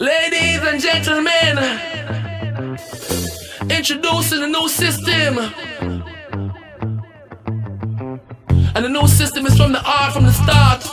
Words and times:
Ladies 0.00 0.60
and 0.62 0.80
gentlemen, 0.80 1.58
introducing 3.68 4.42
a 4.42 4.46
new 4.46 4.68
system. 4.68 5.38
And 8.74 8.84
the 8.84 8.88
new 8.88 9.06
system 9.08 9.46
is 9.46 9.56
from 9.56 9.72
the 9.72 9.82
art 9.84 10.12
from 10.12 10.24
the 10.24 10.32
start. 10.32 10.84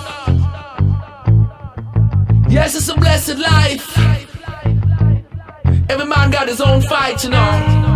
Yes, 2.49 2.75
it's 2.75 2.89
a 2.89 2.95
blessed 2.95 3.37
life. 3.37 3.95
Every 5.89 6.05
man 6.05 6.31
got 6.31 6.47
his 6.47 6.59
own 6.59 6.81
fight, 6.81 7.23
you 7.23 7.29
know. 7.29 7.91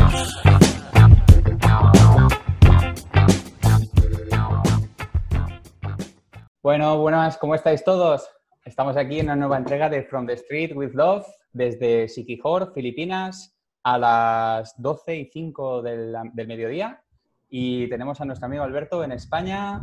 Bueno, 6.64 6.98
buenas, 6.98 7.36
¿cómo 7.36 7.54
estáis 7.54 7.84
todos? 7.84 8.26
Estamos 8.64 8.96
aquí 8.96 9.18
en 9.20 9.26
una 9.26 9.36
nueva 9.36 9.58
entrega 9.58 9.90
de 9.90 10.02
From 10.04 10.26
the 10.26 10.32
Street 10.32 10.72
with 10.74 10.94
Love 10.94 11.26
desde 11.52 12.08
Siquijor, 12.08 12.72
Filipinas, 12.72 13.54
a 13.82 13.98
las 13.98 14.74
12 14.80 15.14
y 15.16 15.24
5 15.26 15.82
del, 15.82 16.16
del 16.32 16.48
mediodía. 16.48 17.04
Y 17.50 17.86
tenemos 17.90 18.18
a 18.22 18.24
nuestro 18.24 18.46
amigo 18.46 18.64
Alberto 18.64 19.04
en 19.04 19.12
España. 19.12 19.82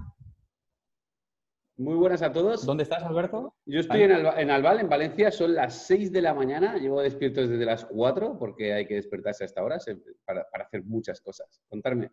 Muy 1.77 1.93
buenas 1.93 2.23
a 2.23 2.33
todos. 2.33 2.65
¿Dónde 2.65 2.81
estás, 2.81 3.03
Alberto? 3.03 3.53
Yo 3.67 3.79
estoy 3.81 4.01
en, 4.01 4.11
Alba- 4.13 4.41
en 4.41 4.49
Albal, 4.49 4.79
en 4.79 4.89
Valencia, 4.89 5.29
son 5.31 5.53
las 5.53 5.85
6 5.85 6.11
de 6.11 6.21
la 6.23 6.33
mañana, 6.33 6.77
llevo 6.77 6.99
despierto 7.03 7.41
desde 7.47 7.63
las 7.63 7.85
4 7.85 8.39
porque 8.39 8.73
hay 8.73 8.87
que 8.87 8.95
despertarse 8.95 9.43
a 9.43 9.45
esta 9.45 9.63
hora 9.63 9.77
para, 10.25 10.49
para 10.49 10.63
hacer 10.63 10.83
muchas 10.83 11.21
cosas. 11.21 11.61
Contarme, 11.69 12.09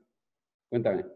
cuéntame. 0.68 1.06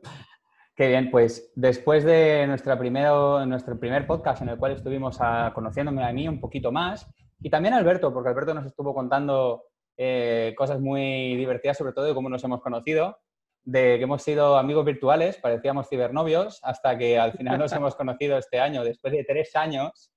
Qué 0.75 0.89
bien, 0.89 1.11
pues 1.11 1.53
después 1.55 2.03
de 2.03 2.47
nuestra 2.47 2.79
primero, 2.79 3.45
nuestro 3.45 3.79
primer 3.79 4.07
podcast 4.07 4.41
en 4.43 4.49
el 4.49 4.59
cual 4.59 4.73
estuvimos 4.73 5.19
a- 5.21 5.53
conociéndome 5.55 6.03
a 6.03 6.13
mí 6.13 6.27
un 6.27 6.41
poquito 6.41 6.73
más 6.73 7.07
y 7.41 7.51
también 7.51 7.75
a 7.75 7.77
Alberto, 7.77 8.13
porque 8.13 8.31
Alberto 8.31 8.55
nos 8.55 8.65
estuvo 8.65 8.95
contando 8.95 9.65
eh, 9.99 10.55
cosas 10.57 10.81
muy 10.81 11.37
divertidas, 11.37 11.77
sobre 11.77 11.93
todo 11.93 12.07
de 12.07 12.15
cómo 12.15 12.31
nos 12.31 12.43
hemos 12.45 12.63
conocido, 12.63 13.19
de 13.65 13.99
que 13.99 14.05
hemos 14.05 14.23
sido 14.23 14.57
amigos 14.57 14.85
virtuales, 14.87 15.37
parecíamos 15.37 15.89
cibernovios, 15.89 16.59
hasta 16.63 16.97
que 16.97 17.19
al 17.19 17.33
final 17.33 17.59
nos 17.59 17.73
hemos 17.73 17.95
conocido 17.95 18.39
este 18.39 18.59
año, 18.59 18.83
después 18.83 19.13
de 19.13 19.25
tres 19.25 19.55
años 19.55 20.11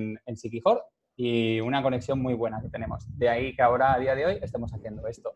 en, 0.00 0.18
en 0.24 0.36
Siquijor 0.36 0.84
y 1.16 1.60
una 1.60 1.82
conexión 1.82 2.20
muy 2.20 2.34
buena 2.34 2.60
que 2.62 2.70
tenemos. 2.70 3.04
De 3.16 3.28
ahí 3.28 3.54
que 3.54 3.62
ahora, 3.62 3.92
a 3.92 3.98
día 3.98 4.14
de 4.14 4.26
hoy, 4.26 4.38
estemos 4.42 4.72
haciendo 4.72 5.06
esto. 5.06 5.32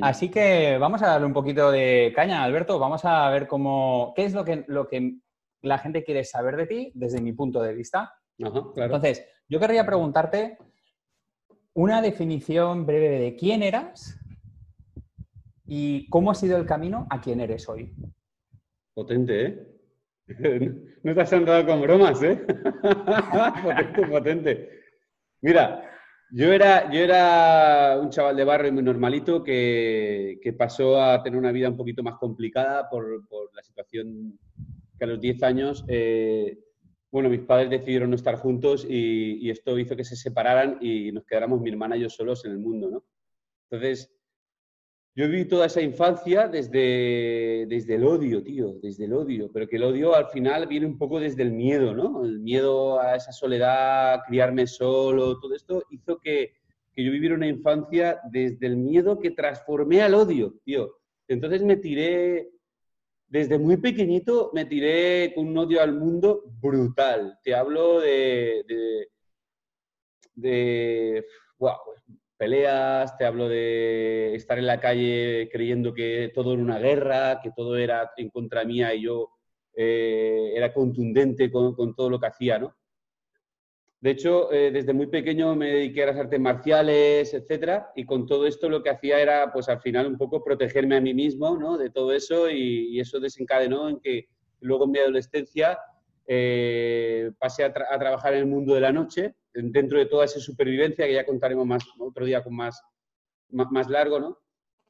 Así 0.00 0.30
que 0.30 0.78
vamos 0.78 1.02
a 1.02 1.08
darle 1.08 1.26
un 1.26 1.32
poquito 1.32 1.70
de 1.70 2.12
caña, 2.14 2.44
Alberto. 2.44 2.78
Vamos 2.78 3.04
a 3.04 3.28
ver 3.30 3.48
cómo, 3.48 4.12
qué 4.14 4.24
es 4.24 4.34
lo 4.34 4.44
que, 4.44 4.64
lo 4.68 4.86
que 4.86 5.16
la 5.62 5.78
gente 5.78 6.04
quiere 6.04 6.24
saber 6.24 6.56
de 6.56 6.66
ti 6.66 6.92
desde 6.94 7.20
mi 7.20 7.32
punto 7.32 7.62
de 7.62 7.74
vista. 7.74 8.12
Claro. 8.36 8.72
Entonces, 8.76 9.26
yo 9.48 9.58
querría 9.58 9.84
preguntarte 9.84 10.58
una 11.74 12.00
definición 12.00 12.86
breve 12.86 13.18
de 13.18 13.36
quién 13.36 13.62
eras 13.62 14.18
y 15.66 16.08
cómo 16.10 16.30
ha 16.30 16.34
sido 16.34 16.58
el 16.58 16.66
camino 16.66 17.06
a 17.10 17.20
quién 17.20 17.40
eres 17.40 17.68
hoy. 17.68 17.94
Potente, 18.94 19.46
¿eh? 19.46 19.68
No 21.02 21.14
te 21.14 21.20
has 21.20 21.32
andado 21.32 21.66
con 21.66 21.82
bromas, 21.82 22.22
¿eh? 22.22 22.44
potente, 23.62 24.06
potente. 24.06 24.70
Mira, 25.40 25.91
yo 26.34 26.50
era, 26.50 26.90
yo 26.90 27.00
era 27.00 27.98
un 28.00 28.08
chaval 28.08 28.36
de 28.36 28.44
barrio 28.44 28.72
muy 28.72 28.82
normalito 28.82 29.44
que, 29.44 30.38
que 30.42 30.54
pasó 30.54 31.02
a 31.02 31.22
tener 31.22 31.38
una 31.38 31.52
vida 31.52 31.68
un 31.68 31.76
poquito 31.76 32.02
más 32.02 32.14
complicada 32.14 32.88
por, 32.88 33.28
por 33.28 33.54
la 33.54 33.62
situación 33.62 34.38
que 34.98 35.04
a 35.04 35.08
los 35.08 35.20
10 35.20 35.42
años, 35.42 35.84
eh, 35.88 36.58
bueno, 37.10 37.28
mis 37.28 37.40
padres 37.40 37.68
decidieron 37.68 38.08
no 38.08 38.16
estar 38.16 38.36
juntos 38.36 38.86
y, 38.88 39.46
y 39.46 39.50
esto 39.50 39.78
hizo 39.78 39.94
que 39.94 40.04
se 40.04 40.16
separaran 40.16 40.78
y 40.80 41.12
nos 41.12 41.26
quedáramos 41.26 41.60
mi 41.60 41.68
hermana 41.68 41.98
y 41.98 42.00
yo 42.00 42.08
solos 42.08 42.46
en 42.46 42.52
el 42.52 42.58
mundo, 42.58 42.90
¿no? 42.90 43.04
Entonces, 43.70 44.10
yo 45.14 45.28
viví 45.28 45.44
toda 45.44 45.66
esa 45.66 45.82
infancia 45.82 46.48
desde, 46.48 47.66
desde 47.68 47.96
el 47.96 48.04
odio, 48.04 48.42
tío, 48.42 48.78
desde 48.82 49.04
el 49.04 49.12
odio, 49.12 49.50
pero 49.52 49.68
que 49.68 49.76
el 49.76 49.82
odio 49.82 50.14
al 50.14 50.28
final 50.28 50.66
viene 50.66 50.86
un 50.86 50.96
poco 50.96 51.20
desde 51.20 51.42
el 51.42 51.52
miedo, 51.52 51.94
¿no? 51.94 52.24
El 52.24 52.40
miedo 52.40 52.98
a 52.98 53.16
esa 53.16 53.30
soledad, 53.30 54.20
criarme 54.26 54.66
solo, 54.66 55.38
todo 55.38 55.54
esto 55.54 55.84
hizo 55.90 56.18
que, 56.18 56.54
que 56.94 57.04
yo 57.04 57.12
viviera 57.12 57.34
una 57.34 57.46
infancia 57.46 58.20
desde 58.30 58.66
el 58.66 58.78
miedo 58.78 59.18
que 59.18 59.32
transformé 59.32 60.00
al 60.00 60.14
odio, 60.14 60.54
tío. 60.64 60.96
Entonces 61.28 61.62
me 61.62 61.76
tiré, 61.76 62.50
desde 63.28 63.58
muy 63.58 63.76
pequeñito, 63.76 64.50
me 64.54 64.64
tiré 64.64 65.34
con 65.34 65.48
un 65.48 65.58
odio 65.58 65.82
al 65.82 65.94
mundo 65.94 66.42
brutal. 66.58 67.38
Te 67.44 67.54
hablo 67.54 68.00
de, 68.00 68.64
de, 68.66 69.08
de 70.34 71.26
wow, 71.58 71.76
peleas, 72.42 73.16
te 73.16 73.24
hablo 73.24 73.48
de 73.48 74.34
estar 74.34 74.58
en 74.58 74.66
la 74.66 74.80
calle 74.80 75.48
creyendo 75.52 75.94
que 75.94 76.32
todo 76.34 76.54
era 76.54 76.62
una 76.62 76.80
guerra, 76.80 77.38
que 77.40 77.52
todo 77.52 77.76
era 77.76 78.10
en 78.16 78.30
contra 78.30 78.64
mía 78.64 78.92
y 78.92 79.02
yo 79.02 79.30
eh, 79.76 80.50
era 80.52 80.74
contundente 80.74 81.52
con, 81.52 81.94
todo 81.94 82.10
lo 82.10 82.18
que 82.18 82.26
hacía, 82.26 82.58
¿no? 82.58 82.74
De 84.00 84.10
hecho, 84.10 84.52
eh, 84.52 84.72
desde 84.72 84.92
muy 84.92 85.06
pequeño 85.06 85.54
me 85.54 85.68
dediqué 85.68 86.02
a 86.02 86.06
las 86.06 86.16
artes 86.16 86.40
marciales, 86.40 87.32
etcétera, 87.32 87.92
y 87.94 88.04
con 88.04 88.26
todo 88.26 88.44
esto 88.44 88.68
lo 88.68 88.82
que 88.82 88.90
hacía 88.90 89.20
era, 89.20 89.52
pues 89.52 89.68
al 89.68 89.80
final, 89.80 90.08
un 90.08 90.18
poco 90.18 90.42
protegerme 90.42 90.96
a 90.96 91.00
mí 91.00 91.14
mismo, 91.14 91.56
¿no? 91.56 91.78
De 91.78 91.90
todo 91.90 92.12
eso 92.12 92.50
y, 92.50 92.98
eso 92.98 93.20
desencadenó 93.20 93.88
en 93.88 94.00
que 94.00 94.26
luego 94.58 94.86
en 94.86 94.90
mi 94.90 94.98
adolescencia 94.98 95.78
eh, 96.26 97.30
pasé 97.38 97.62
a, 97.62 97.72
trabajar 97.72 98.32
en 98.32 98.40
el 98.40 98.46
mundo 98.46 98.74
de 98.74 98.80
la 98.80 98.90
noche, 98.90 99.36
dentro 99.54 99.98
de 99.98 100.06
toda 100.06 100.24
esa 100.24 100.40
supervivencia 100.40 101.06
que 101.06 101.14
ya 101.14 101.26
contaremos 101.26 101.66
más 101.66 101.84
otro 101.98 102.24
día 102.24 102.42
con 102.42 102.56
más, 102.56 102.82
más, 103.50 103.70
más 103.70 103.88
largo, 103.88 104.18
¿no? 104.18 104.38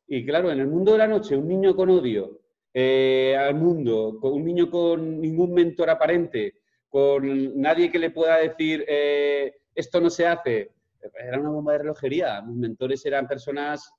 Y 0.07 0.25
claro, 0.25 0.51
en 0.51 0.61
el 0.61 0.67
mundo 0.67 0.93
de 0.93 0.99
la 0.99 1.07
noche, 1.07 1.37
un 1.37 1.49
niño 1.49 1.75
con 1.75 1.91
odio 1.91 2.41
eh, 2.75 3.37
al 3.37 3.55
mundo, 3.55 4.19
con 4.21 4.35
un 4.35 4.45
niño 4.45 4.71
con 4.71 5.21
ningún 5.21 5.53
mentor 5.55 5.91
aparente, 5.91 6.61
con 6.89 7.61
nadie 7.61 7.91
que 7.91 7.99
le 7.99 8.11
pueda 8.11 8.37
decir 8.39 8.85
eh, 8.87 9.55
esto 9.75 10.01
no 10.01 10.11
se 10.11 10.27
hace, 10.27 10.73
era 11.19 11.41
una 11.41 11.51
bomba 11.51 11.73
de 11.73 11.79
relojería. 11.79 12.43
Mis 12.43 12.57
mentores 12.57 13.05
eran 13.07 13.27
personas 13.27 13.91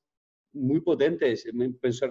muy 0.54 0.82
potentes, 0.82 1.46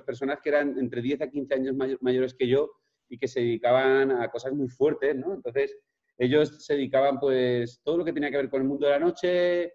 personas 0.04 0.41
que 0.42 0.48
eran 0.48 0.78
entre 0.78 1.00
10 1.00 1.22
a 1.22 1.30
15 1.30 1.54
años 1.54 1.76
mayores 2.00 2.34
que 2.34 2.48
yo 2.48 2.70
y 3.08 3.18
que 3.18 3.28
se 3.28 3.41
dedicaban 3.41 4.10
a 4.10 4.28
cosas 4.30 4.52
muy 4.52 4.68
fuertes, 4.68 5.14
¿no? 5.14 5.34
Entonces, 5.34 5.76
ellos 6.18 6.64
se 6.64 6.74
dedicaban, 6.74 7.18
pues, 7.18 7.80
todo 7.82 7.98
lo 7.98 8.04
que 8.04 8.12
tenía 8.12 8.30
que 8.30 8.36
ver 8.36 8.50
con 8.50 8.62
el 8.62 8.68
mundo 8.68 8.86
de 8.86 8.92
la 8.92 8.98
noche, 8.98 9.74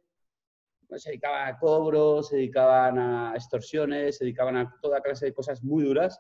pues, 0.88 1.04
se 1.04 1.10
dedicaban 1.10 1.48
a 1.48 1.58
cobros, 1.58 2.30
se 2.30 2.38
dedicaban 2.38 2.98
a 3.00 3.34
extorsiones, 3.36 4.18
se 4.18 4.26
dedicaban 4.26 4.58
a 4.58 4.74
toda 4.82 5.02
clase 5.02 5.26
de 5.26 5.34
cosas 5.34 5.64
muy 5.64 5.84
duras 5.84 6.20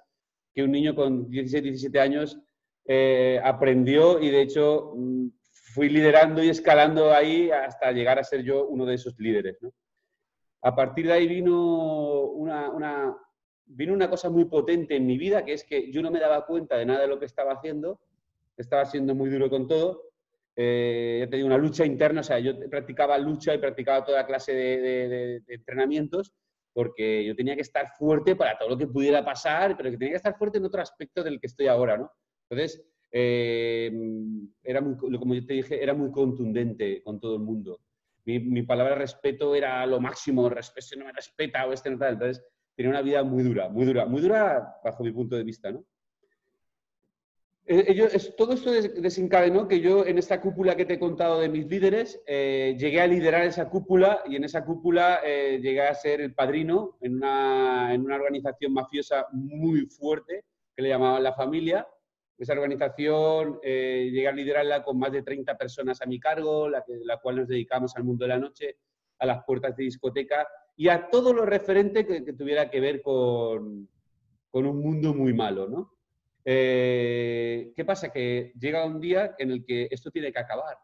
que 0.53 0.63
un 0.63 0.72
niño 0.72 0.95
con 0.95 1.29
16, 1.29 1.63
17 1.63 2.00
años 2.00 2.39
eh, 2.85 3.39
aprendió 3.44 4.19
y, 4.19 4.31
de 4.31 4.41
hecho, 4.41 4.94
mm, 4.95 5.28
fui 5.73 5.89
liderando 5.89 6.44
y 6.44 6.49
escalando 6.49 7.13
ahí 7.13 7.51
hasta 7.51 7.91
llegar 7.91 8.17
a 8.17 8.23
ser 8.23 8.41
yo 8.41 8.66
uno 8.66 8.85
de 8.85 8.95
esos 8.95 9.19
líderes. 9.19 9.59
A 10.63 10.75
partir 10.75 11.05
de 11.05 11.13
ahí 11.13 11.28
vino 11.28 12.22
una, 12.23 12.72
una, 12.72 13.16
vino 13.66 13.94
una 13.94 14.09
cosa 14.09 14.31
muy 14.31 14.45
potente 14.45 14.95
en 14.95 15.05
mi 15.05 15.17
vida, 15.17 15.45
que 15.45 15.53
es 15.53 15.63
que 15.63 15.91
yo 15.91 16.01
no 16.01 16.09
me 16.09 16.19
daba 16.19 16.45
cuenta 16.47 16.78
de 16.78 16.88
nada 16.88 17.01
de 17.01 17.07
lo 17.07 17.19
que 17.19 17.25
estaba 17.25 17.53
haciendo, 17.53 17.99
estaba 18.57 18.85
siendo 18.85 19.13
muy 19.13 19.29
duro 19.29 19.51
con 19.51 19.67
todo, 19.67 20.06
eh, 20.59 21.22
he 21.23 21.28
tenido 21.28 21.45
una 21.45 21.57
lucha 21.57 21.85
interna, 21.85 22.22
o 22.22 22.23
sea, 22.23 22.40
yo 22.40 22.51
practicaba 22.68 23.16
lucha 23.19 23.53
y 23.53 23.59
practicaba 23.59 24.03
toda 24.03 24.25
clase 24.25 24.53
de, 24.53 24.81
de, 24.81 25.07
de, 25.07 25.40
de, 25.41 25.53
entrenamientos 25.53 26.34
porque 26.73 27.23
yo 27.23 27.35
tenía 27.35 27.56
que 27.56 27.62
estar 27.62 27.88
fuerte 27.95 28.35
para 28.35 28.57
todo 28.57 28.69
lo 28.69 28.78
que 28.78 28.88
pudiera 28.88 29.23
pasar, 29.23 29.78
pero 29.78 29.91
que 29.91 29.97
tenía 29.97 30.13
que 30.13 30.17
estar 30.17 30.35
fuerte 30.35 30.57
en 30.57 30.66
otro 30.66 30.81
aspecto 30.81 31.23
del 31.23 31.40
que 31.40 31.46
estoy 31.46 31.67
ahora, 31.67 31.97
¿no? 31.97 32.12
Entonces, 32.50 32.84
eh, 33.12 33.91
era 34.64 34.82
muy, 34.82 34.97
como 34.97 35.35
yo 35.35 35.46
te 35.46 35.53
dije, 35.53 35.82
era 35.82 35.93
muy 35.93 36.11
contundente 36.11 37.03
con 37.03 37.20
todo 37.20 37.35
el 37.35 37.41
mundo. 37.41 37.79
Mi, 38.26 38.40
mi 38.40 38.64
palabra 38.64 38.96
respeto 38.96 39.53
era 39.55 39.85
lo 39.85 39.99
máximo, 39.99 40.49
respeto, 40.49 40.97
no 40.97 41.05
me 41.05 41.14
respeta 41.14 41.67
o 41.67 41.73
este 41.73 41.91
no 41.91 41.99
tal. 41.99 42.14
Entonces, 42.14 42.43
tenía 42.76 42.90
una 42.91 43.02
vida 43.02 43.23
muy 43.23 43.43
dura, 43.43 43.70
muy 43.70 43.85
dura, 43.85 44.05
muy 44.05 44.22
dura 44.22 44.76
bajo 44.84 45.03
mi 45.03 45.11
punto 45.11 45.35
de 45.35 45.43
vista, 45.43 45.72
¿no? 45.72 45.84
Ellos, 47.69 48.14
es, 48.14 48.34
todo 48.37 48.53
esto 48.53 48.72
desencadenó 48.72 49.67
que 49.67 49.81
yo 49.81 50.05
en 50.05 50.17
esta 50.17 50.40
cúpula 50.40 50.78
que 50.78 50.85
te 50.85 50.93
he 50.93 50.99
contado 50.99 51.41
de 51.41 51.49
mis 51.49 51.67
líderes, 51.67 52.22
eh, 52.25 52.78
llegué 52.79 53.02
a 53.02 53.08
liderar 53.08 53.43
esa 53.43 53.69
cúpula 53.69 54.23
y 54.25 54.37
en 54.37 54.46
esa 54.46 54.64
cúpula 54.64 55.19
eh, 55.22 55.59
llegué 55.61 55.81
a 55.81 55.93
ser 55.93 56.22
el 56.22 56.34
padrino 56.34 56.97
en 57.02 57.16
una, 57.16 57.93
en 57.93 58.05
una, 58.05 58.16
organización 58.16 58.72
mafiosa 58.72 59.28
muy 59.34 59.81
fuerte 59.87 60.46
que 60.73 60.81
le 60.81 60.87
llamaban 60.87 61.22
La 61.22 61.34
Familia. 61.34 61.85
Esa 62.37 62.53
organización 62.53 63.59
eh, 63.61 64.11
llegué 64.13 64.29
a 64.29 64.31
liderarla 64.31 64.81
con 64.81 64.97
más 64.97 65.11
de 65.11 65.23
30 65.23 65.58
personas 65.58 66.02
a 66.02 66.05
mi 66.05 66.22
cargo, 66.22 66.70
la, 66.70 66.85
que, 66.85 66.93
la 67.03 67.17
cual 67.17 67.35
nos 67.35 67.49
dedicamos 67.49 67.97
al 67.97 68.05
mundo 68.05 68.23
de 68.23 68.29
la 68.29 68.40
noche, 68.40 68.78
a 69.20 69.25
las 69.25 69.43
puertas 69.43 69.75
de 69.75 69.84
discoteca 69.84 70.47
y 70.78 70.87
a 70.87 71.09
todo 71.09 71.34
lo 71.34 71.46
referente 71.46 72.05
que, 72.05 72.23
que 72.23 72.31
tuviera 72.31 72.70
que 72.70 72.79
ver 72.79 73.02
con, 73.02 73.90
con 74.52 74.66
un 74.66 74.79
mundo 74.79 75.13
muy 75.13 75.34
malo, 75.34 75.67
¿no? 75.67 75.97
Eh, 76.49 77.73
¿qué 77.76 77.84
pasa? 77.84 78.09
Que 78.09 78.53
llega 78.58 78.85
un 78.85 79.02
día 79.02 79.35
en 79.38 79.52
el 79.52 79.66
que 79.66 79.90
esto 79.91 80.11
tiene 80.11 80.32
que 80.32 80.40
acabar. 80.40 80.78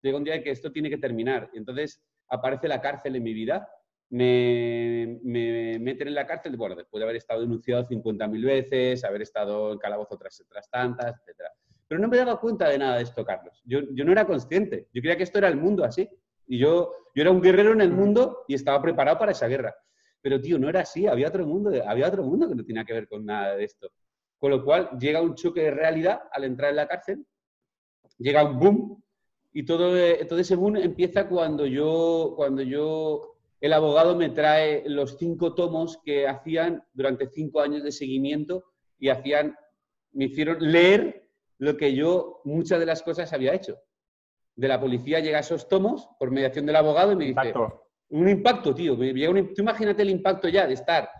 Llega 0.00 0.16
un 0.16 0.22
día 0.22 0.36
en 0.36 0.44
que 0.44 0.52
esto 0.52 0.70
tiene 0.70 0.88
que 0.88 0.98
terminar. 0.98 1.50
Y 1.52 1.58
entonces 1.58 2.00
aparece 2.28 2.68
la 2.68 2.80
cárcel 2.80 3.16
en 3.16 3.24
mi 3.24 3.34
vida. 3.34 3.68
Me, 4.10 5.18
me 5.24 5.80
meten 5.80 6.06
en 6.06 6.14
la 6.14 6.24
cárcel, 6.24 6.56
bueno, 6.56 6.76
después 6.76 7.00
de 7.00 7.04
haber 7.04 7.16
estado 7.16 7.40
denunciado 7.40 7.84
50.000 7.88 8.44
veces, 8.44 9.02
haber 9.02 9.22
estado 9.22 9.72
en 9.72 9.78
calabozo 9.78 10.14
otras, 10.14 10.40
otras 10.40 10.70
tantas, 10.70 11.16
etc. 11.26 11.50
Pero 11.88 12.00
no 12.00 12.06
me 12.06 12.16
daba 12.16 12.38
cuenta 12.40 12.68
de 12.68 12.78
nada 12.78 12.98
de 12.98 13.02
esto, 13.02 13.24
Carlos. 13.24 13.60
Yo, 13.64 13.80
yo 13.92 14.04
no 14.04 14.12
era 14.12 14.24
consciente. 14.24 14.86
Yo 14.94 15.02
creía 15.02 15.16
que 15.16 15.24
esto 15.24 15.38
era 15.38 15.48
el 15.48 15.56
mundo 15.56 15.82
así. 15.82 16.08
Y 16.46 16.58
yo, 16.58 16.92
yo 17.12 17.22
era 17.22 17.32
un 17.32 17.42
guerrero 17.42 17.72
en 17.72 17.80
el 17.80 17.90
mundo 17.90 18.44
y 18.46 18.54
estaba 18.54 18.80
preparado 18.80 19.18
para 19.18 19.32
esa 19.32 19.48
guerra. 19.48 19.74
Pero, 20.22 20.40
tío, 20.40 20.60
no 20.60 20.68
era 20.68 20.82
así. 20.82 21.08
Había 21.08 21.26
otro 21.26 21.44
mundo, 21.44 21.72
había 21.84 22.06
otro 22.06 22.22
mundo 22.22 22.48
que 22.48 22.54
no 22.54 22.64
tenía 22.64 22.84
que 22.84 22.92
ver 22.92 23.08
con 23.08 23.26
nada 23.26 23.56
de 23.56 23.64
esto. 23.64 23.90
Con 24.38 24.50
lo 24.50 24.64
cual, 24.64 24.90
llega 24.98 25.20
un 25.20 25.34
choque 25.34 25.62
de 25.62 25.70
realidad 25.70 26.20
al 26.32 26.44
entrar 26.44 26.70
en 26.70 26.76
la 26.76 26.86
cárcel, 26.86 27.26
llega 28.18 28.44
un 28.44 28.58
boom, 28.58 29.02
y 29.52 29.64
todo, 29.64 29.92
todo 30.28 30.38
ese 30.38 30.56
boom 30.56 30.76
empieza 30.76 31.28
cuando 31.28 31.66
yo, 31.66 32.34
cuando 32.36 32.62
yo, 32.62 33.36
el 33.60 33.72
abogado 33.72 34.14
me 34.14 34.28
trae 34.28 34.84
los 34.88 35.16
cinco 35.18 35.54
tomos 35.54 35.98
que 36.04 36.28
hacían 36.28 36.84
durante 36.92 37.28
cinco 37.28 37.60
años 37.60 37.82
de 37.82 37.90
seguimiento 37.90 38.64
y 38.98 39.08
hacían, 39.08 39.56
me 40.12 40.26
hicieron 40.26 40.58
leer 40.60 41.28
lo 41.58 41.76
que 41.76 41.94
yo, 41.94 42.40
muchas 42.44 42.78
de 42.78 42.86
las 42.86 43.02
cosas 43.02 43.32
había 43.32 43.54
hecho. 43.54 43.78
De 44.54 44.68
la 44.68 44.80
policía 44.80 45.20
llega 45.20 45.38
a 45.38 45.40
esos 45.40 45.68
tomos 45.68 46.08
por 46.18 46.30
mediación 46.30 46.66
del 46.66 46.76
abogado 46.76 47.12
y 47.12 47.16
me 47.16 47.24
dice, 47.24 47.52
un 48.10 48.28
impacto, 48.28 48.74
tío. 48.74 48.96
tú 48.96 49.62
imagínate 49.62 50.02
el 50.02 50.10
impacto 50.10 50.48
ya 50.48 50.66
de 50.66 50.74
estar 50.74 51.10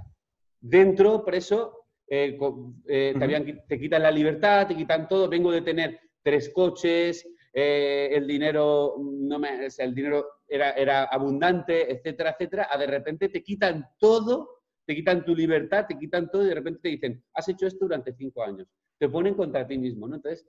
dentro, 0.61 1.25
preso, 1.25 1.78
eh, 2.11 2.39
eh, 2.87 3.63
te, 3.69 3.79
quitan 3.79 4.03
la 4.03 4.11
libertad, 4.11 4.67
te 4.67 4.77
quitan 4.77 5.09
todo. 5.09 5.29
Vengo 5.29 5.53
de 5.53 5.61
tener 5.61 6.01
tres 6.23 6.51
coches, 6.51 7.29
eh, 7.53 8.09
el 8.13 8.27
dinero, 8.27 8.97
no 8.99 9.39
me, 9.39 9.67
el 9.77 9.95
dinero 9.95 10.27
era, 10.49 10.73
era, 10.73 11.05
abundante, 11.05 11.93
etcétera, 11.93 12.31
etcétera. 12.31 12.69
A 12.71 12.79
de 12.79 12.87
repente 12.87 13.29
te 13.29 13.43
quitan 13.43 13.87
todo, 13.99 14.63
te 14.87 14.95
quitan 14.95 15.25
tu 15.25 15.35
libertad, 15.35 15.87
te 15.87 15.99
quitan 15.99 16.31
todo 16.31 16.45
y 16.45 16.49
de 16.49 16.55
repente 16.55 16.81
te 16.83 16.89
dicen, 16.89 17.23
has 17.35 17.49
hecho 17.49 17.67
esto 17.67 17.85
durante 17.85 18.15
cinco 18.15 18.43
años. 18.43 18.67
Te 18.99 19.09
ponen 19.09 19.35
contra 19.35 19.67
ti 19.67 19.77
mismo, 19.77 20.09
¿no? 20.09 20.17
Entonces, 20.17 20.47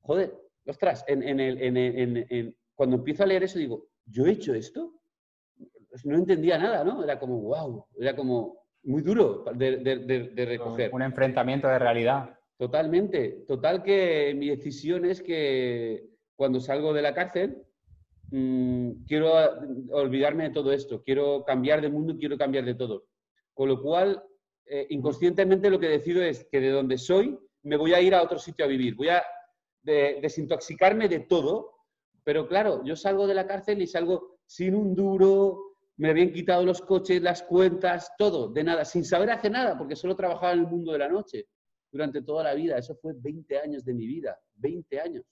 joder, 0.00 0.34
ostras, 0.66 1.04
en, 1.06 1.22
en, 1.22 2.56
cuando 2.74 2.96
empiezo 2.96 3.22
a 3.22 3.26
leer 3.26 3.42
eso 3.42 3.58
digo, 3.58 3.88
¿yo 4.06 4.26
he 4.26 4.32
hecho 4.32 4.54
esto? 4.54 4.94
Pues 5.90 6.06
no 6.06 6.16
entendía 6.16 6.56
nada, 6.56 6.84
¿no? 6.84 7.04
Era 7.04 7.18
como, 7.18 7.40
wow, 7.42 7.86
era 7.98 8.16
como 8.16 8.59
muy 8.84 9.02
duro 9.02 9.44
de, 9.54 10.46
recoger. 10.46 10.90
Un 10.92 11.02
enfrentamiento 11.02 11.68
de 11.68 11.78
realidad. 11.78 12.38
Totalmente. 12.56 13.44
Total 13.46 13.82
que 13.82 14.34
mi 14.36 14.48
decisión 14.48 15.04
es 15.04 15.22
que 15.22 16.04
cuando 16.36 16.60
salgo 16.60 16.92
de 16.92 17.02
la 17.02 17.14
cárcel, 17.14 17.62
mm, 18.30 19.04
quiero 19.06 19.32
olvidarme 19.90 20.44
de 20.44 20.54
todo 20.54 20.72
esto, 20.72 21.02
quiero 21.02 21.44
cambiar 21.44 21.80
de 21.80 21.90
mundo, 21.90 22.16
quiero 22.18 22.36
cambiar 22.36 22.64
de 22.64 22.74
todo. 22.74 23.06
Con 23.54 23.68
lo 23.68 23.82
cual, 23.82 24.22
eh, 24.66 24.86
inconscientemente 24.90 25.70
lo 25.70 25.80
que 25.80 25.88
decido 25.88 26.22
es 26.22 26.46
que 26.50 26.60
de 26.60 26.70
donde 26.70 26.96
soy 26.98 27.38
me 27.62 27.76
voy 27.76 27.92
a 27.92 28.00
ir 28.00 28.14
a 28.14 28.22
otro 28.22 28.38
sitio 28.38 28.64
a 28.64 28.68
vivir, 28.68 28.94
voy 28.94 29.08
a 29.08 29.22
desintoxicarme 29.82 31.08
de 31.08 31.20
todo, 31.20 31.74
pero 32.24 32.46
claro, 32.46 32.82
yo 32.84 32.96
salgo 32.96 33.26
de 33.26 33.34
la 33.34 33.46
cárcel 33.46 33.80
y 33.82 33.86
salgo 33.86 34.38
sin 34.46 34.74
un 34.74 34.94
duro, 34.94 35.69
me 36.00 36.08
habían 36.08 36.32
quitado 36.32 36.64
los 36.64 36.80
coches, 36.80 37.20
las 37.20 37.42
cuentas, 37.42 38.14
todo, 38.16 38.48
de 38.48 38.64
nada, 38.64 38.86
sin 38.86 39.04
saber 39.04 39.30
hacer 39.30 39.52
nada, 39.52 39.76
porque 39.76 39.94
solo 39.94 40.16
trabajaba 40.16 40.54
en 40.54 40.60
el 40.60 40.66
mundo 40.66 40.92
de 40.92 40.98
la 40.98 41.10
noche 41.10 41.46
durante 41.92 42.22
toda 42.22 42.42
la 42.42 42.54
vida. 42.54 42.78
Eso 42.78 42.94
fue 42.94 43.12
20 43.14 43.58
años 43.58 43.84
de 43.84 43.92
mi 43.92 44.06
vida, 44.06 44.38
20 44.54 44.98
años. 44.98 45.24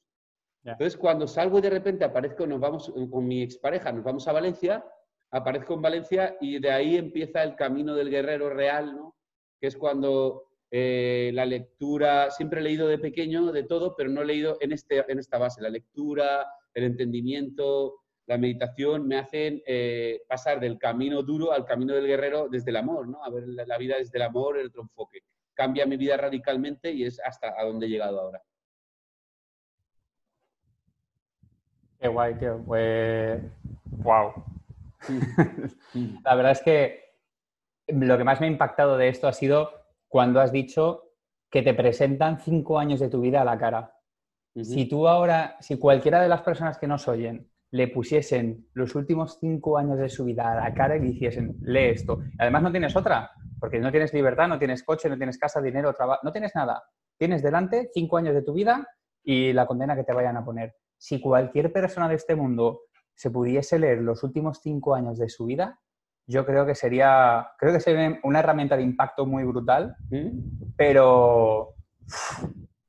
Entonces, 0.62 0.98
cuando 0.98 1.26
salgo 1.26 1.58
y 1.58 1.62
de 1.62 1.70
repente 1.70 2.04
aparezco, 2.04 2.46
nos 2.46 2.60
vamos 2.60 2.92
con 3.10 3.26
mi 3.26 3.42
expareja, 3.42 3.90
nos 3.92 4.04
vamos 4.04 4.28
a 4.28 4.32
Valencia, 4.32 4.84
aparezco 5.30 5.72
en 5.72 5.80
Valencia 5.80 6.36
y 6.38 6.58
de 6.58 6.70
ahí 6.70 6.98
empieza 6.98 7.42
el 7.42 7.56
camino 7.56 7.94
del 7.94 8.10
guerrero 8.10 8.50
real, 8.50 8.94
¿no? 8.94 9.16
Que 9.58 9.68
es 9.68 9.76
cuando 9.78 10.50
eh, 10.70 11.30
la 11.32 11.46
lectura, 11.46 12.30
siempre 12.30 12.60
he 12.60 12.64
leído 12.64 12.86
de 12.88 12.98
pequeño 12.98 13.52
de 13.52 13.62
todo, 13.62 13.96
pero 13.96 14.10
no 14.10 14.20
he 14.20 14.26
leído 14.26 14.58
en, 14.60 14.72
este, 14.72 15.02
en 15.10 15.18
esta 15.18 15.38
base, 15.38 15.62
la 15.62 15.70
lectura, 15.70 16.46
el 16.74 16.84
entendimiento, 16.84 18.02
la 18.28 18.36
meditación 18.36 19.08
me 19.08 19.16
hacen 19.16 19.62
eh, 19.66 20.20
pasar 20.28 20.60
del 20.60 20.78
camino 20.78 21.22
duro 21.22 21.50
al 21.50 21.64
camino 21.64 21.94
del 21.94 22.06
guerrero 22.06 22.46
desde 22.50 22.70
el 22.70 22.76
amor, 22.76 23.08
¿no? 23.08 23.24
A 23.24 23.30
ver 23.30 23.48
la, 23.48 23.78
vida 23.78 23.96
desde 23.96 24.18
el 24.18 24.22
amor, 24.22 24.58
el 24.58 24.66
otro 24.66 24.82
enfoque. 24.82 25.22
Cambia 25.54 25.86
mi 25.86 25.96
vida 25.96 26.18
radicalmente 26.18 26.92
y 26.92 27.04
es 27.04 27.18
hasta 27.24 27.58
a 27.58 27.64
donde 27.64 27.86
he 27.86 27.88
llegado 27.88 28.20
ahora. 28.20 28.42
Qué 31.98 32.08
guay, 32.08 32.34
tío. 32.34 32.62
Pues, 32.66 33.42
wow. 33.84 34.34
la 36.22 36.34
verdad 36.34 36.52
es 36.52 36.60
que 36.60 37.14
lo 37.86 38.18
que 38.18 38.24
más 38.24 38.40
me 38.40 38.46
ha 38.46 38.50
impactado 38.50 38.98
de 38.98 39.08
esto 39.08 39.26
ha 39.26 39.32
sido 39.32 39.72
cuando 40.06 40.38
has 40.42 40.52
dicho 40.52 41.14
que 41.50 41.62
te 41.62 41.72
presentan 41.72 42.40
cinco 42.40 42.78
años 42.78 43.00
de 43.00 43.08
tu 43.08 43.22
vida 43.22 43.40
a 43.40 43.44
la 43.46 43.56
cara. 43.56 43.94
Si 44.54 44.86
tú 44.86 45.08
ahora, 45.08 45.56
si 45.60 45.78
cualquiera 45.78 46.20
de 46.20 46.28
las 46.28 46.42
personas 46.42 46.76
que 46.76 46.86
nos 46.86 47.08
oyen 47.08 47.48
le 47.70 47.88
pusiesen 47.88 48.66
los 48.72 48.94
últimos 48.94 49.38
cinco 49.40 49.76
años 49.76 49.98
de 49.98 50.08
su 50.08 50.24
vida 50.24 50.52
a 50.52 50.54
la 50.56 50.74
cara 50.74 50.96
y 50.96 51.00
dijesen, 51.00 51.56
lee 51.60 51.90
esto. 51.90 52.20
Además 52.38 52.62
no 52.62 52.70
tienes 52.70 52.96
otra, 52.96 53.30
porque 53.60 53.78
no 53.78 53.90
tienes 53.90 54.14
libertad, 54.14 54.48
no 54.48 54.58
tienes 54.58 54.82
coche, 54.82 55.08
no 55.08 55.16
tienes 55.16 55.38
casa, 55.38 55.60
dinero, 55.60 55.92
trabajo, 55.92 56.20
no 56.24 56.32
tienes 56.32 56.54
nada. 56.54 56.82
Tienes 57.18 57.42
delante 57.42 57.90
cinco 57.92 58.16
años 58.16 58.34
de 58.34 58.42
tu 58.42 58.54
vida 58.54 58.88
y 59.22 59.52
la 59.52 59.66
condena 59.66 59.96
que 59.96 60.04
te 60.04 60.14
vayan 60.14 60.36
a 60.36 60.44
poner. 60.44 60.76
Si 60.96 61.20
cualquier 61.20 61.72
persona 61.72 62.08
de 62.08 62.14
este 62.14 62.34
mundo 62.34 62.80
se 63.14 63.30
pudiese 63.30 63.78
leer 63.78 63.98
los 63.98 64.22
últimos 64.22 64.60
cinco 64.62 64.94
años 64.94 65.18
de 65.18 65.28
su 65.28 65.44
vida, 65.44 65.78
yo 66.26 66.46
creo 66.46 66.66
que 66.66 66.74
sería, 66.74 67.48
creo 67.58 67.72
que 67.72 67.80
sería 67.80 68.18
una 68.22 68.40
herramienta 68.40 68.76
de 68.76 68.82
impacto 68.82 69.26
muy 69.26 69.44
brutal, 69.44 69.96
¿Mm? 70.10 70.74
pero 70.76 71.74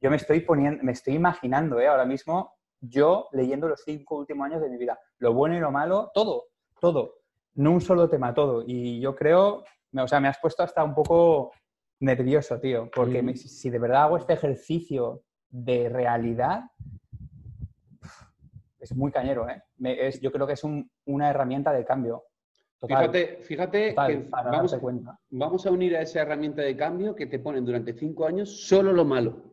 yo 0.02 0.10
me 0.10 0.18
estoy 0.18 0.42
poniendo, 0.42 0.84
me 0.84 0.92
estoy 0.92 1.16
imaginando 1.16 1.80
¿eh? 1.80 1.88
ahora 1.88 2.06
mismo 2.06 2.59
yo 2.82 3.28
leyendo 3.32 3.68
los 3.68 3.82
cinco 3.84 4.18
últimos 4.18 4.46
años 4.46 4.62
de 4.62 4.70
mi 4.70 4.78
vida. 4.78 5.00
Lo 5.18 5.34
bueno 5.34 5.56
y 5.56 5.60
lo 5.60 5.72
malo, 5.72 6.12
todo, 6.14 6.46
todo. 6.80 7.16
No 7.56 7.72
un 7.72 7.82
solo 7.82 8.10
tema, 8.10 8.34
todo. 8.34 8.64
Y 8.66 9.00
yo 9.00 9.16
creo, 9.16 9.64
o 9.94 10.08
sea, 10.08 10.20
me 10.20 10.28
has 10.28 10.40
puesto 10.40 10.64
hasta 10.64 10.84
un 10.84 10.96
poco 10.96 11.52
nervioso, 12.00 12.60
tío, 12.60 12.90
porque 12.94 13.36
si 13.36 13.70
de 13.70 13.80
verdad 13.80 14.04
hago 14.04 14.18
este 14.18 14.34
ejercicio 14.34 15.24
de 15.50 15.90
realidad, 15.90 16.64
es 18.80 18.96
muy 18.96 19.12
cañero, 19.12 19.50
¿eh? 19.50 19.62
es, 19.84 20.22
yo 20.22 20.32
creo 20.32 20.48
que 20.48 20.54
es 20.54 20.64
una 21.06 21.30
herramienta 21.30 21.74
de 21.74 21.84
cambio. 21.84 22.24
Fíjate, 22.82 23.40
fíjate 23.42 23.94
que 23.94 24.28
vamos, 24.30 24.78
vamos 25.30 25.66
a 25.66 25.72
unir 25.72 25.98
a 25.98 26.02
esa 26.02 26.22
herramienta 26.22 26.62
de 26.62 26.78
cambio 26.78 27.14
que 27.14 27.26
te 27.26 27.40
ponen 27.40 27.66
durante 27.66 27.94
cinco 27.94 28.26
años 28.26 28.66
solo 28.66 28.94
lo 28.94 29.04
malo. 29.04 29.50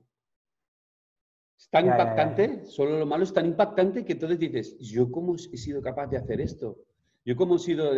Es 1.58 1.70
tan 1.70 1.86
impactante, 1.86 2.66
solo 2.66 2.98
lo 2.98 3.06
malo 3.06 3.24
es 3.24 3.32
tan 3.32 3.46
impactante 3.46 4.04
que 4.04 4.12
entonces 4.12 4.38
dices, 4.38 4.78
¿yo 4.78 5.10
cómo 5.10 5.34
he 5.34 5.56
sido 5.56 5.80
capaz 5.80 6.06
de 6.08 6.18
hacer 6.18 6.40
esto? 6.40 6.78
¿Yo 7.24 7.34
cómo 7.34 7.56
he, 7.56 7.58
sido, 7.58 7.90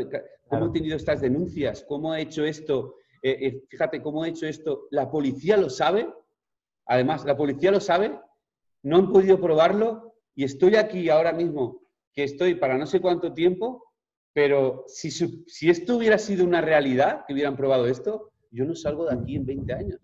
cómo 0.46 0.66
he 0.66 0.70
tenido 0.70 0.96
estas 0.96 1.20
denuncias? 1.20 1.84
¿Cómo 1.86 2.14
he 2.14 2.22
hecho 2.22 2.44
esto? 2.44 2.94
Eh, 3.22 3.36
eh, 3.40 3.64
fíjate, 3.68 4.00
¿cómo 4.00 4.24
he 4.24 4.30
hecho 4.30 4.46
esto? 4.46 4.86
¿La 4.90 5.10
policía 5.10 5.56
lo 5.56 5.68
sabe? 5.68 6.08
Además, 6.86 7.24
la 7.24 7.36
policía 7.36 7.70
lo 7.70 7.80
sabe, 7.80 8.18
no 8.82 8.96
han 8.96 9.12
podido 9.12 9.40
probarlo 9.40 10.14
y 10.34 10.44
estoy 10.44 10.76
aquí 10.76 11.10
ahora 11.10 11.32
mismo, 11.32 11.82
que 12.14 12.24
estoy 12.24 12.54
para 12.54 12.78
no 12.78 12.86
sé 12.86 13.00
cuánto 13.00 13.34
tiempo, 13.34 13.92
pero 14.32 14.84
si, 14.86 15.10
si 15.10 15.68
esto 15.68 15.96
hubiera 15.96 16.16
sido 16.16 16.44
una 16.44 16.60
realidad, 16.60 17.24
que 17.26 17.34
hubieran 17.34 17.56
probado 17.56 17.86
esto, 17.86 18.30
yo 18.50 18.64
no 18.64 18.74
salgo 18.74 19.06
de 19.06 19.14
aquí 19.14 19.36
en 19.36 19.44
20 19.44 19.72
años. 19.74 20.00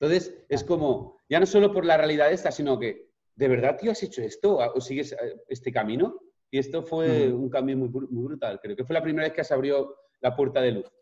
Entonces, 0.00 0.34
es 0.48 0.64
como, 0.64 1.15
ya 1.28 1.40
no 1.40 1.46
solo 1.46 1.72
por 1.72 1.84
la 1.84 1.96
realidad 1.96 2.30
esta, 2.30 2.50
sino 2.50 2.78
que, 2.78 3.10
¿de 3.34 3.48
verdad, 3.48 3.76
tío, 3.76 3.92
has 3.92 4.02
hecho 4.02 4.22
esto 4.22 4.58
o 4.58 4.80
sigues 4.80 5.12
eh, 5.12 5.42
este 5.48 5.72
camino? 5.72 6.20
Y 6.50 6.58
esto 6.58 6.82
fue 6.82 7.32
un 7.32 7.50
cambio 7.50 7.76
muy, 7.76 7.88
brutal. 7.88 8.60
Creo 8.62 8.76
que 8.76 8.84
fue 8.84 8.94
la 8.94 9.02
primera 9.02 9.26
vez 9.26 9.34
que 9.34 9.44
se 9.44 9.52
abrió 9.52 9.96
la 10.20 10.36
puerta 10.36 10.60
de 10.60 10.72
luz. 10.72 10.92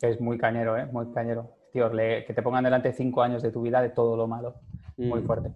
Es 0.00 0.20
muy 0.20 0.38
cañero, 0.38 0.76
¿eh? 0.76 0.86
Muy 0.86 1.12
cañero. 1.12 1.56
Tío, 1.72 1.90
que 1.90 2.32
te 2.34 2.42
pongan 2.42 2.64
delante 2.64 2.92
cinco 2.92 3.22
años 3.22 3.42
de 3.42 3.50
tu 3.50 3.62
vida 3.62 3.82
de 3.82 3.90
todo 3.90 4.16
lo 4.16 4.26
malo. 4.26 4.54
Muy 4.96 5.20
mm. 5.20 5.26
fuerte. 5.26 5.52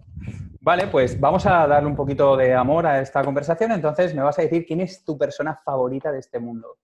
Vale, 0.61 0.87
pues 0.87 1.19
vamos 1.19 1.45
a 1.45 1.65
darle 1.67 1.87
un 1.87 1.95
poquito 1.95 2.35
de 2.35 2.53
amor 2.53 2.85
a 2.85 2.99
esta 2.99 3.23
conversación. 3.23 3.71
Entonces, 3.71 4.13
me 4.13 4.21
vas 4.21 4.37
a 4.39 4.41
decir 4.41 4.65
quién 4.65 4.81
es 4.81 5.03
tu 5.05 5.17
persona 5.17 5.55
favorita 5.63 6.11
de 6.11 6.19
este 6.19 6.39
mundo. 6.39 6.77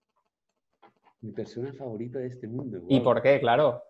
Mi 1.22 1.32
persona 1.32 1.74
favorita 1.74 2.20
de 2.20 2.28
este 2.28 2.48
mundo. 2.48 2.82
¿Y 2.88 3.00
por 3.02 3.22
qué? 3.22 3.40
Claro. 3.40 3.82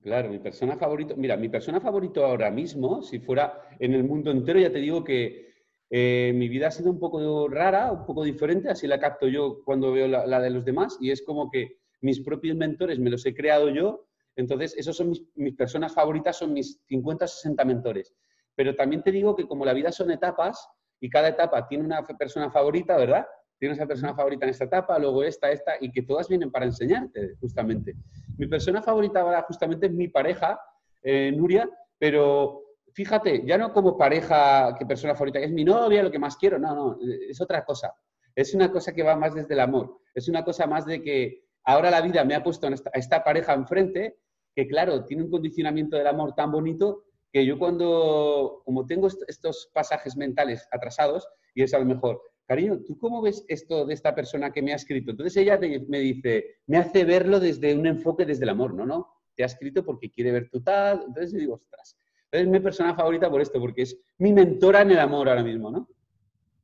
Claro, 0.00 0.30
mi 0.30 0.38
persona 0.38 0.76
favorito, 0.76 1.16
mira, 1.16 1.36
mi 1.36 1.48
persona 1.48 1.80
favorito 1.80 2.24
ahora 2.24 2.50
mismo, 2.50 3.02
si 3.02 3.18
fuera 3.18 3.60
en 3.80 3.94
el 3.94 4.04
mundo 4.04 4.30
entero, 4.30 4.60
ya 4.60 4.70
te 4.70 4.78
digo 4.78 5.02
que 5.02 5.48
eh, 5.90 6.32
mi 6.34 6.48
vida 6.48 6.68
ha 6.68 6.70
sido 6.70 6.90
un 6.90 7.00
poco 7.00 7.48
rara, 7.48 7.90
un 7.90 8.06
poco 8.06 8.22
diferente, 8.22 8.70
así 8.70 8.86
la 8.86 9.00
capto 9.00 9.26
yo 9.26 9.62
cuando 9.64 9.92
veo 9.92 10.06
la, 10.06 10.40
de 10.40 10.50
los 10.50 10.64
demás, 10.64 10.96
y 11.00 11.10
es 11.10 11.22
como 11.22 11.50
que 11.50 11.80
mis 12.00 12.20
propios 12.20 12.56
mentores 12.56 13.00
me 13.00 13.10
los 13.10 13.26
he 13.26 13.34
creado 13.34 13.70
yo, 13.70 14.06
entonces 14.36 14.76
esos 14.76 14.96
son 14.96 15.10
mis, 15.10 15.24
mis 15.34 15.56
personas 15.56 15.92
favoritas, 15.92 16.36
son 16.36 16.52
mis 16.52 16.80
50, 16.86 17.26
60 17.26 17.64
mentores. 17.64 18.14
Pero 18.54 18.76
también 18.76 19.02
te 19.02 19.10
digo 19.10 19.34
que 19.34 19.48
como 19.48 19.64
la 19.64 19.72
vida 19.72 19.90
son 19.90 20.12
etapas 20.12 20.68
y 21.00 21.10
cada 21.10 21.28
etapa 21.28 21.66
tiene 21.66 21.84
una 21.84 22.06
persona 22.06 22.50
favorita, 22.50 22.96
¿verdad? 22.96 23.26
Tienes 23.58 23.78
esa 23.78 23.86
persona 23.86 24.14
favorita 24.14 24.44
en 24.46 24.50
esta 24.50 24.64
etapa, 24.64 24.98
luego 24.98 25.22
esta, 25.22 25.50
esta, 25.50 25.72
y 25.80 25.90
que 25.90 26.02
todas 26.02 26.28
vienen 26.28 26.50
para 26.50 26.64
enseñarte, 26.64 27.34
justamente. 27.40 27.96
Mi 28.36 28.46
persona 28.46 28.80
favorita 28.82 29.20
ahora 29.20 29.42
justamente 29.42 29.86
es 29.86 29.92
mi 29.92 30.08
pareja, 30.08 30.60
eh, 31.02 31.32
Nuria, 31.36 31.68
pero 31.98 32.62
fíjate, 32.92 33.44
ya 33.44 33.58
no 33.58 33.72
como 33.72 33.96
pareja, 33.96 34.74
que 34.78 34.86
persona 34.86 35.14
favorita, 35.14 35.38
es 35.40 35.50
mi 35.50 35.64
novia, 35.64 36.02
lo 36.02 36.10
que 36.10 36.18
más 36.18 36.36
quiero, 36.36 36.58
no, 36.58 36.74
no, 36.74 36.98
es 37.00 37.40
otra 37.40 37.64
cosa. 37.64 37.94
Es 38.34 38.54
una 38.54 38.70
cosa 38.70 38.92
que 38.92 39.02
va 39.02 39.16
más 39.16 39.34
desde 39.34 39.54
el 39.54 39.60
amor. 39.60 39.98
Es 40.14 40.28
una 40.28 40.44
cosa 40.44 40.66
más 40.66 40.86
de 40.86 41.02
que 41.02 41.44
ahora 41.64 41.90
la 41.90 42.00
vida 42.00 42.24
me 42.24 42.34
ha 42.34 42.42
puesto 42.42 42.68
a 42.68 42.74
esta, 42.94 43.24
pareja 43.24 43.54
enfrente, 43.54 44.18
que 44.54 44.66
claro, 44.66 45.04
tiene 45.04 45.24
un 45.24 45.30
condicionamiento 45.30 45.96
del 45.96 46.06
amor 46.06 46.34
tan 46.34 46.52
bonito 46.52 47.04
que 47.32 47.44
yo 47.44 47.58
cuando, 47.58 48.62
como 48.64 48.86
tengo 48.86 49.08
estos 49.08 49.70
pasajes 49.74 50.16
mentales 50.16 50.66
atrasados, 50.70 51.28
y 51.54 51.62
es 51.62 51.74
a 51.74 51.78
lo 51.78 51.84
mejor, 51.84 52.22
cariño, 52.48 52.80
¿tú 52.86 52.98
cómo 52.98 53.20
ves 53.20 53.44
esto 53.46 53.84
de 53.84 53.92
esta 53.92 54.14
persona 54.14 54.50
que 54.50 54.62
me 54.62 54.72
ha 54.72 54.76
escrito? 54.76 55.10
Entonces 55.10 55.36
ella 55.36 55.60
me 55.86 55.98
dice, 56.00 56.56
me 56.66 56.78
hace 56.78 57.04
verlo 57.04 57.38
desde 57.38 57.76
un 57.76 57.86
enfoque 57.86 58.24
desde 58.24 58.44
el 58.44 58.48
amor, 58.48 58.72
¿no? 58.72 58.86
No, 58.86 59.08
te 59.36 59.42
ha 59.42 59.46
escrito 59.46 59.84
porque 59.84 60.10
quiere 60.10 60.32
ver 60.32 60.48
tu 60.48 60.62
tal. 60.62 61.04
Entonces 61.06 61.32
yo 61.32 61.38
digo, 61.38 61.54
ostras, 61.54 61.98
es 62.32 62.48
mi 62.48 62.58
persona 62.58 62.94
favorita 62.94 63.30
por 63.30 63.42
esto, 63.42 63.60
porque 63.60 63.82
es 63.82 64.00
mi 64.16 64.32
mentora 64.32 64.80
en 64.80 64.92
el 64.92 64.98
amor 64.98 65.28
ahora 65.28 65.42
mismo, 65.42 65.70
¿no? 65.70 65.88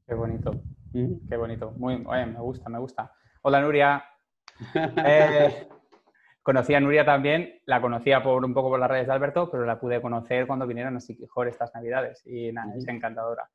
Qué 0.06 0.14
bonito. 0.14 0.62
Qué 0.92 1.36
bonito. 1.36 1.72
Muy, 1.76 1.98
me 1.98 2.40
gusta, 2.40 2.70
me 2.70 2.78
gusta. 2.78 3.12
Hola, 3.42 3.60
Nuria. 3.60 4.04
Eh, 5.06 5.68
conocí 6.42 6.74
a 6.74 6.80
Nuria 6.80 7.04
también, 7.04 7.60
la 7.66 7.80
conocía 7.80 8.22
por 8.22 8.44
un 8.44 8.54
poco 8.54 8.68
por 8.70 8.78
las 8.78 8.90
redes 8.90 9.06
de 9.06 9.12
Alberto, 9.12 9.50
pero 9.50 9.66
la 9.66 9.80
pude 9.80 10.00
conocer 10.00 10.46
cuando 10.46 10.66
vinieron 10.66 10.96
a 10.96 11.00
Siquijor 11.00 11.48
estas 11.48 11.74
navidades 11.74 12.22
y 12.26 12.52
nada, 12.52 12.74
es 12.76 12.86
encantadora. 12.86 13.50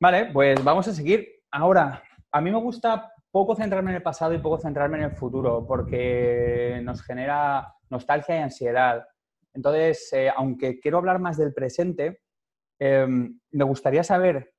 Vale, 0.00 0.30
pues 0.32 0.64
vamos 0.64 0.88
a 0.88 0.94
seguir. 0.94 1.28
Ahora, 1.50 2.02
a 2.32 2.40
mí 2.40 2.50
me 2.50 2.56
gusta 2.56 3.12
poco 3.30 3.54
centrarme 3.54 3.90
en 3.90 3.96
el 3.96 4.02
pasado 4.02 4.32
y 4.32 4.38
poco 4.38 4.56
centrarme 4.56 4.96
en 4.96 5.04
el 5.04 5.10
futuro, 5.12 5.66
porque 5.66 6.80
nos 6.82 7.02
genera 7.02 7.74
nostalgia 7.90 8.36
y 8.36 8.38
ansiedad. 8.38 9.06
Entonces, 9.52 10.10
eh, 10.14 10.30
aunque 10.34 10.80
quiero 10.80 10.96
hablar 10.96 11.18
más 11.18 11.36
del 11.36 11.52
presente, 11.52 12.22
em, 12.78 13.38
me 13.50 13.64
gustaría 13.64 14.02
saber 14.02 14.54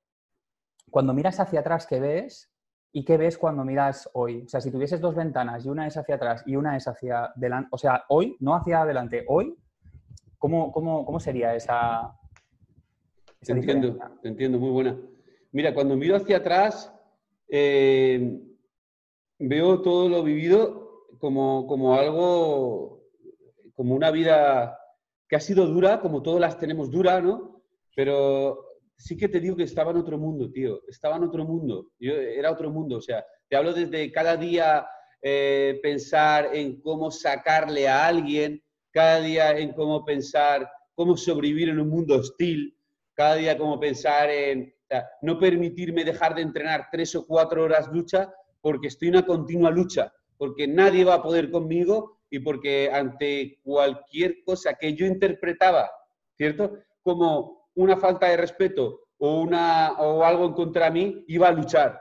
cuando 0.90 1.12
miras 1.12 1.40
hacia 1.40 1.58
atrás, 1.58 1.88
¿qué 1.88 1.98
ves? 1.98 2.48
¿Y 2.92 3.04
qué 3.04 3.16
ves 3.16 3.36
cuando 3.36 3.64
miras 3.64 4.08
hoy? 4.12 4.42
O 4.46 4.48
sea, 4.48 4.60
si 4.60 4.70
tuvieses 4.70 5.00
dos 5.00 5.16
ventanas 5.16 5.66
y 5.66 5.70
una 5.70 5.88
es 5.88 5.96
hacia 5.96 6.14
atrás 6.14 6.44
y 6.46 6.54
una 6.54 6.76
es 6.76 6.86
hacia 6.86 7.24
adelante, 7.24 7.68
o 7.72 7.78
sea, 7.78 8.04
hoy, 8.10 8.36
no 8.38 8.54
hacia 8.54 8.82
adelante, 8.82 9.24
hoy, 9.26 9.56
¿cómo, 10.38 10.70
cómo, 10.70 11.18
sería 11.18 11.52
esa... 11.56 12.16
te 13.40 13.52
entiendo, 13.52 13.98
te 14.20 14.28
entiendo, 14.28 14.58
muy 14.58 14.70
buena. 14.70 14.96
Mira, 15.52 15.74
cuando 15.74 15.96
miro 15.96 16.16
hacia 16.16 16.38
atrás, 16.38 16.92
eh, 17.48 18.40
veo 19.38 19.82
todo 19.82 20.08
lo 20.08 20.22
vivido 20.22 21.06
como, 21.18 21.66
como 21.66 21.94
algo, 21.94 23.04
como 23.74 23.94
una 23.94 24.10
vida 24.10 24.78
que 25.28 25.36
ha 25.36 25.40
sido 25.40 25.66
dura, 25.66 26.00
como 26.00 26.22
todas 26.22 26.40
las 26.40 26.58
tenemos 26.58 26.90
dura, 26.90 27.20
¿no? 27.20 27.62
Pero 27.94 28.64
sí 28.96 29.16
que 29.16 29.28
te 29.28 29.40
digo 29.40 29.56
que 29.56 29.64
estaba 29.64 29.90
en 29.90 29.98
otro 29.98 30.18
mundo, 30.18 30.50
tío. 30.50 30.80
Estaba 30.88 31.16
en 31.16 31.24
otro 31.24 31.44
mundo. 31.44 31.88
Yo, 31.98 32.14
era 32.14 32.50
otro 32.50 32.70
mundo. 32.70 32.96
O 32.96 33.02
sea, 33.02 33.24
te 33.48 33.56
hablo 33.56 33.74
desde 33.74 34.10
cada 34.10 34.36
día 34.36 34.86
eh, 35.20 35.78
pensar 35.82 36.50
en 36.54 36.80
cómo 36.80 37.10
sacarle 37.10 37.88
a 37.88 38.06
alguien, 38.06 38.62
cada 38.90 39.20
día 39.20 39.58
en 39.58 39.72
cómo 39.72 40.04
pensar 40.04 40.68
cómo 40.94 41.16
sobrevivir 41.16 41.68
en 41.68 41.80
un 41.80 41.88
mundo 41.88 42.16
hostil, 42.16 42.76
cada 43.14 43.36
día 43.36 43.58
cómo 43.58 43.78
pensar 43.80 44.30
en 44.30 44.74
no 45.22 45.38
permitirme 45.38 46.04
dejar 46.04 46.34
de 46.34 46.42
entrenar 46.42 46.88
tres 46.90 47.14
o 47.14 47.26
cuatro 47.26 47.64
horas 47.64 47.88
lucha 47.88 48.32
porque 48.60 48.88
estoy 48.88 49.08
en 49.08 49.16
una 49.16 49.26
continua 49.26 49.70
lucha, 49.70 50.12
porque 50.36 50.66
nadie 50.66 51.04
va 51.04 51.14
a 51.14 51.22
poder 51.22 51.50
conmigo 51.50 52.20
y 52.30 52.38
porque 52.38 52.90
ante 52.92 53.60
cualquier 53.62 54.42
cosa 54.44 54.74
que 54.74 54.94
yo 54.94 55.04
interpretaba, 55.04 55.90
¿cierto? 56.36 56.78
Como 57.02 57.68
una 57.74 57.96
falta 57.96 58.28
de 58.28 58.36
respeto 58.36 59.00
o, 59.18 59.40
una, 59.40 59.92
o 59.98 60.24
algo 60.24 60.46
en 60.46 60.52
contra 60.52 60.90
mí, 60.90 61.24
iba 61.28 61.48
a 61.48 61.52
luchar. 61.52 62.00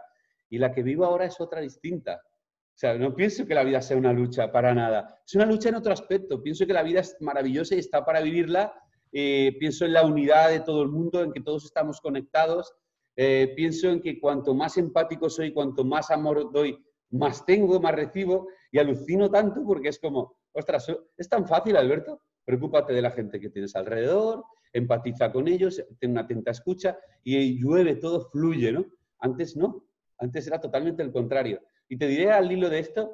Y 0.49 0.57
la 0.57 0.71
que 0.71 0.83
vivo 0.83 1.05
ahora 1.05 1.25
es 1.25 1.39
otra 1.39 1.61
distinta. 1.61 2.21
O 2.23 2.77
sea, 2.81 2.95
no 2.95 3.13
pienso 3.13 3.45
que 3.45 3.53
la 3.53 3.63
vida 3.63 3.81
sea 3.81 3.97
una 3.97 4.13
lucha 4.13 4.51
para 4.51 4.73
nada. 4.73 5.19
Es 5.25 5.35
una 5.35 5.45
lucha 5.45 5.69
en 5.69 5.75
otro 5.75 5.93
aspecto. 5.93 6.41
Pienso 6.41 6.65
que 6.65 6.73
la 6.73 6.83
vida 6.83 7.01
es 7.01 7.15
maravillosa 7.19 7.75
y 7.75 7.79
está 7.79 8.03
para 8.03 8.21
vivirla. 8.21 8.73
Eh, 9.11 9.55
pienso 9.59 9.85
en 9.85 9.93
la 9.93 10.05
unidad 10.05 10.49
de 10.49 10.61
todo 10.61 10.83
el 10.83 10.89
mundo, 10.89 11.23
en 11.23 11.31
que 11.31 11.41
todos 11.41 11.65
estamos 11.65 11.99
conectados. 12.01 12.73
Eh, 13.15 13.53
pienso 13.55 13.89
en 13.89 14.01
que 14.01 14.19
cuanto 14.19 14.53
más 14.53 14.77
empático 14.77 15.29
soy, 15.29 15.53
cuanto 15.53 15.83
más 15.83 16.11
amor 16.11 16.51
doy, 16.51 16.77
más 17.09 17.45
tengo, 17.45 17.79
más 17.79 17.93
recibo. 17.93 18.47
Y 18.71 18.79
alucino 18.79 19.29
tanto 19.29 19.63
porque 19.65 19.89
es 19.89 19.99
como, 19.99 20.37
ostras, 20.53 20.87
es 21.17 21.29
tan 21.29 21.47
fácil, 21.47 21.75
Alberto. 21.75 22.21
Preocúpate 22.45 22.93
de 22.93 23.01
la 23.01 23.11
gente 23.11 23.39
que 23.39 23.49
tienes 23.49 23.75
alrededor, 23.75 24.43
empatiza 24.73 25.31
con 25.31 25.47
ellos, 25.47 25.83
tiene 25.99 26.13
una 26.13 26.21
atenta 26.21 26.51
escucha 26.51 26.97
y 27.23 27.59
llueve, 27.59 27.95
todo 27.95 28.29
fluye, 28.31 28.71
¿no? 28.71 28.85
Antes 29.19 29.55
no, 29.55 29.85
antes 30.17 30.47
era 30.47 30.59
totalmente 30.59 31.03
el 31.03 31.11
contrario. 31.11 31.61
Y 31.87 31.97
te 31.97 32.07
diré 32.07 32.31
al 32.31 32.51
hilo 32.51 32.69
de 32.69 32.79
esto, 32.79 33.11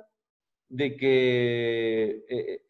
de 0.69 0.95
que 0.95 2.25
eh, 2.29 2.61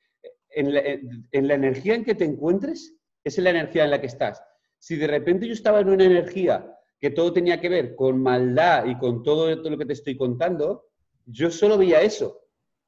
en, 0.51 1.47
la, 1.47 1.53
energía 1.53 1.95
en 1.95 2.03
que 2.03 2.15
te 2.15 2.25
encuentres, 2.25 2.96
es 3.27 3.37
la 3.37 3.49
energía 3.49 3.83
en 3.83 3.91
la 3.91 4.01
que 4.01 4.07
estás. 4.07 4.41
Si 4.79 4.95
de 4.95 5.07
repente 5.07 5.47
yo 5.47 5.53
estaba 5.53 5.79
en 5.79 5.89
una 5.89 6.05
energía 6.05 6.73
que 6.99 7.09
todo 7.11 7.33
tenía 7.33 7.59
que 7.59 7.69
ver 7.69 7.95
con 7.95 8.21
maldad 8.21 8.85
y 8.85 8.97
con 8.97 9.23
todo 9.23 9.55
lo 9.55 9.77
que 9.77 9.85
te 9.85 9.93
estoy 9.93 10.17
contando, 10.17 10.85
yo 11.25 11.51
solo 11.51 11.77
veía 11.77 12.01
eso, 12.01 12.41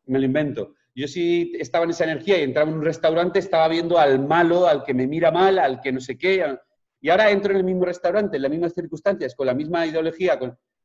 me 0.05 0.19
lo 0.19 0.25
invento. 0.25 0.75
Yo 0.95 1.07
si 1.07 1.53
estaba 1.59 1.85
en 1.85 1.91
esa 1.91 2.05
energía 2.05 2.39
y 2.39 2.43
entraba 2.43 2.69
en 2.69 2.77
un 2.77 2.83
restaurante, 2.83 3.39
estaba 3.39 3.67
viendo 3.67 3.97
al 3.97 4.19
malo, 4.19 4.67
al 4.67 4.83
que 4.83 4.93
me 4.93 5.07
mira 5.07 5.31
mal, 5.31 5.59
al 5.59 5.79
que 5.81 5.91
no 5.91 5.99
sé 5.99 6.17
qué. 6.17 6.43
Y 7.01 7.09
ahora 7.09 7.31
entro 7.31 7.51
en 7.51 7.57
el 7.57 7.63
mismo 7.63 7.85
restaurante, 7.85 8.37
en 8.37 8.43
las 8.43 8.51
mismas 8.51 8.73
circunstancias, 8.73 9.35
con 9.35 9.47
la 9.47 9.53
misma 9.53 9.85
ideología, 9.85 10.37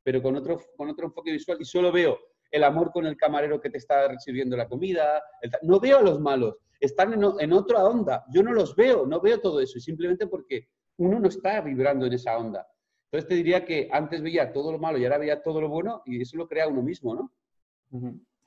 pero 0.02 0.22
con 0.22 0.36
otro, 0.36 0.60
con 0.76 0.88
otro 0.90 1.06
enfoque 1.06 1.32
visual 1.32 1.58
y 1.60 1.64
solo 1.64 1.90
veo 1.90 2.18
el 2.50 2.62
amor 2.62 2.92
con 2.92 3.04
el 3.06 3.16
camarero 3.16 3.60
que 3.60 3.70
te 3.70 3.78
está 3.78 4.16
sirviendo 4.20 4.56
la 4.56 4.68
comida. 4.68 5.22
no 5.62 5.80
veo 5.80 5.98
a 5.98 6.02
los 6.02 6.20
malos, 6.20 6.54
están 6.84 7.12
en, 7.12 7.24
en, 7.38 7.52
otra 7.52 7.84
onda. 7.84 8.24
Yo 8.30 8.42
no 8.42 8.52
los 8.52 8.74
veo, 8.76 9.06
no 9.06 9.20
veo 9.20 9.40
todo 9.40 9.60
eso, 9.60 9.78
simplemente 9.78 10.26
porque 10.26 10.68
uno 10.98 11.18
no 11.18 11.28
está 11.28 11.60
vibrando 11.60 12.06
en 12.06 12.12
esa 12.12 12.36
onda. 12.36 12.66
Entonces 13.14 13.28
te 13.28 13.34
diría 13.36 13.64
que 13.64 13.88
antes 13.92 14.22
veía 14.22 14.52
todo 14.52 14.72
lo 14.72 14.78
malo 14.78 14.98
y 14.98 15.04
ahora 15.04 15.18
veía 15.18 15.40
todo 15.40 15.60
lo 15.60 15.68
bueno 15.68 16.02
y 16.04 16.20
eso 16.20 16.36
lo 16.36 16.48
crea 16.48 16.66
uno 16.66 16.82
mismo, 16.82 17.14
¿no? 17.14 17.32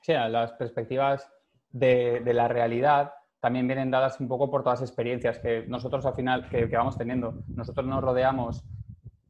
Sí, 0.02 0.12
las 0.12 0.52
perspectivas 0.52 1.30
de, 1.70 2.20
la 2.34 2.48
realidad 2.48 3.12
también 3.40 3.66
vienen 3.66 3.90
dadas 3.90 4.20
un 4.20 4.28
poco 4.28 4.50
por 4.50 4.62
todas 4.62 4.80
las 4.80 4.90
experiencias 4.90 5.38
que 5.38 5.64
nosotros 5.66 6.04
al 6.04 6.14
final 6.14 6.48
que, 6.50 6.66
vamos 6.66 6.98
teniendo. 6.98 7.42
Nosotros 7.48 7.86
nos 7.86 8.02
rodeamos 8.02 8.62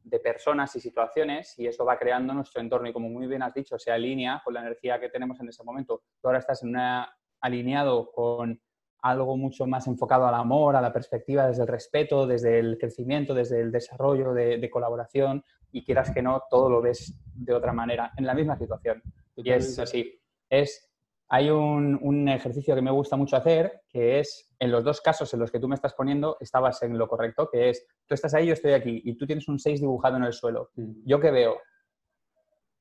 de 0.03 0.19
personas 0.19 0.75
y 0.75 0.81
situaciones 0.81 1.57
y 1.57 1.67
eso 1.67 1.85
va 1.85 1.97
creando 1.97 2.33
nuestro 2.33 2.59
entorno 2.59 2.89
y 2.89 2.93
como 2.93 3.07
muy 3.07 3.27
bien 3.27 3.43
has 3.43 3.53
dicho, 3.53 3.79
se 3.79 3.91
alinea 3.91 4.41
con 4.43 4.55
la 4.55 4.61
energía 4.61 4.99
que 4.99 5.07
tenemos 5.07 5.39
en 5.39 5.47
ese 5.47 5.63
momento. 5.63 6.03
Tú 6.19 6.27
ahora 6.27 6.39
estás 6.39 6.63
en 6.63 6.69
una, 6.69 7.15
alineado 7.39 8.11
con 8.11 8.59
algo 9.01 9.37
mucho 9.37 9.65
más 9.65 9.87
enfocado 9.87 10.27
al 10.27 10.35
amor, 10.35 10.75
a 10.75 10.81
la 10.81 10.93
perspectiva 10.93 11.47
desde 11.47 11.63
el 11.63 11.67
respeto, 11.67 12.27
desde 12.27 12.59
el 12.59 12.77
crecimiento, 12.77 13.33
desde 13.33 13.61
el 13.61 13.71
desarrollo 13.71 14.33
de, 14.33 14.57
de 14.57 14.69
colaboración 14.69 15.43
y 15.71 15.83
quieras 15.83 16.11
que 16.11 16.21
no, 16.21 16.43
todo 16.49 16.69
lo 16.69 16.81
ves 16.81 17.13
de 17.33 17.53
otra 17.53 17.73
manera 17.73 18.11
en 18.17 18.25
la 18.25 18.33
misma 18.33 18.57
situación. 18.57 19.01
Y 19.35 19.51
es 19.51 19.79
así. 19.79 20.19
Es 20.49 20.89
hay 21.31 21.51
un, 21.51 22.27
ejercicio 22.27 22.73
que 22.73 22.81
me 22.81 22.89
gusta 22.89 23.15
mucho 23.15 23.37
hacer, 23.37 23.81
que 23.87 24.19
es, 24.19 24.51
en 24.57 24.71
los 24.71 24.83
dos 24.83 24.99
casos 24.99 25.31
en 25.33 25.39
los 25.39 25.51
que 25.51 25.59
tú 25.59 25.67
me 25.67 25.75
estás 25.75 25.93
poniendo, 25.93 26.37
estabas 26.39 26.81
en 26.81 26.97
lo 26.97 27.07
correcto, 27.07 27.47
que 27.51 27.69
es, 27.69 27.85
tú 28.07 28.15
estás 28.15 28.33
ahí, 28.33 28.47
yo 28.47 28.53
estoy 28.53 28.73
aquí, 28.73 28.99
y 29.05 29.13
tú 29.15 29.27
tienes 29.27 29.47
un 29.47 29.59
6 29.59 29.79
dibujado 29.79 30.17
en 30.17 30.23
el 30.23 30.33
suelo. 30.33 30.71
Mm. 30.75 31.05
¿Yo 31.05 31.19
qué 31.19 31.29
veo? 31.29 31.57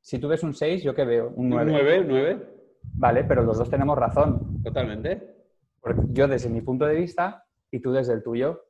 Si 0.01 0.19
tú 0.19 0.29
ves 0.29 0.43
un 0.43 0.55
6, 0.55 0.83
¿yo 0.83 0.95
qué 0.95 1.05
veo? 1.05 1.31
Un 1.37 1.51
9. 1.51 1.73
¿Un 1.73 1.79
9? 1.79 2.05
9. 2.09 2.47
Vale, 2.95 3.25
pero 3.25 3.43
los 3.43 3.59
dos 3.59 3.69
tenemos 3.69 3.99
razón. 3.99 4.63
Totalmente. 4.63 5.38
Porque 5.80 6.02
yo 6.11 6.28
desde 6.28 6.49
mi 6.49 6.61
punto 6.61 6.87
de 6.87 6.94
vista 6.94 7.44
y 7.70 7.80
tú 7.80 7.92
desde 7.92 8.14
el 8.14 8.23
tuyo, 8.23 8.64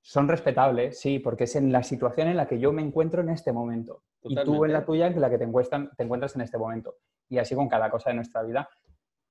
son 0.00 0.28
respetables, 0.28 0.98
sí, 0.98 1.18
porque 1.18 1.44
es 1.44 1.56
en 1.56 1.70
la 1.72 1.82
situación 1.82 2.28
en 2.28 2.36
la 2.36 2.46
que 2.46 2.58
yo 2.58 2.72
me 2.72 2.82
encuentro 2.82 3.22
en 3.22 3.30
este 3.30 3.52
momento. 3.52 4.02
Y 4.22 4.34
tú 4.44 4.64
en 4.64 4.72
la 4.72 4.84
tuya 4.84 5.06
en 5.06 5.20
la 5.20 5.30
que 5.30 5.38
te 5.38 5.46
te 5.46 6.02
encuentras 6.02 6.34
en 6.34 6.40
este 6.42 6.58
momento. 6.58 6.96
Y 7.28 7.38
así 7.38 7.54
con 7.54 7.68
cada 7.68 7.90
cosa 7.90 8.10
de 8.10 8.16
nuestra 8.16 8.42
vida 8.42 8.68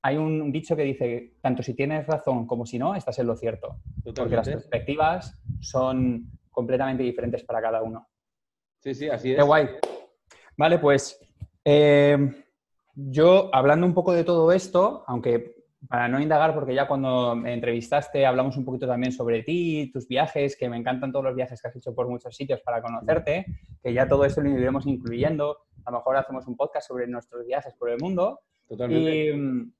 hay 0.08 0.18
un 0.18 0.52
dicho 0.52 0.76
que 0.76 0.84
dice, 0.84 1.34
tanto 1.42 1.64
si 1.64 1.74
tienes 1.74 2.08
razón 2.08 2.48
como 2.48 2.66
si 2.66 2.80
no, 2.80 2.96
estás 2.96 3.20
en 3.20 3.28
lo 3.28 3.36
cierto. 3.36 3.82
Porque 4.16 4.36
las 4.36 4.48
perspectivas 4.48 5.38
son 5.60 6.32
completamente 6.50 7.04
diferentes 7.04 7.44
para 7.44 7.62
cada 7.62 7.82
uno. 7.82 8.08
Sí, 8.80 8.94
sí, 8.94 9.10
así 9.10 9.32
es. 9.32 9.38
Qué 9.38 9.44
guay. 9.44 9.68
Vale, 10.56 10.80
pues 10.80 11.20
eh, 11.66 12.18
yo 12.96 13.50
hablando 13.54 13.86
un 13.86 13.94
poco 13.94 14.14
de 14.14 14.24
todo 14.24 14.52
esto, 14.54 15.04
aunque 15.08 15.57
para 15.88 16.08
no 16.08 16.20
indagar, 16.20 16.54
porque 16.54 16.76
ya 16.76 16.88
cuando 16.88 17.36
me 17.36 17.54
entrevistaste 17.54 18.26
hablamos 18.26 18.58
un 18.58 18.66
poquito 18.66 18.88
también 18.88 19.12
sobre 19.12 19.44
ti, 19.44 19.90
tus 19.92 20.08
viajes, 20.08 20.58
que 20.58 20.70
me 20.70 20.78
encantan 20.78 21.12
todos 21.12 21.26
los 21.26 21.36
viajes 21.36 21.62
que 21.62 21.68
has 21.68 21.76
hecho 21.76 21.96
por 21.96 22.08
muchos 22.10 22.36
sitios 22.36 22.62
para 22.62 22.82
conocerte, 22.82 23.46
que 23.82 23.94
ya 23.94 24.08
todo 24.08 24.26
esto 24.26 24.42
lo 24.42 24.50
iremos 24.50 24.86
incluyendo. 24.86 25.66
A 25.86 25.92
lo 25.92 25.98
mejor 25.98 26.18
hacemos 26.18 26.46
un 26.48 26.58
podcast 26.58 26.88
sobre 26.88 27.08
nuestros 27.08 27.46
viajes 27.46 27.74
por 27.76 27.90
el 27.90 28.00
mundo. 28.00 28.42
Totalmente. 28.68 29.28
Y 29.28 29.34
mm, 29.34 29.74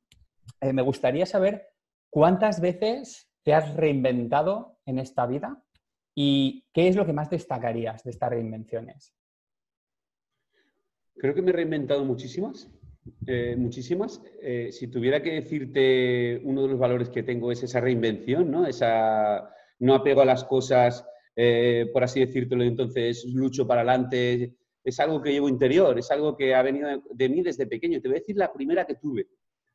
eh, 0.62 0.74
me 0.74 0.82
gustaría 0.82 1.26
saber 1.26 1.68
cuántas 2.10 2.62
veces 2.62 3.30
te 3.44 3.54
has 3.54 3.76
reinventado 3.76 4.78
en 4.86 5.00
esta 5.00 5.26
vida 5.26 5.62
y 6.16 6.66
qué 6.74 6.88
es 6.88 6.96
lo 6.96 7.06
que 7.06 7.14
más 7.14 7.30
destacarías 7.30 8.04
de 8.04 8.12
estas 8.12 8.30
reinvenciones. 8.30 9.14
Creo 11.16 11.34
que 11.34 11.42
me 11.42 11.52
he 11.52 11.54
reinventado 11.54 12.06
muchísimas. 12.06 12.72
Eh, 13.26 13.56
muchísimas. 13.58 14.22
Eh, 14.42 14.70
si 14.72 14.88
tuviera 14.88 15.22
que 15.22 15.32
decirte 15.32 16.42
uno 16.44 16.64
de 16.64 16.68
los 16.70 16.80
valores 16.80 17.10
que 17.10 17.24
tengo 17.24 17.52
es 17.52 17.64
esa 17.64 17.80
reinvención, 17.80 18.50
¿no? 18.50 18.66
Esa 18.66 19.50
no 19.80 19.94
apego 19.96 20.22
a 20.22 20.26
las 20.26 20.44
cosas, 20.44 21.06
eh, 21.36 21.90
por 21.94 22.04
así 22.04 22.20
decírtelo, 22.20 22.64
entonces 22.64 23.26
lucho 23.34 23.68
para 23.68 23.82
adelante. 23.82 24.56
Es 24.84 25.00
algo 25.00 25.22
que 25.22 25.32
llevo 25.32 25.50
interior, 25.50 26.00
es 26.00 26.10
algo 26.12 26.36
que 26.36 26.56
ha 26.56 26.62
venido 26.62 26.88
de 27.12 27.30
mí 27.30 27.42
desde 27.42 27.68
pequeño. 27.68 28.02
Te 28.02 28.08
voy 28.08 28.18
a 28.18 28.20
decir 28.22 28.38
la 28.38 28.52
primera 28.54 28.86
que 28.86 28.96
tuve, 28.96 29.28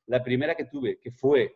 la 0.06 0.22
primera 0.22 0.54
que 0.54 0.64
tuve, 0.64 0.98
que 0.98 1.10
fue 1.10 1.54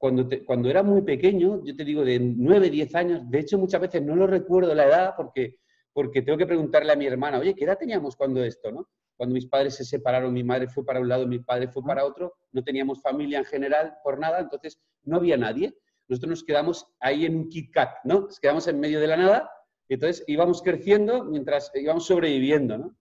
cuando, 0.00 0.26
cuando 0.46 0.70
era 0.70 0.82
muy 0.82 1.02
pequeño, 1.02 1.62
yo 1.62 1.76
te 1.76 1.84
digo 1.84 2.02
de 2.02 2.18
9, 2.18 2.70
10 2.70 2.94
años, 2.94 3.30
de 3.30 3.38
hecho 3.38 3.58
muchas 3.58 3.82
veces 3.82 4.02
no 4.02 4.16
lo 4.16 4.26
recuerdo 4.26 4.74
la 4.74 4.86
edad 4.86 5.12
porque, 5.14 5.58
porque 5.92 6.22
tengo 6.22 6.38
que 6.38 6.46
preguntarle 6.46 6.92
a 6.92 6.96
mi 6.96 7.06
hermana, 7.06 7.38
oye, 7.38 7.54
¿qué 7.54 7.64
edad 7.64 7.78
teníamos 7.78 8.16
cuando 8.16 8.42
esto, 8.44 8.70
no? 8.70 8.88
Cuando 9.16 9.34
mis 9.34 9.46
padres 9.46 9.74
se 9.74 9.84
separaron, 9.84 10.32
mi 10.32 10.42
madre 10.42 10.68
fue 10.68 10.84
para 10.84 11.00
un 11.00 11.08
lado, 11.08 11.26
mi 11.26 11.40
padre 11.40 11.68
fue 11.68 11.82
para 11.82 12.04
otro, 12.04 12.34
no 12.52 12.62
teníamos 12.62 13.02
familia 13.02 13.38
en 13.38 13.44
general 13.44 13.98
por 14.02 14.18
nada, 14.18 14.40
entonces 14.40 14.80
no 15.04 15.16
había 15.16 15.36
nadie. 15.36 15.74
Nosotros 16.08 16.30
nos 16.30 16.44
quedamos 16.44 16.86
ahí 17.00 17.26
en 17.26 17.36
un 17.36 17.48
Kit 17.48 17.70
Kat, 17.72 17.90
¿no? 18.04 18.22
Nos 18.22 18.40
quedamos 18.40 18.66
en 18.66 18.80
medio 18.80 18.98
de 18.98 19.06
la 19.06 19.16
nada 19.16 19.50
y 19.88 19.94
entonces 19.94 20.24
íbamos 20.26 20.62
creciendo 20.62 21.24
mientras 21.24 21.70
íbamos 21.74 22.06
sobreviviendo, 22.06 22.78
¿no? 22.78 22.96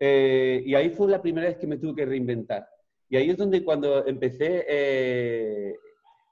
Eh, 0.00 0.62
y 0.64 0.74
ahí 0.74 0.90
fue 0.90 1.10
la 1.10 1.20
primera 1.20 1.48
vez 1.48 1.56
que 1.56 1.66
me 1.66 1.76
tuve 1.76 1.94
que 1.94 2.06
reinventar. 2.06 2.68
Y 3.08 3.16
ahí 3.16 3.30
es 3.30 3.36
donde 3.36 3.64
cuando 3.64 4.06
empecé, 4.06 4.64
eh, 4.68 5.74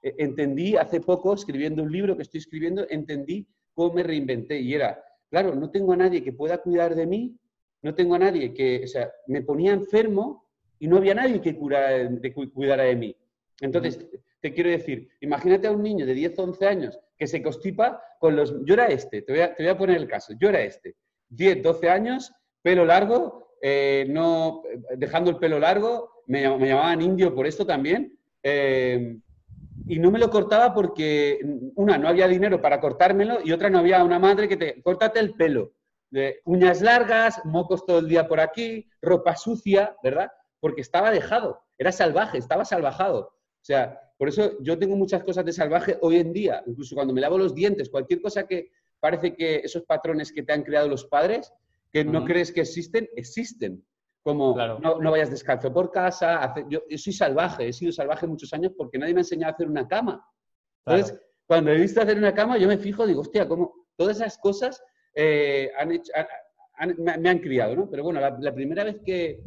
entendí 0.01 0.75
hace 0.75 1.01
poco, 1.01 1.33
escribiendo 1.33 1.83
un 1.83 1.91
libro 1.91 2.15
que 2.15 2.23
estoy 2.23 2.39
escribiendo, 2.39 2.85
entendí 2.89 3.47
cómo 3.73 3.95
me 3.95 4.03
reinventé. 4.03 4.59
Y 4.59 4.73
era, 4.73 5.03
claro, 5.29 5.55
no 5.55 5.69
tengo 5.69 5.93
a 5.93 5.97
nadie 5.97 6.23
que 6.23 6.33
pueda 6.33 6.59
cuidar 6.59 6.95
de 6.95 7.05
mí, 7.05 7.37
no 7.81 7.93
tengo 7.93 8.15
a 8.15 8.19
nadie 8.19 8.53
que, 8.53 8.81
o 8.83 8.87
sea, 8.87 9.11
me 9.27 9.41
ponía 9.41 9.73
enfermo 9.73 10.45
y 10.79 10.87
no 10.87 10.97
había 10.97 11.15
nadie 11.15 11.41
que 11.41 11.55
curara, 11.55 11.89
de, 12.09 12.33
cuidara 12.33 12.83
de 12.83 12.95
mí. 12.95 13.15
Entonces, 13.61 14.05
te 14.39 14.53
quiero 14.53 14.69
decir, 14.69 15.09
imagínate 15.21 15.67
a 15.67 15.71
un 15.71 15.81
niño 15.81 16.05
de 16.05 16.13
10 16.13 16.39
o 16.39 16.43
11 16.43 16.67
años 16.67 16.99
que 17.17 17.27
se 17.27 17.41
constipa 17.41 18.01
con 18.19 18.35
los... 18.35 18.53
Yo 18.65 18.75
era 18.75 18.87
este, 18.87 19.21
te 19.21 19.31
voy 19.31 19.41
a, 19.41 19.55
te 19.55 19.63
voy 19.63 19.71
a 19.71 19.77
poner 19.77 19.97
el 19.97 20.07
caso, 20.07 20.33
yo 20.39 20.49
era 20.49 20.61
este, 20.61 20.95
10, 21.29 21.63
12 21.63 21.89
años, 21.89 22.31
pelo 22.61 22.85
largo, 22.85 23.55
eh, 23.61 24.05
no, 24.09 24.63
dejando 24.95 25.31
el 25.31 25.37
pelo 25.37 25.59
largo, 25.59 26.23
me, 26.27 26.43
llamaban 26.43 27.01
indio 27.01 27.33
por 27.33 27.47
esto 27.47 27.65
también, 27.65 28.17
eh, 28.43 29.17
y 29.87 29.99
no 29.99 30.11
me 30.11 30.19
lo 30.19 30.29
cortaba 30.29 30.73
porque, 30.73 31.39
una, 31.75 31.97
no 31.97 32.07
había 32.07 32.27
dinero 32.27 32.61
para 32.61 32.79
cortármelo 32.79 33.39
y 33.43 33.51
otra, 33.51 33.69
no 33.69 33.79
había 33.79 34.03
una 34.03 34.19
madre 34.19 34.47
que 34.47 34.57
te, 34.57 34.81
córtate 34.81 35.19
el 35.19 35.33
pelo 35.33 35.73
de 36.09 36.41
uñas 36.45 36.81
largas, 36.81 37.41
mocos 37.45 37.85
todo 37.85 37.99
el 37.99 38.07
día 38.07 38.27
por 38.27 38.39
aquí, 38.39 38.89
ropa 39.01 39.35
sucia, 39.35 39.95
¿verdad? 40.03 40.31
Porque 40.59 40.81
estaba 40.81 41.11
dejado, 41.11 41.61
era 41.77 41.91
salvaje, 41.91 42.37
estaba 42.37 42.65
salvajado. 42.65 43.19
O 43.19 43.65
sea, 43.67 43.99
por 44.17 44.29
eso 44.29 44.57
yo 44.61 44.77
tengo 44.79 44.95
muchas 44.95 45.23
cosas 45.23 45.45
de 45.45 45.53
salvaje 45.53 45.97
hoy 46.01 46.17
en 46.17 46.33
día, 46.33 46.63
incluso 46.65 46.95
cuando 46.95 47.13
me 47.13 47.21
lavo 47.21 47.37
los 47.37 47.53
dientes, 47.53 47.89
cualquier 47.89 48.21
cosa 48.21 48.47
que 48.47 48.71
parece 48.99 49.35
que 49.35 49.57
esos 49.57 49.83
patrones 49.83 50.31
que 50.31 50.43
te 50.43 50.53
han 50.53 50.63
creado 50.63 50.87
los 50.87 51.05
padres, 51.05 51.53
que 51.91 52.03
no 52.03 52.25
crees 52.25 52.51
que 52.51 52.61
existen, 52.61 53.07
existen. 53.15 53.83
Como 54.27 54.53
no, 54.79 55.11
vayas 55.11 55.31
descalzo 55.31 55.71
por 55.71 55.89
casa, 55.89 56.53
yo, 56.67 56.81
soy 56.97 57.13
salvaje, 57.13 57.69
he 57.69 57.71
sido 57.71 57.93
salvaje 57.93 58.27
muchos 58.27 58.51
años 58.51 58.73
porque 58.77 58.97
nadie 58.97 59.13
me 59.13 59.21
ha 59.21 59.21
enseñado 59.21 59.51
a 59.51 59.55
hacer 59.55 59.69
una 59.69 59.87
cama. 59.87 60.21
Entonces, 60.85 61.17
cuando 61.45 61.71
he 61.71 61.77
visto 61.77 62.01
hacer 62.01 62.17
una 62.17 62.33
cama, 62.33 62.57
yo 62.57 62.67
me 62.67 62.77
fijo, 62.77 63.07
digo, 63.07 63.21
hostia, 63.21 63.47
como 63.47 63.87
todas 63.95 64.17
esas 64.17 64.37
cosas 64.37 64.83
eh, 65.15 65.71
me, 65.87 67.29
han 67.29 67.39
criado, 67.39 67.73
¿no? 67.73 67.89
Pero 67.89 68.03
bueno, 68.03 68.19
la, 68.19 68.53
primera 68.53 68.83
vez 68.83 68.99
que, 69.05 69.45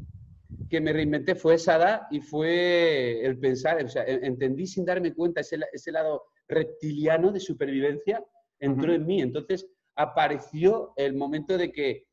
me 0.71 0.95
reinventé 0.95 1.35
fue 1.35 1.57
esa 1.57 1.77
edad 1.77 2.03
y 2.11 2.23
fue 2.23 3.23
el 3.23 3.39
pensar, 3.39 3.85
o 3.85 3.89
sea, 3.91 4.05
entendí 4.07 4.67
sin 4.67 4.87
darme 4.87 5.13
cuenta 5.13 5.43
ese, 5.43 5.59
ese 5.75 5.93
lado 5.93 6.23
reptiliano 6.49 7.31
de 7.33 7.41
supervivencia 7.41 8.25
entró 8.59 8.95
en 8.95 9.05
mí. 9.05 9.21
Entonces 9.21 9.67
apareció 9.95 10.95
el 10.97 11.17
momento 11.17 11.59
de 11.59 11.71
que 11.71 12.07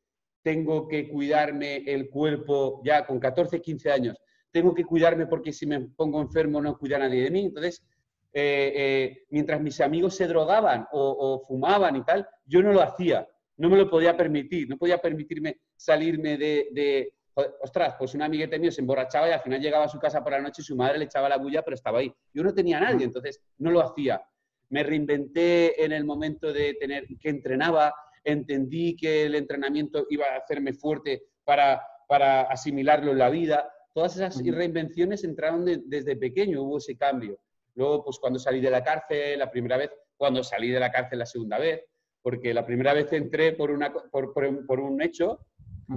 tengo 0.48 0.88
que 0.88 1.10
cuidarme 1.10 1.84
el 1.86 2.08
cuerpo 2.08 2.80
ya 2.82 3.04
con 3.04 3.20
14, 3.20 3.60
15 3.60 3.90
años. 3.92 4.16
Tengo 4.50 4.74
que 4.74 4.82
cuidarme 4.82 5.26
porque 5.26 5.52
si 5.52 5.66
me 5.66 5.78
pongo 5.78 6.22
enfermo 6.22 6.58
no 6.62 6.78
cuida 6.78 6.98
nadie 6.98 7.24
de 7.24 7.30
mí. 7.30 7.44
Entonces, 7.44 7.84
eh, 8.32 8.72
eh, 8.74 9.26
mientras 9.28 9.60
mis 9.60 9.78
amigos 9.82 10.16
se 10.16 10.26
drogaban 10.26 10.86
o, 10.90 11.44
fumaban 11.46 11.96
y 11.96 12.02
tal, 12.02 12.26
yo 12.46 12.62
no 12.62 12.72
lo 12.72 12.80
hacía 12.80 13.28
no 13.58 13.68
me 13.68 13.76
lo 13.76 13.90
podía 13.90 14.16
permitir, 14.16 14.68
no 14.68 14.78
podía 14.78 14.98
permitirme 14.98 15.58
salirme 15.74 16.38
de, 16.38 17.12
ostras, 17.60 17.96
pues 17.98 18.14
un 18.14 18.22
amiguete 18.22 18.56
mío 18.56 18.70
se 18.70 18.80
emborrachaba 18.80 19.28
y 19.28 19.32
al 19.32 19.40
final 19.40 19.60
llegaba 19.60 19.86
a 19.86 19.88
su 19.88 19.98
casa 19.98 20.22
por 20.22 20.30
la 20.30 20.40
noche 20.40 20.62
y 20.62 20.64
su 20.64 20.76
madre 20.76 20.96
le 20.96 21.06
echaba 21.06 21.28
la 21.28 21.38
bulla, 21.38 21.62
pero 21.62 21.74
estaba 21.74 21.98
ahí. 21.98 22.14
Yo 22.32 22.44
no 22.44 22.54
tenía 22.54 22.78
a 22.78 22.82
nadie, 22.82 23.04
entonces 23.04 23.42
no 23.58 23.72
lo 23.72 23.80
hacía. 23.80 24.22
Me 24.68 24.84
reinventé 24.84 25.84
en 25.84 25.90
el 25.90 26.04
momento 26.04 26.52
de 26.52 26.74
tener 26.74 27.08
que 27.20 27.30
entrenaba, 27.30 27.92
entendí 28.24 28.96
que 28.96 29.26
el 29.26 29.34
entrenamiento 29.34 30.06
iba 30.10 30.26
a 30.26 30.38
hacerme 30.38 30.72
fuerte 30.72 31.22
para, 31.44 31.82
para 32.08 32.42
asimilarlo 32.42 33.12
en 33.12 33.18
la 33.18 33.30
vida. 33.30 33.70
Todas 33.92 34.16
esas 34.16 34.42
reinvenciones 34.44 35.24
entraron 35.24 35.64
desde 35.86 36.16
pequeño, 36.16 36.62
hubo 36.62 36.78
ese 36.78 36.96
cambio. 36.96 37.38
Luego, 37.74 38.04
pues 38.04 38.18
cuando 38.18 38.38
salí 38.38 38.60
de 38.60 38.70
la 38.70 38.82
cárcel 38.82 39.38
la 39.38 39.50
primera 39.50 39.76
vez, 39.76 39.90
cuando 40.16 40.42
salí 40.42 40.70
de 40.70 40.80
la 40.80 40.90
cárcel 40.90 41.20
la 41.20 41.26
segunda 41.26 41.58
vez, 41.58 41.82
porque 42.22 42.52
la 42.52 42.66
primera 42.66 42.92
vez 42.92 43.12
entré 43.12 43.52
por, 43.52 43.70
una, 43.70 43.92
por, 43.92 44.80
un 44.80 45.00
hecho 45.00 45.38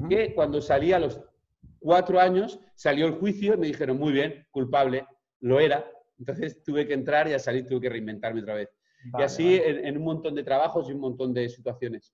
que 0.08 0.34
cuando 0.34 0.62
salí 0.62 0.94
a 0.94 1.00
los 1.00 1.20
cuatro 1.80 2.20
años 2.20 2.60
salió 2.76 3.08
el 3.08 3.14
juicio 3.14 3.56
y 3.56 3.58
me 3.58 3.68
dijeron, 3.68 3.98
muy 3.98 4.14
bien, 4.14 4.46
culpable, 4.52 5.06
lo 5.40 5.60
era. 5.60 5.86
Entonces 6.20 6.64
tuve 6.64 6.88
que 6.88 6.94
entrar 6.94 7.28
y 7.28 7.34
al 7.34 7.40
salir 7.40 7.68
tuve 7.68 7.82
que 7.82 7.90
reinventarme 7.90 8.42
otra 8.42 8.54
vez. 8.54 8.70
Y 9.18 9.22
así 9.22 9.60
en, 9.64 9.98
un 9.98 10.04
montón 10.04 10.36
de 10.36 10.44
trabajos 10.44 10.90
y 10.90 10.94
un 10.94 11.00
montón 11.00 11.34
de 11.34 11.50
situaciones. 11.50 12.14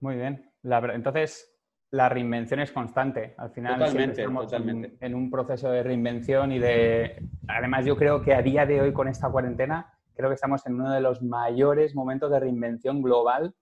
Muy 0.00 0.16
bien. 0.16 0.52
entonces, 0.62 1.54
la 1.90 2.08
reinvención 2.08 2.60
es 2.60 2.70
constante. 2.70 3.34
Al 3.38 3.50
final 3.50 3.78
totalmente, 3.78 4.22
estamos 4.22 4.52
en, 4.52 5.14
un 5.14 5.30
proceso 5.30 5.70
de 5.70 5.82
reinvención 5.82 6.52
y 6.52 6.58
de... 6.58 7.22
Además, 7.48 7.86
yo 7.86 7.96
creo 7.96 8.22
que 8.22 8.34
a 8.34 8.42
día 8.42 8.66
de 8.66 8.80
hoy 8.80 8.92
con 8.92 9.08
esta 9.08 9.30
cuarentena 9.30 9.98
creo 10.14 10.28
que 10.28 10.34
estamos 10.34 10.66
en 10.66 10.74
uno 10.74 10.92
de 10.92 11.00
los 11.00 11.22
mayores 11.22 11.94
momentos 11.94 12.30
de 12.30 12.40
reinvención 12.40 13.02
global 13.02 13.54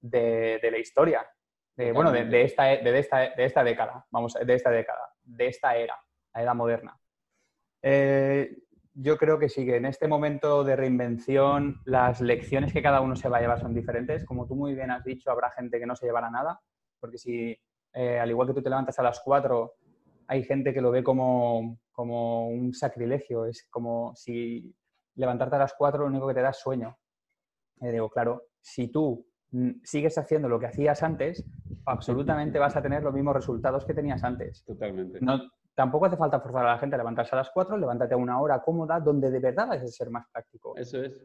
de, 0.00 0.58
la 0.62 0.78
historia. 0.78 1.26
De, 1.76 1.92
bueno, 1.92 2.10
de, 2.10 2.42
esta, 2.42 2.64
de, 2.64 2.98
esta, 2.98 3.18
de 3.18 3.44
esta 3.44 3.62
década, 3.62 4.06
vamos, 4.10 4.34
de 4.34 4.54
esta 4.54 4.70
década, 4.70 5.12
de 5.22 5.46
esta 5.46 5.76
era, 5.76 5.96
la 6.34 6.42
era 6.42 6.54
moderna. 6.54 6.98
Eh, 7.82 8.56
yo 9.02 9.16
creo 9.16 9.38
que 9.38 9.48
sí, 9.48 9.64
que 9.64 9.76
en 9.76 9.86
este 9.86 10.06
momento 10.06 10.62
de 10.62 10.76
reinvención 10.76 11.80
las 11.86 12.20
lecciones 12.20 12.72
que 12.72 12.82
cada 12.82 13.00
uno 13.00 13.16
se 13.16 13.28
va 13.28 13.38
a 13.38 13.40
llevar 13.40 13.60
son 13.60 13.74
diferentes. 13.74 14.24
Como 14.26 14.46
tú 14.46 14.54
muy 14.54 14.74
bien 14.74 14.90
has 14.90 15.04
dicho, 15.04 15.30
habrá 15.30 15.50
gente 15.50 15.78
que 15.78 15.86
no 15.86 15.96
se 15.96 16.06
llevará 16.06 16.30
nada, 16.30 16.60
porque 16.98 17.16
si, 17.16 17.56
eh, 17.94 18.18
al 18.18 18.30
igual 18.30 18.48
que 18.48 18.54
tú 18.54 18.62
te 18.62 18.68
levantas 18.68 18.98
a 18.98 19.02
las 19.02 19.20
4, 19.20 19.72
hay 20.26 20.44
gente 20.44 20.74
que 20.74 20.82
lo 20.82 20.90
ve 20.90 21.02
como, 21.02 21.78
como 21.92 22.48
un 22.48 22.74
sacrilegio, 22.74 23.46
es 23.46 23.66
como 23.70 24.14
si 24.16 24.74
levantarte 25.14 25.56
a 25.56 25.60
las 25.60 25.74
4 25.74 26.02
lo 26.02 26.06
único 26.06 26.28
que 26.28 26.34
te 26.34 26.42
da 26.42 26.50
es 26.50 26.58
sueño. 26.58 26.98
Y 27.80 27.88
digo, 27.88 28.10
claro, 28.10 28.48
si 28.60 28.88
tú 28.88 29.26
mm, 29.52 29.80
sigues 29.82 30.18
haciendo 30.18 30.48
lo 30.48 30.60
que 30.60 30.66
hacías 30.66 31.02
antes, 31.02 31.42
absolutamente 31.86 32.58
vas 32.58 32.76
a 32.76 32.82
tener 32.82 33.02
los 33.02 33.14
mismos 33.14 33.34
resultados 33.34 33.86
que 33.86 33.94
tenías 33.94 34.22
antes. 34.24 34.62
Totalmente. 34.64 35.18
No, 35.22 35.40
tampoco 35.80 36.04
hace 36.04 36.16
falta 36.18 36.40
forzar 36.40 36.66
a 36.66 36.72
la 36.72 36.78
gente 36.78 36.94
a 36.96 36.98
levantarse 36.98 37.34
a 37.34 37.38
las 37.38 37.50
4, 37.50 37.78
levántate 37.78 38.12
a 38.12 38.18
una 38.18 38.38
hora 38.38 38.60
cómoda 38.60 39.00
donde 39.00 39.30
de 39.30 39.40
verdad 39.40 39.66
vas 39.66 39.82
a 39.82 39.86
ser 39.86 40.10
más 40.10 40.26
práctico. 40.30 40.76
Eso 40.76 41.02
es. 41.02 41.18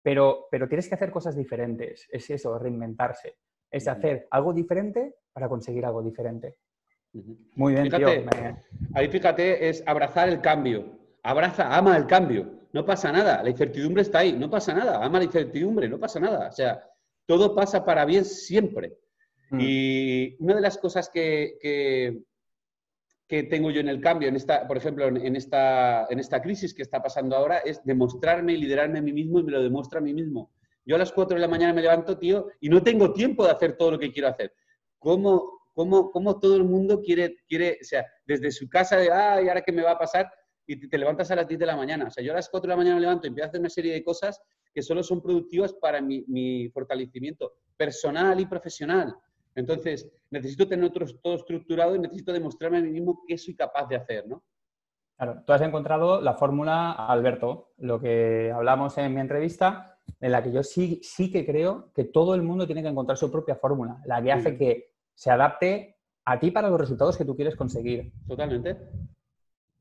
Pero, 0.00 0.46
pero 0.48 0.68
tienes 0.68 0.88
que 0.88 0.94
hacer 0.94 1.10
cosas 1.10 1.34
diferentes. 1.34 2.06
Es 2.12 2.30
eso, 2.30 2.56
reinventarse. 2.56 3.38
Es 3.68 3.88
hacer 3.88 4.28
algo 4.30 4.52
diferente 4.52 5.16
para 5.32 5.48
conseguir 5.48 5.84
algo 5.84 6.02
diferente. 6.02 6.58
Muy 7.56 7.72
bien, 7.72 7.90
tío. 7.90 8.08
Ahí 8.94 9.08
fíjate, 9.08 9.68
es 9.68 9.82
abrazar 9.84 10.28
el 10.28 10.40
cambio. 10.40 10.98
Abraza, 11.24 11.76
ama 11.76 11.96
el 11.96 12.06
cambio 12.06 12.56
no 12.76 12.84
pasa 12.84 13.10
nada, 13.10 13.42
la 13.42 13.48
incertidumbre 13.48 14.02
está 14.02 14.18
ahí, 14.18 14.34
no 14.34 14.50
pasa 14.50 14.74
nada, 14.74 15.02
ama 15.02 15.16
la 15.18 15.24
incertidumbre, 15.24 15.88
no 15.88 15.98
pasa 15.98 16.20
nada. 16.20 16.48
O 16.48 16.52
sea, 16.52 16.78
todo 17.24 17.54
pasa 17.54 17.82
para 17.82 18.04
bien 18.04 18.22
siempre. 18.26 18.98
Mm. 19.50 19.58
Y 19.62 20.36
una 20.40 20.56
de 20.56 20.60
las 20.60 20.76
cosas 20.76 21.08
que, 21.08 21.56
que 21.58 22.22
tengo 23.26 23.70
yo 23.70 23.80
en 23.80 23.88
el 23.88 24.00
cambio, 24.00 24.28
en 24.28 24.36
esta, 24.36 24.66
por 24.66 24.76
ejemplo, 24.76 25.06
en 25.06 25.36
esta, 25.36 26.06
en 26.08 26.20
esta 26.20 26.40
crisis 26.40 26.72
que 26.72 26.82
está 26.82 27.02
pasando 27.02 27.36
ahora, 27.36 27.58
es 27.58 27.82
demostrarme 27.84 28.52
y 28.52 28.56
liderarme 28.58 29.00
a 29.00 29.02
mí 29.02 29.12
mismo 29.12 29.40
y 29.40 29.44
me 29.44 29.52
lo 29.52 29.62
demuestra 29.62 29.98
a 29.98 30.02
mí 30.02 30.14
mismo. 30.14 30.52
Yo 30.84 30.94
a 30.94 30.98
las 30.98 31.10
4 31.12 31.34
de 31.34 31.40
la 31.40 31.48
mañana 31.48 31.72
me 31.72 31.82
levanto, 31.82 32.16
tío, 32.16 32.46
y 32.60 32.68
no 32.68 32.82
tengo 32.82 33.12
tiempo 33.12 33.44
de 33.44 33.50
hacer 33.50 33.76
todo 33.76 33.92
lo 33.92 33.98
que 33.98 34.12
quiero 34.12 34.28
hacer. 34.28 34.54
¿Cómo, 35.00 35.70
cómo, 35.74 36.12
cómo 36.12 36.38
todo 36.38 36.56
el 36.56 36.62
mundo 36.62 37.02
quiere, 37.02 37.38
quiere, 37.48 37.78
o 37.82 37.84
sea, 37.84 38.06
desde 38.24 38.52
su 38.52 38.68
casa 38.68 38.96
de, 38.96 39.10
ay, 39.10 39.48
¿ahora 39.48 39.62
qué 39.62 39.72
me 39.72 39.82
va 39.82 39.92
a 39.92 39.98
pasar? 39.98 40.30
Y 40.64 40.88
te, 40.88 40.96
levantas 40.96 41.28
a 41.32 41.36
las 41.36 41.48
10 41.48 41.58
de 41.58 41.66
la 41.66 41.76
mañana. 41.76 42.06
O 42.06 42.10
sea, 42.10 42.22
yo 42.22 42.30
a 42.32 42.36
las 42.36 42.48
4 42.48 42.68
de 42.68 42.72
la 42.72 42.76
mañana 42.76 42.96
me 42.96 43.02
levanto 43.02 43.26
y 43.26 43.28
empiezo 43.28 43.46
a 43.46 43.48
hacer 43.48 43.60
una 43.60 43.70
serie 43.70 43.92
de 43.92 44.04
cosas 44.04 44.40
que 44.72 44.82
solo 44.82 45.02
son 45.02 45.20
productivas 45.20 45.72
para 45.74 46.00
mi, 46.00 46.24
mi 46.28 46.68
fortalecimiento 46.68 47.54
personal 47.76 48.38
y 48.38 48.46
profesional. 48.46 49.12
Entonces, 49.56 50.08
necesito 50.30 50.68
tener 50.68 50.92
todo 50.92 51.34
estructurado 51.34 51.96
y 51.96 51.98
necesito 51.98 52.32
demostrarme 52.32 52.78
a 52.78 52.82
mí 52.82 52.90
mismo 52.90 53.24
qué 53.26 53.36
soy 53.36 53.56
capaz 53.56 53.88
de 53.88 53.96
hacer, 53.96 54.28
¿no? 54.28 54.44
Claro, 55.16 55.42
tú 55.46 55.52
has 55.54 55.62
encontrado 55.62 56.20
la 56.20 56.34
fórmula, 56.34 56.92
Alberto, 56.92 57.72
lo 57.78 57.98
que 57.98 58.52
hablamos 58.54 58.98
en 58.98 59.14
mi 59.14 59.20
entrevista, 59.20 59.98
en 60.20 60.30
la 60.30 60.42
que 60.42 60.52
yo 60.52 60.62
sí, 60.62 61.00
sí 61.02 61.32
que 61.32 61.46
creo 61.46 61.90
que 61.94 62.04
todo 62.04 62.34
el 62.34 62.42
mundo 62.42 62.66
tiene 62.66 62.82
que 62.82 62.88
encontrar 62.88 63.16
su 63.16 63.32
propia 63.32 63.56
fórmula, 63.56 63.98
la 64.04 64.22
que 64.22 64.32
hace 64.32 64.58
que 64.58 64.92
se 65.14 65.30
adapte 65.30 65.96
a 66.26 66.38
ti 66.38 66.50
para 66.50 66.68
los 66.68 66.78
resultados 66.78 67.16
que 67.16 67.24
tú 67.24 67.34
quieres 67.34 67.56
conseguir. 67.56 68.12
Totalmente. 68.28 68.76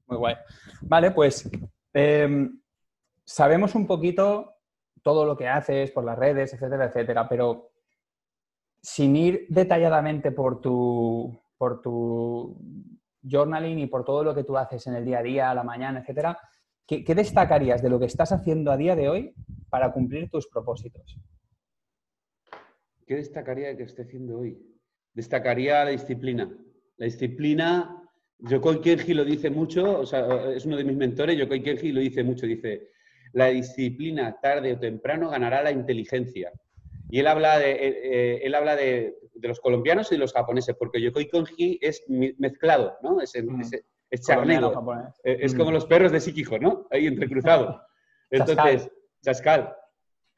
Muy 0.07 0.17
guay. 0.17 0.35
Vale, 0.83 1.11
pues 1.11 1.49
em, 1.93 2.61
sabemos 3.25 3.75
un 3.75 3.85
poquito 3.85 4.53
todo 5.03 5.25
lo 5.25 5.35
que 5.35 5.49
haces 5.49 5.91
por 5.91 6.05
las 6.05 6.17
redes, 6.17 6.53
etcétera, 6.53 6.85
etcétera, 6.85 7.27
pero 7.27 7.71
sin 8.85 9.15
ir 9.15 9.47
detalladamente 9.49 10.31
por 10.31 10.61
tu, 10.61 11.41
por 11.57 11.81
tu 11.81 12.55
journaling 13.23 13.79
y 13.79 13.87
por 13.87 14.05
todo 14.05 14.23
lo 14.23 14.35
que 14.35 14.43
tú 14.43 14.57
haces 14.57 14.85
en 14.85 14.93
el 14.93 15.03
día 15.03 15.19
a 15.19 15.23
día, 15.23 15.49
a 15.49 15.55
la 15.55 15.63
mañana, 15.63 16.01
etcétera, 16.01 16.37
¿qué, 16.85 17.03
destacarías 17.15 17.81
de 17.81 17.89
lo 17.89 17.99
que 17.99 18.05
estás 18.05 18.31
haciendo 18.31 18.71
a 18.71 18.77
día 18.77 18.95
de 18.95 19.09
hoy 19.09 19.33
para 19.71 19.91
cumplir 19.91 20.29
tus 20.29 20.47
propósitos? 20.47 21.19
¿Qué 23.07 23.15
destacaría 23.15 23.69
de 23.69 23.77
que 23.77 23.83
esté 23.83 24.03
haciendo 24.03 24.37
hoy? 24.37 24.55
Destacaría 25.15 25.83
la 25.83 25.89
disciplina. 25.89 26.55
La 26.97 27.05
disciplina, 27.05 28.03
Yokoi 28.37 28.81
Kenji 28.81 29.15
lo 29.15 29.25
dice 29.25 29.49
mucho, 29.49 30.01
o 30.01 30.05
sea, 30.05 30.51
es 30.51 30.63
uno 30.63 30.77
de 30.77 30.83
mis 30.83 30.95
mentores, 30.95 31.35
Yokoi 31.39 31.63
Kenji 31.63 31.91
lo 31.91 32.01
dice 32.01 32.23
mucho, 32.23 32.45
dice, 32.45 32.89
la 33.33 33.47
disciplina 33.47 34.39
tarde 34.39 34.73
o 34.73 34.79
temprano 34.79 35.31
ganará 35.31 35.63
la 35.63 35.71
inteligencia. 35.71 36.51
Y 37.09 37.19
él 37.19 37.27
habla 37.27 37.59
de, 37.59 37.71
eh, 37.71 37.77
eh, 38.03 38.39
él 38.43 38.55
habla 38.55 38.75
de, 38.75 39.17
los 39.41 39.59
colombianos 39.59 40.11
y 40.11 40.15
de 40.15 40.19
los 40.19 40.33
japoneses, 40.33 40.75
porque 40.77 41.01
Yokoi 41.01 41.29
Konji 41.29 41.77
es 41.81 42.03
mezclado, 42.07 42.97
¿no? 43.03 43.21
Es, 43.21 43.33
mm. 43.35 43.61
es, 43.61 43.73
es 43.73 44.29
eh, 44.29 45.13
Es, 45.23 45.53
como 45.53 45.69
mm. 45.69 45.73
los 45.73 45.85
perros 45.85 46.11
de 46.11 46.19
Sikijo, 46.19 46.57
¿no? 46.57 46.87
Ahí 46.89 47.05
entrecruzado. 47.05 47.81
Entonces, 48.31 48.89
chascal. 49.21 49.75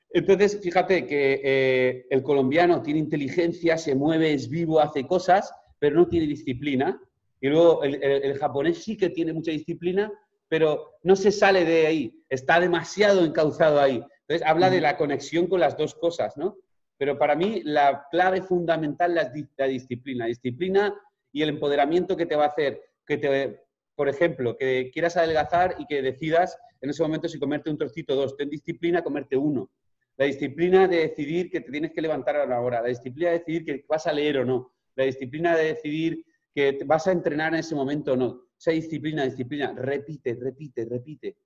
Entonces, 0.10 0.60
fíjate 0.62 1.06
que 1.06 2.06
el 2.10 2.24
colombiano 2.24 2.82
tiene 2.82 3.00
inteligencia, 3.00 3.78
se 3.78 3.96
mueve, 3.96 4.34
es 4.34 4.50
vivo, 4.50 4.80
hace 4.80 5.06
cosas, 5.06 5.54
pero 5.80 5.96
no 5.96 6.08
tiene 6.08 6.28
disciplina. 6.28 7.00
Y 7.40 7.48
luego 7.48 7.84
el, 7.84 8.02
el 8.02 8.38
japonés 8.38 8.84
sí 8.84 8.98
que 8.98 9.10
tiene 9.10 9.32
mucha 9.32 9.52
disciplina, 9.52 10.12
pero 10.50 10.98
no 11.04 11.16
se 11.16 11.32
sale 11.32 11.66
de 11.66 11.88
ahí, 11.88 12.24
está 12.30 12.60
demasiado 12.60 13.24
encauzado 13.26 13.80
ahí. 13.80 14.04
Entonces, 14.28 14.48
habla 14.48 14.70
de 14.70 14.82
la 14.82 14.98
conexión 14.98 15.48
con 15.48 15.60
las 15.60 15.78
dos 15.78 15.96
cosas, 15.96 16.36
¿no? 16.36 16.58
Pero 16.98 17.18
para 17.18 17.36
mí 17.36 17.62
la 17.64 18.08
clave 18.12 18.42
fundamental 18.42 19.18
es 19.18 19.48
la 19.56 19.68
disciplina. 19.68 20.26
Disciplina 20.26 20.94
y 21.32 21.44
el 21.44 21.50
empoderamiento 21.50 22.18
que 22.18 22.26
te 22.26 22.36
va 22.36 22.46
a 22.46 22.50
hacer 22.50 22.82
que 23.06 23.18
te, 23.18 23.62
por 23.96 24.10
ejemplo, 24.10 24.58
que 24.58 24.92
quieras 24.92 25.16
adelgazar 25.16 25.76
y 25.80 25.86
que 25.86 26.02
decidas 26.02 26.58
en 26.82 26.90
ese 26.90 27.02
momento 27.04 27.30
si 27.30 27.40
comerte 27.40 27.70
un 27.70 27.78
trocito 27.78 28.14
o 28.14 28.18
dos. 28.18 28.36
Ten 28.36 28.50
disciplina, 28.50 29.02
comerte 29.02 29.38
uno. 29.38 29.72
La 30.18 30.26
disciplina 30.26 30.88
de 30.88 30.98
decidir 30.98 31.50
que 31.50 31.62
te 31.62 31.72
tienes 31.72 31.94
que 31.94 32.02
levantar 32.02 32.36
a 32.36 32.46
la 32.46 32.60
hora. 32.60 32.82
La 32.82 32.90
disciplina 32.90 33.30
de 33.30 33.40
decidir 33.40 33.64
que 33.64 33.86
vas 33.88 34.08
a 34.08 34.14
leer 34.14 34.40
o 34.40 34.46
no. 34.46 34.74
La 34.96 35.06
disciplina 35.06 35.56
de 35.56 35.66
decidir 35.66 36.26
que 36.54 36.80
vas 36.86 37.08
a 37.08 37.12
entrenar 37.12 37.54
en 37.54 37.60
ese 37.60 37.76
momento 37.76 38.14
o 38.14 38.16
no. 38.18 38.28
O 38.28 38.60
sea, 38.60 38.74
disciplina, 38.74 39.24
disciplina. 39.24 39.74
Repite, 39.74 40.36
repite, 40.36 40.86
repite. 40.86 41.38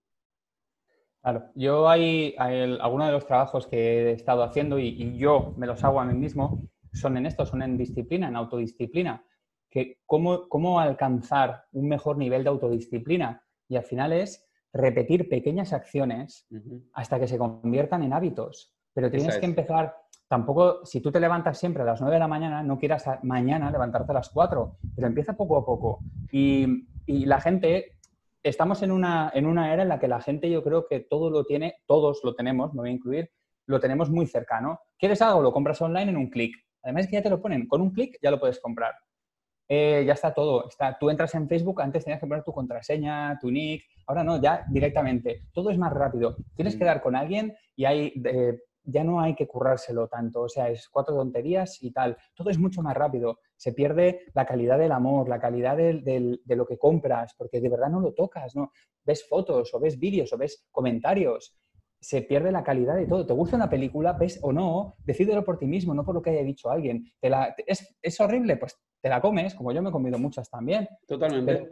Claro, 1.21 1.51
yo 1.53 1.87
hay, 1.87 2.35
algunos 2.37 3.07
de 3.07 3.13
los 3.13 3.27
trabajos 3.27 3.67
que 3.67 4.09
he 4.09 4.11
estado 4.13 4.43
haciendo 4.43 4.79
y, 4.79 5.17
yo 5.17 5.53
me 5.55 5.67
los 5.67 5.83
hago 5.83 5.99
a 5.99 6.05
mí 6.05 6.17
mismo 6.17 6.59
son 6.93 7.15
en 7.15 7.25
esto, 7.25 7.45
son 7.45 7.61
en 7.61 7.77
disciplina, 7.77 8.27
en 8.27 8.35
autodisciplina. 8.35 9.23
Que 9.69 9.99
cómo, 10.05 10.49
cómo 10.49 10.79
alcanzar 10.79 11.65
un 11.71 11.87
mejor 11.87 12.17
nivel 12.17 12.43
de 12.43 12.49
autodisciplina 12.49 13.43
y 13.69 13.77
al 13.77 13.83
final 13.83 14.11
es 14.11 14.45
repetir 14.73 15.29
pequeñas 15.29 15.73
acciones 15.73 16.47
hasta 16.93 17.19
que 17.19 17.27
se 17.27 17.37
conviertan 17.37 18.03
en 18.03 18.13
hábitos. 18.13 18.73
Pero 18.93 19.09
tienes 19.09 19.37
que 19.37 19.45
empezar, 19.45 19.95
tampoco, 20.27 20.85
si 20.85 20.99
tú 20.99 21.11
te 21.11 21.19
levantas 21.19 21.57
siempre 21.57 21.83
a 21.83 21.85
las 21.85 22.01
9 22.01 22.15
de 22.15 22.19
la 22.19 22.27
mañana, 22.27 22.63
no 22.63 22.77
quieras 22.77 23.05
mañana 23.23 23.71
levantarte 23.71 24.11
a 24.11 24.15
las 24.15 24.29
4, 24.29 24.77
pero 24.95 25.07
empieza 25.07 25.37
poco 25.37 25.57
a 25.57 25.65
poco. 25.65 25.99
Y, 26.31 26.87
y 27.05 27.25
la 27.25 27.39
gente 27.39 27.99
estamos 28.43 28.81
en 28.83 28.91
una, 28.91 29.31
en 29.33 29.45
una 29.45 29.73
era 29.73 29.83
en 29.83 29.89
la 29.89 29.99
que 29.99 30.07
la 30.07 30.21
gente 30.21 30.49
yo 30.49 30.63
creo 30.63 30.87
que 30.87 31.01
todo 31.01 31.29
lo 31.29 31.45
tiene, 31.45 31.75
todos 31.85 32.21
lo 32.23 32.35
tenemos, 32.35 32.73
me 32.73 32.81
voy 32.81 32.89
a 32.89 32.93
incluir, 32.93 33.31
lo 33.65 33.79
tenemos 33.79 34.09
muy 34.09 34.25
cercano. 34.25 34.79
¿Quieres 34.97 35.21
algo? 35.21 35.41
Lo 35.41 35.51
compras 35.51 35.81
online 35.81 36.11
en 36.11 36.17
un 36.17 36.29
clic. 36.29 36.55
Además 36.83 37.07
que 37.07 37.13
ya 37.13 37.21
te 37.21 37.29
lo 37.29 37.41
ponen, 37.41 37.67
con 37.67 37.81
un 37.81 37.91
clic 37.91 38.17
ya 38.21 38.31
lo 38.31 38.39
puedes 38.39 38.59
comprar. 38.59 38.93
Eh, 39.67 40.03
ya 40.05 40.13
está 40.13 40.33
todo. 40.33 40.67
Está, 40.67 40.97
tú 40.99 41.09
entras 41.09 41.33
en 41.35 41.47
Facebook, 41.47 41.81
antes 41.81 42.03
tenías 42.03 42.19
que 42.19 42.27
poner 42.27 42.43
tu 42.43 42.51
contraseña, 42.51 43.37
tu 43.39 43.49
nick, 43.51 43.83
ahora 44.07 44.23
no, 44.23 44.41
ya 44.41 44.65
directamente. 44.69 45.43
Todo 45.53 45.69
es 45.69 45.77
más 45.77 45.93
rápido. 45.93 46.35
Tienes 46.55 46.75
que 46.75 46.83
mm. 46.83 46.87
dar 46.87 47.01
con 47.01 47.15
alguien 47.15 47.55
y 47.75 47.85
hay 47.85 48.13
eh, 48.25 48.57
ya 48.83 49.03
no 49.03 49.21
hay 49.21 49.35
que 49.35 49.47
currárselo 49.47 50.07
tanto, 50.07 50.41
o 50.41 50.49
sea, 50.49 50.69
es 50.69 50.89
cuatro 50.89 51.15
tonterías 51.15 51.81
y 51.81 51.91
tal, 51.91 52.17
todo 52.35 52.49
es 52.49 52.57
mucho 52.57 52.81
más 52.81 52.95
rápido, 52.95 53.39
se 53.61 53.73
pierde 53.73 54.21
la 54.33 54.43
calidad 54.43 54.79
del 54.79 54.91
amor, 54.91 55.29
la 55.29 55.39
calidad 55.39 55.77
de 55.77 56.39
lo 56.47 56.65
que 56.65 56.79
compras, 56.79 57.35
porque 57.37 57.61
de 57.61 57.69
verdad 57.69 57.91
no 57.91 57.99
lo 57.99 58.11
tocas, 58.11 58.55
¿no? 58.55 58.71
Ves 59.05 59.23
fotos 59.29 59.71
o 59.75 59.79
ves 59.79 59.99
vídeos 59.99 60.33
o 60.33 60.37
ves 60.39 60.65
comentarios, 60.71 61.61
se 61.99 62.23
pierde 62.23 62.51
la 62.51 62.63
calidad 62.63 62.95
de 62.95 63.05
todo. 63.05 63.23
¿Te 63.23 63.33
gusta 63.33 63.57
una 63.57 63.69
película, 63.69 64.13
ves 64.13 64.39
o 64.41 64.51
no? 64.51 64.95
Decídelo 65.05 65.45
por 65.45 65.59
ti 65.59 65.67
mismo, 65.67 65.93
no 65.93 66.03
por 66.03 66.15
lo 66.15 66.23
que 66.23 66.31
haya 66.31 66.41
dicho 66.41 66.71
alguien. 66.71 67.05
es, 67.21 68.19
horrible? 68.19 68.57
Pues 68.57 68.75
te 68.99 69.09
la 69.09 69.21
comes, 69.21 69.53
como 69.53 69.71
yo 69.71 69.83
me 69.83 69.89
he 69.89 69.91
comido 69.91 70.17
muchas 70.17 70.49
también. 70.49 70.89
Totalmente. 71.05 71.71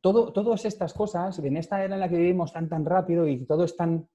todo, 0.00 0.32
todas 0.32 0.64
estas 0.64 0.94
cosas, 0.94 1.40
en 1.40 1.56
esta 1.56 1.82
era 1.82 1.94
en 1.94 2.00
la 2.00 2.08
que 2.08 2.18
vivimos 2.18 2.52
tan, 2.52 2.68
tan 2.68 2.84
rápido 2.84 3.26
y 3.26 3.44
todo 3.46 3.64
es 3.64 3.74
tan 3.74 4.08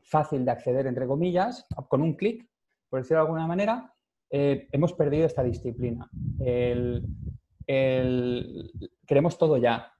fácil 0.00 0.46
de 0.46 0.52
acceder, 0.52 0.86
entre 0.86 1.06
comillas, 1.06 1.66
con 1.90 2.00
un 2.00 2.14
clic, 2.14 2.48
por 2.88 3.00
decirlo 3.00 3.18
de 3.18 3.26
alguna 3.26 3.46
manera, 3.46 3.94
eh, 4.30 4.68
hemos 4.70 4.92
perdido 4.92 5.26
esta 5.26 5.42
disciplina. 5.42 6.08
queremos 9.06 9.38
todo 9.38 9.56
ya. 9.56 9.92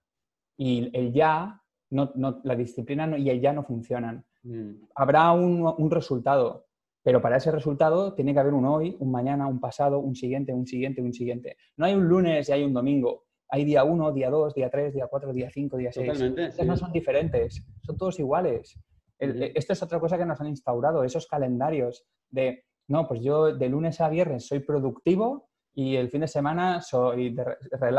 Y 0.56 0.90
el 0.96 1.12
ya, 1.12 1.62
no, 1.90 2.12
la 2.44 2.54
disciplina 2.54 3.18
y 3.18 3.30
el 3.30 3.40
ya 3.40 3.52
no 3.52 3.64
funcionan. 3.64 4.24
Mm. 4.42 4.72
Habrá 4.94 5.32
un, 5.32 5.90
resultado, 5.90 6.66
pero 7.02 7.20
para 7.20 7.38
ese 7.38 7.50
resultado 7.50 8.14
tiene 8.14 8.32
que 8.32 8.40
haber 8.40 8.54
un 8.54 8.66
hoy, 8.66 8.96
un 9.00 9.10
mañana, 9.10 9.46
un 9.46 9.58
pasado, 9.58 9.98
un 9.98 10.14
siguiente, 10.14 10.52
un 10.52 10.66
siguiente, 10.66 11.02
un 11.02 11.12
siguiente. 11.12 11.56
No 11.76 11.86
hay 11.86 11.94
un 11.94 12.06
lunes 12.06 12.48
y 12.48 12.52
hay 12.52 12.62
un 12.62 12.72
domingo. 12.72 13.24
Hay 13.48 13.64
día 13.64 13.82
uno, 13.82 14.12
día 14.12 14.30
dos, 14.30 14.54
día 14.54 14.70
tres, 14.70 14.94
día 14.94 15.08
cuatro, 15.08 15.32
día 15.32 15.50
cinco, 15.50 15.76
día 15.76 15.90
seis. 15.90 16.22
No 16.64 16.76
son 16.76 16.92
diferentes, 16.92 17.66
son 17.82 17.96
todos 17.96 18.20
iguales. 18.20 18.78
Esto 19.18 19.72
es 19.72 19.82
otra 19.82 19.98
cosa 19.98 20.16
que 20.16 20.24
nos 20.24 20.40
han 20.40 20.46
instaurado, 20.46 21.02
esos 21.04 21.26
calendarios 21.26 22.06
de, 22.30 22.64
no, 22.90 23.06
pues 23.06 23.20
yo 23.22 23.54
de 23.56 23.68
lunes 23.68 24.00
a 24.00 24.08
viernes 24.08 24.46
soy 24.46 24.58
productivo 24.58 25.48
y 25.74 25.94
el 25.94 26.10
fin 26.10 26.22
de 26.22 26.28
semana 26.28 26.80
soy 26.80 27.34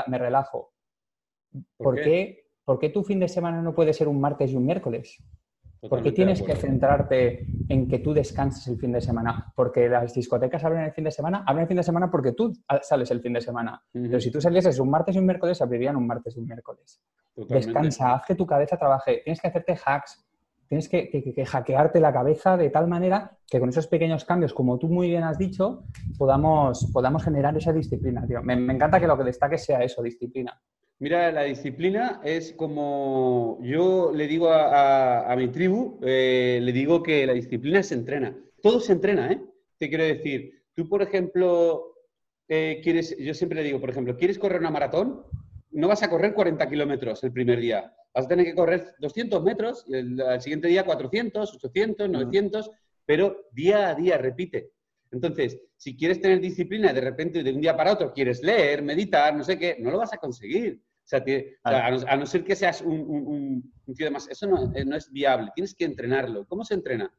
me 0.08 0.18
relajo. 0.18 0.74
¿Por, 1.78 1.96
qué? 1.96 2.50
¿Por 2.66 2.78
qué 2.78 2.90
tu 2.90 3.04
fin 3.04 3.20
de 3.20 3.30
semana 3.30 3.62
no 3.62 3.74
puede 3.74 3.94
ser 3.94 4.10
un 4.10 4.20
martes 4.20 4.52
y 4.52 4.56
un 4.58 4.66
miércoles? 4.66 5.24
¿Por 5.80 6.04
qué 6.04 6.12
tienes 6.12 6.44
que 6.44 6.56
centrarte 6.56 7.48
en 7.70 7.88
que 7.88 8.00
tú 8.00 8.14
descanses 8.14 8.68
el 8.68 8.78
fin 8.78 8.92
de 8.92 9.02
semana? 9.02 9.52
Porque 9.56 9.88
las 9.90 10.14
discotecas 10.14 10.64
abren 10.64 10.84
el 10.84 10.92
fin 10.92 11.06
de 11.06 11.12
semana, 11.12 11.44
abren 11.48 11.64
el 11.64 11.68
fin 11.68 11.78
de 11.78 11.84
semana 11.84 12.12
porque 12.12 12.34
tú 12.34 12.52
sales 12.82 13.10
el 13.12 13.22
fin 13.22 13.34
de 13.34 13.42
semana. 13.42 13.82
Pero 13.92 14.20
si 14.20 14.30
tú 14.30 14.40
salieses 14.40 14.78
un 14.78 14.90
martes 14.90 15.16
y 15.16 15.20
un 15.20 15.26
miércoles, 15.26 15.60
abrirían 15.62 15.96
un 15.96 16.06
martes 16.06 16.36
y 16.36 16.40
un 16.40 16.46
miércoles. 16.46 17.02
Descansa, 17.36 18.14
haz 18.14 18.26
que 18.26 18.36
tu 18.36 18.46
cabeza 18.46 18.78
trabaje. 18.78 19.22
Tienes 19.24 19.42
que 19.42 19.48
hacerte 19.48 19.76
hacks, 19.76 20.24
tienes 20.72 20.88
que, 20.88 21.46
hackearte 21.46 22.00
la 22.00 22.14
cabeza 22.14 22.56
de 22.56 22.70
tal 22.70 22.88
manera 22.88 23.38
que 23.46 23.60
con 23.60 23.68
esos 23.68 23.88
pequeños 23.88 24.24
cambios, 24.24 24.54
como 24.54 24.80
tú 24.80 24.88
muy 24.88 25.10
bien 25.10 25.24
has 25.24 25.38
dicho, 25.38 25.84
podamos, 26.18 26.90
podamos 26.94 27.22
generar 27.26 27.58
esa 27.58 27.74
disciplina, 27.74 28.26
tío. 28.26 28.42
Me, 28.42 28.54
encanta 28.54 28.98
que 28.98 29.06
lo 29.06 29.18
que 29.18 29.26
destaque 29.26 29.58
sea 29.58 29.84
eso, 29.84 30.02
disciplina. 30.02 30.58
Mira, 31.00 31.30
la 31.34 31.44
disciplina 31.44 32.22
es 32.24 32.54
como 32.54 33.60
yo 33.62 34.14
le 34.14 34.28
digo 34.28 34.50
a, 34.50 35.36
mi 35.36 35.50
tribu, 35.50 36.00
eh, 36.04 36.60
le 36.62 36.72
digo 36.72 37.04
que 37.04 37.28
la 37.28 37.34
disciplina 37.34 37.84
se 37.84 37.96
entrena. 37.96 38.34
Todo 38.62 38.80
se 38.80 38.94
entrena, 38.94 39.30
¿eh? 39.30 39.42
Te 39.78 39.90
quiero 39.90 40.06
decir, 40.06 40.64
tú, 40.74 40.88
por 40.88 41.02
ejemplo, 41.02 41.98
eh, 42.48 42.80
quieres, 42.82 43.18
yo 43.18 43.34
siempre 43.34 43.58
le 43.58 43.66
digo, 43.66 43.82
por 43.82 43.90
ejemplo, 43.90 44.16
¿quieres 44.16 44.40
correr 44.40 44.62
una 44.62 44.72
maratón? 44.72 45.26
no 45.72 45.88
vas 45.88 46.04
a 46.04 46.10
correr 46.10 46.34
40 46.34 46.68
kilómetros 46.68 47.24
el 47.24 47.32
primer 47.32 47.60
día. 47.60 47.94
Vas 48.14 48.26
a 48.26 48.28
tener 48.28 48.46
que 48.46 48.56
correr 48.56 48.94
200 49.00 49.42
metros, 49.44 49.86
y 49.88 49.96
el, 49.96 50.20
el 50.20 50.42
siguiente 50.42 50.68
día 50.68 50.84
400, 50.86 51.54
800, 51.56 52.10
900, 52.10 52.70
pero 53.06 53.48
día 53.52 53.90
a 53.90 53.96
día, 53.96 54.18
repite. 54.18 54.72
Entonces, 55.12 55.60
si 55.78 55.98
quieres 55.98 56.22
tener 56.22 56.40
disciplina, 56.40 56.94
de 56.94 57.02
repente, 57.02 57.44
de 57.44 57.52
un 57.54 57.62
día 57.62 57.76
para 57.76 57.94
otro, 57.94 58.14
quieres 58.14 58.42
leer, 58.44 58.82
meditar, 58.82 59.36
no 59.36 59.44
sé 59.44 59.58
qué, 59.58 59.78
no 59.80 59.92
lo 59.92 59.98
vas 59.98 60.14
a 60.14 60.18
conseguir. 60.18 60.82
O 61.04 61.08
sea, 61.12 61.24
sea, 61.24 61.42
a, 61.64 61.92
no, 61.92 61.98
a 62.08 62.16
no 62.16 62.26
ser 62.26 62.44
que 62.46 62.56
seas 62.56 62.82
un, 62.82 63.00
un- 63.02 63.28
un- 63.28 63.74
un 63.88 63.96
tío 63.96 64.06
de 64.06 64.12
más, 64.12 64.30
eso 64.30 64.48
no, 64.48 64.72
eh, 64.74 64.86
no 64.86 64.96
es 64.96 65.12
viable. 65.12 65.50
Tienes 65.54 65.76
que 65.76 65.84
entrenarlo. 65.84 66.46
¿Cómo 66.48 66.64
se 66.64 66.76
entrena? 66.76 67.14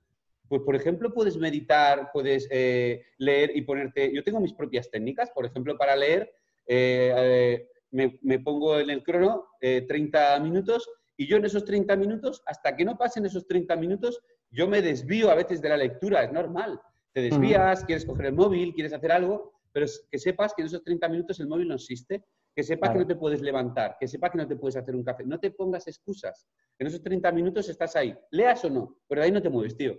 Pues, 0.49 0.63
por 0.63 0.77
ejemplo, 0.77 1.13
puedes 1.13 1.37
meditar, 1.37 2.11
puedes 2.13 2.49
eh, 2.51 3.03
leer 3.19 3.53
y 3.55 3.63
ponerte... 3.63 4.15
Yo 4.15 4.23
tengo 4.25 4.41
mis 4.41 4.55
propias 4.55 4.91
técnicas, 4.91 5.31
por 5.31 5.45
ejemplo, 5.45 5.77
para 5.77 5.97
leer, 5.97 6.33
eh, 6.67 7.13
eh, 7.17 7.69
me, 7.93 8.19
me 8.23 8.39
pongo 8.41 8.79
en 8.79 8.91
el 8.91 9.03
crono 9.03 9.47
eh, 9.61 9.83
30 9.87 10.39
minutos 10.41 10.89
y 11.17 11.27
yo 11.27 11.37
en 11.37 11.45
esos 11.45 11.65
30 11.65 11.95
minutos, 11.97 12.43
hasta 12.47 12.75
que 12.75 12.85
no 12.85 12.97
pasen 12.97 13.27
esos 13.27 13.47
30 13.47 13.77
minutos, 13.77 14.21
yo 14.51 14.67
me 14.67 14.83
desvío 14.83 15.31
a 15.31 15.35
veces 15.35 15.61
de 15.63 15.69
la 15.69 15.77
lectura, 15.77 16.25
es 16.25 16.33
normal. 16.33 16.81
Te 17.13 17.21
desvías, 17.21 17.85
quieres 17.85 18.05
coger 18.07 18.27
el 18.27 18.33
móvil, 18.35 18.73
quieres 18.75 18.93
hacer 18.95 19.13
algo, 19.13 19.53
pero 19.71 19.87
que 20.11 20.19
sepas 20.19 20.55
que 20.55 20.63
en 20.63 20.67
esos 20.67 20.83
30 20.83 21.09
minutos 21.09 21.39
el 21.41 21.47
móvil 21.49 21.69
no 21.69 21.75
existe, 21.75 22.25
que 22.55 22.63
sepas 22.63 22.91
Claro. 22.91 23.01
que 23.01 23.05
no 23.05 23.09
te 23.15 23.21
puedes 23.21 23.41
levantar, 23.43 23.97
que 24.01 24.09
sepas 24.09 24.31
que 24.31 24.39
no 24.39 24.49
te 24.49 24.57
puedes 24.57 24.77
hacer 24.77 24.97
un 24.97 25.05
café, 25.05 25.25
no 25.25 25.39
te 25.39 25.51
pongas 25.51 25.87
excusas. 25.87 26.47
En 26.79 26.87
esos 26.87 27.03
30 27.03 27.31
minutos 27.31 27.69
estás 27.69 27.95
ahí, 27.97 28.15
leas 28.31 28.65
o 28.65 28.71
no, 28.71 28.97
pero 29.07 29.21
de 29.21 29.27
ahí 29.27 29.33
no 29.33 29.43
te 29.43 29.51
mueves, 29.51 29.77
tío. 29.77 29.95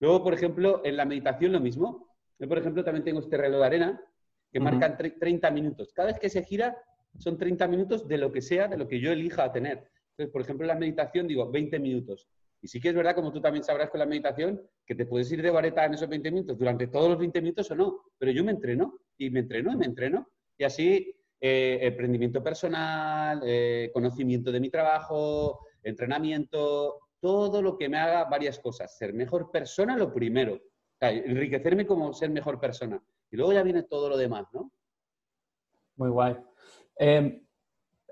Luego, 0.00 0.22
por 0.22 0.34
ejemplo, 0.34 0.82
en 0.84 0.96
la 0.96 1.04
meditación 1.06 1.52
lo 1.52 1.60
mismo. 1.60 2.14
Yo, 2.38 2.46
por 2.48 2.58
ejemplo, 2.58 2.84
también 2.84 3.04
tengo 3.04 3.20
este 3.20 3.36
reloj 3.36 3.60
de 3.60 3.66
arena 3.66 4.00
que 4.52 4.58
Ujú. 4.58 4.64
marcan 4.64 4.96
tre- 4.96 5.18
30 5.18 5.50
minutos. 5.50 5.92
Cada 5.94 6.08
vez 6.08 6.18
que 6.18 6.28
se 6.30 6.42
gira 6.44 6.76
son 7.18 7.36
30 7.36 7.68
minutos 7.68 8.08
de 8.08 8.18
lo 8.18 8.32
que 8.32 8.40
sea, 8.40 8.68
de 8.68 8.76
lo 8.76 8.88
que 8.88 9.00
yo 9.00 9.12
elija 9.12 9.52
tener. 9.52 9.90
Entonces, 10.10 10.32
por 10.32 10.42
ejemplo, 10.42 10.66
la 10.66 10.74
meditación 10.74 11.26
digo 11.26 11.50
20 11.50 11.78
minutos. 11.78 12.26
Y 12.60 12.68
sí 12.68 12.80
que 12.80 12.88
es 12.88 12.94
verdad, 12.94 13.14
como 13.14 13.32
tú 13.32 13.40
también 13.40 13.62
sabrás 13.62 13.90
con 13.90 14.00
la 14.00 14.06
meditación, 14.06 14.60
que 14.84 14.94
te 14.94 15.06
puedes 15.06 15.30
ir 15.30 15.42
de 15.42 15.50
vareta 15.50 15.84
en 15.84 15.94
esos 15.94 16.08
20 16.08 16.30
minutos 16.30 16.58
durante 16.58 16.88
todos 16.88 17.10
los 17.10 17.18
20 17.18 17.40
minutos 17.40 17.70
o 17.70 17.76
no. 17.76 18.02
Pero 18.18 18.32
yo 18.32 18.42
me 18.44 18.52
entreno 18.52 18.98
y 19.16 19.30
me 19.30 19.40
entreno 19.40 19.72
y 19.72 19.76
me 19.76 19.86
entreno. 19.86 20.28
Y 20.56 20.64
así, 20.64 21.14
eh, 21.40 21.78
emprendimiento 21.82 22.42
personal, 22.42 23.40
eh, 23.44 23.90
conocimiento 23.92 24.50
de 24.50 24.58
mi 24.58 24.70
trabajo, 24.70 25.66
entrenamiento, 25.82 26.98
todo 27.20 27.62
lo 27.62 27.76
que 27.76 27.88
me 27.88 27.98
haga 27.98 28.24
varias 28.24 28.58
cosas. 28.58 28.96
Ser 28.96 29.12
mejor 29.14 29.50
persona, 29.50 29.96
lo 29.96 30.12
primero. 30.12 30.60
Enriquecerme 31.00 31.86
como 31.86 32.12
ser 32.12 32.30
mejor 32.30 32.58
persona. 32.58 33.00
Y 33.30 33.36
luego 33.36 33.52
ya 33.52 33.62
viene 33.62 33.84
todo 33.84 34.08
lo 34.08 34.16
demás, 34.16 34.46
¿no? 34.52 34.72
Muy 35.96 36.10
guay. 36.10 36.47
Eh, 36.98 37.42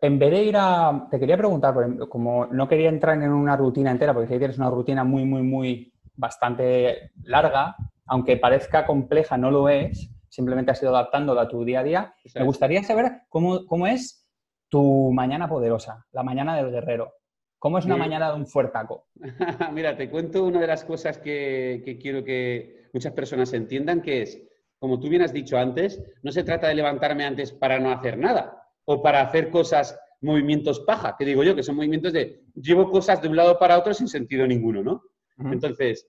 en 0.01 0.19
vez 0.19 0.31
de 0.31 0.45
ir 0.45 0.57
a... 0.57 1.09
Te 1.11 1.19
quería 1.19 1.37
preguntar, 1.37 1.75
como 2.09 2.47
no 2.47 2.69
quería 2.69 2.89
entrar 2.89 3.21
en 3.21 3.31
una 3.31 3.57
rutina 3.57 3.91
entera, 3.91 4.13
porque 4.13 4.29
sé 4.29 4.35
que 4.35 4.41
tienes 4.41 4.59
una 4.59 4.71
rutina 4.71 5.05
muy, 5.05 5.25
muy, 5.25 5.43
muy 5.43 5.93
bastante 6.15 7.13
larga, 7.23 7.77
aunque 8.07 8.37
parezca 8.37 8.87
compleja, 8.87 9.37
no 9.37 9.51
lo 9.51 9.69
es, 9.69 10.11
simplemente 10.29 10.71
has 10.71 10.83
ido 10.83 10.95
adaptándola 10.95 11.43
a 11.43 11.49
tu 11.49 11.65
día 11.65 11.81
a 11.81 11.85
día. 11.85 12.15
Me 12.35 12.45
gustaría 12.45 12.83
saber 12.83 13.23
cómo, 13.29 13.67
cómo 13.67 13.87
es 13.87 14.29
tu 14.69 15.13
mañana 15.13 15.49
poderosa, 15.49 16.07
la 16.13 16.23
mañana 16.23 16.57
del 16.57 16.71
guerrero. 16.71 17.13
¿Cómo 17.59 17.79
es 17.79 17.87
una 17.87 17.97
mañana 17.97 18.31
de 18.31 18.37
un 18.37 18.47
fuertaco? 18.47 19.07
Mira, 19.73 19.97
te 19.97 20.11
cuento 20.11 20.45
una 20.45 20.61
de 20.61 20.67
las 20.67 20.85
cosas 20.85 21.19
que, 21.19 21.83
que 21.85 21.99
quiero 21.99 22.23
que 22.23 22.91
muchas 22.93 23.13
personas 23.13 23.53
entiendan, 23.55 24.03
que 24.03 24.23
es, 24.23 24.41
como 24.79 25.01
tú 25.01 25.09
bien 25.09 25.23
has 25.23 25.33
dicho 25.33 25.57
antes, 25.57 26.01
no 26.23 26.31
se 26.31 26.45
trata 26.45 26.69
de 26.69 26.75
levantarme 26.75 27.25
antes 27.25 27.53
para 27.53 27.81
no 27.81 27.91
hacer 27.91 28.19
nada 28.19 28.66
o 28.87 29.03
para 29.03 29.21
hacer 29.21 29.51
cosas, 29.51 29.99
movimientos 30.21 30.81
paja, 30.81 31.15
que 31.19 31.25
digo 31.25 31.45
yo, 31.45 31.55
que 31.55 31.63
son 31.63 31.77
movimientos 31.77 32.13
de 32.13 32.43
llevo 32.55 32.91
cosas 32.91 33.21
de 33.21 33.29
un 33.29 33.37
lado 33.37 33.59
para 33.59 33.79
otro 33.79 33.93
sin 33.93 34.09
sentido 34.09 34.47
ninguno, 34.47 34.83
¿no? 34.83 35.03
Entonces, 35.39 36.09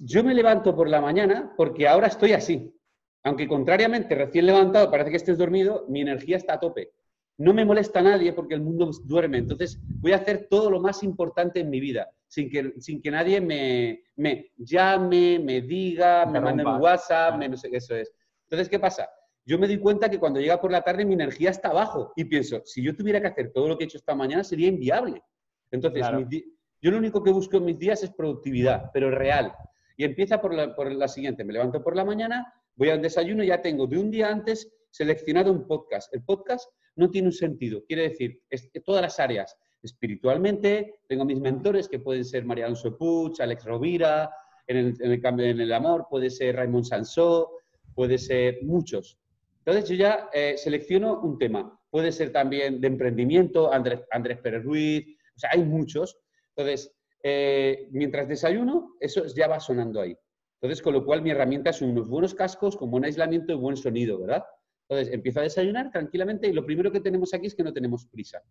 yo 0.00 0.22
me 0.22 0.34
levanto 0.34 0.76
por 0.76 0.88
la 0.88 1.00
mañana 1.00 1.54
porque 1.56 1.88
ahora 1.88 2.08
estoy 2.08 2.32
así. 2.32 2.74
Aunque 3.22 3.48
contrariamente, 3.48 4.14
recién 4.14 4.46
levantado, 4.46 4.90
parece 4.90 5.10
que 5.10 5.16
estés 5.16 5.38
dormido, 5.38 5.86
mi 5.88 6.02
energía 6.02 6.36
está 6.36 6.54
a 6.54 6.60
tope. 6.60 6.92
No 7.38 7.54
me 7.54 7.64
molesta 7.64 8.00
a 8.00 8.02
nadie 8.02 8.34
porque 8.34 8.54
el 8.54 8.60
mundo 8.60 8.90
duerme. 9.04 9.38
Entonces, 9.38 9.80
voy 10.00 10.12
a 10.12 10.16
hacer 10.16 10.48
todo 10.50 10.70
lo 10.70 10.80
más 10.80 11.02
importante 11.02 11.60
en 11.60 11.70
mi 11.70 11.80
vida, 11.80 12.10
sin 12.28 12.50
que, 12.50 12.74
sin 12.78 13.00
que 13.00 13.10
nadie 13.10 13.40
me, 13.40 14.02
me 14.16 14.52
llame, 14.58 15.38
me 15.38 15.62
diga, 15.62 16.26
me 16.26 16.40
mande 16.40 16.64
un. 16.64 16.80
WhatsApp, 16.80 17.38
me 17.38 17.48
no 17.48 17.56
sé 17.56 17.70
qué 17.70 17.78
eso 17.78 17.94
es. 17.94 18.12
Entonces, 18.44 18.68
¿qué 18.68 18.78
pasa? 18.78 19.08
Yo 19.44 19.58
me 19.58 19.66
di 19.66 19.78
cuenta 19.78 20.08
que 20.08 20.18
cuando 20.18 20.40
llega 20.40 20.60
por 20.60 20.70
la 20.70 20.82
tarde 20.82 21.04
mi 21.04 21.14
energía 21.14 21.50
está 21.50 21.68
abajo 21.70 22.12
y 22.16 22.24
pienso, 22.24 22.62
si 22.64 22.82
yo 22.82 22.94
tuviera 22.94 23.20
que 23.20 23.28
hacer 23.28 23.52
todo 23.52 23.68
lo 23.68 23.76
que 23.76 23.84
he 23.84 23.86
hecho 23.86 23.98
esta 23.98 24.14
mañana 24.14 24.44
sería 24.44 24.68
inviable. 24.68 25.22
Entonces, 25.70 26.00
Claro. 26.00 26.28
yo 26.30 26.90
lo 26.90 26.98
único 26.98 27.22
que 27.22 27.30
busco 27.30 27.56
en 27.56 27.64
mis 27.64 27.78
días 27.78 28.02
es 28.02 28.10
productividad, 28.10 28.90
pero 28.92 29.10
real. 29.10 29.52
Y 29.96 30.04
empieza 30.04 30.40
por 30.40 30.54
la, 30.54 30.74
por 30.74 30.90
la 30.92 31.08
siguiente. 31.08 31.44
Me 31.44 31.52
levanto 31.52 31.82
por 31.82 31.96
la 31.96 32.04
mañana, 32.04 32.52
voy 32.76 32.90
al 32.90 33.02
desayuno 33.02 33.42
y 33.44 33.48
ya 33.48 33.60
tengo 33.60 33.86
de 33.86 33.98
un 33.98 34.10
día 34.10 34.28
antes 34.28 34.70
seleccionado 34.90 35.52
un 35.52 35.66
podcast. 35.66 36.12
El 36.14 36.22
podcast 36.24 36.70
no 36.96 37.10
tiene 37.10 37.28
un 37.28 37.32
sentido. 37.32 37.84
Quiere 37.86 38.08
decir, 38.08 38.42
es 38.50 38.70
todas 38.84 39.02
las 39.02 39.20
áreas. 39.20 39.56
Espiritualmente, 39.82 41.00
tengo 41.06 41.24
mis 41.24 41.40
mentores 41.40 41.88
que 41.88 41.98
pueden 41.98 42.24
ser 42.24 42.44
María 42.44 42.66
Alonso 42.66 42.96
Puig, 42.96 43.40
Alex 43.40 43.64
Rovira, 43.64 44.30
en 44.66 44.76
el, 44.76 44.94
en 45.00 45.12
el 45.12 45.40
en 45.40 45.60
el 45.60 45.72
amor, 45.72 46.06
puede 46.08 46.30
ser 46.30 46.56
Raymond 46.56 46.84
Sansó, 46.84 47.50
puede 47.94 48.18
ser 48.18 48.58
muchos. 48.62 49.18
Entonces 49.64 49.88
yo 49.88 49.96
ya 49.96 50.28
eh, 50.32 50.56
selecciono 50.56 51.20
un 51.20 51.38
tema. 51.38 51.78
Puede 51.90 52.12
ser 52.12 52.32
también 52.32 52.80
de 52.80 52.86
emprendimiento, 52.86 53.72
Andrés, 53.72 54.00
Andrés 54.10 54.38
Pérez 54.38 54.64
Ruiz, 54.64 55.16
o 55.36 55.38
sea, 55.38 55.50
hay 55.52 55.62
muchos. 55.62 56.18
Entonces, 56.56 56.94
eh, 57.22 57.88
mientras 57.90 58.28
desayuno, 58.28 58.96
eso 59.00 59.24
ya 59.26 59.48
va 59.48 59.60
sonando 59.60 60.00
ahí. 60.00 60.16
Entonces, 60.60 60.82
con 60.82 60.94
lo 60.94 61.04
cual 61.04 61.22
mi 61.22 61.30
herramienta 61.30 61.72
son 61.72 61.90
unos 61.90 62.08
buenos 62.08 62.34
cascos 62.34 62.76
con 62.76 62.90
buen 62.90 63.04
aislamiento 63.04 63.52
y 63.52 63.56
buen 63.56 63.76
sonido, 63.76 64.20
¿verdad? 64.20 64.44
Entonces, 64.88 65.14
empiezo 65.14 65.40
a 65.40 65.44
desayunar 65.44 65.90
tranquilamente 65.90 66.48
y 66.48 66.52
lo 66.52 66.64
primero 66.64 66.90
que 66.90 67.00
tenemos 67.00 67.32
aquí 67.34 67.46
es 67.46 67.54
que 67.54 67.62
no 67.62 67.72
tenemos 67.72 68.06
prisa. 68.06 68.42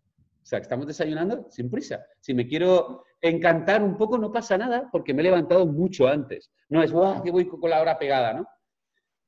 O 0.42 0.46
sea, 0.46 0.58
estamos 0.58 0.86
desayunando 0.86 1.46
sin 1.50 1.70
prisa. 1.70 2.04
Si 2.20 2.34
me 2.34 2.46
quiero 2.46 3.04
encantar 3.20 3.82
un 3.82 3.96
poco, 3.96 4.16
no 4.16 4.32
pasa 4.32 4.56
nada 4.56 4.88
porque 4.90 5.12
me 5.12 5.20
he 5.20 5.24
levantado 5.24 5.66
mucho 5.66 6.08
antes. 6.08 6.50
No 6.68 6.82
es, 6.82 6.92
¡guau! 6.92 7.22
que 7.22 7.30
voy 7.30 7.46
con 7.46 7.68
la 7.68 7.80
hora 7.80 7.98
pegada, 7.98 8.32
¿no? 8.32 8.46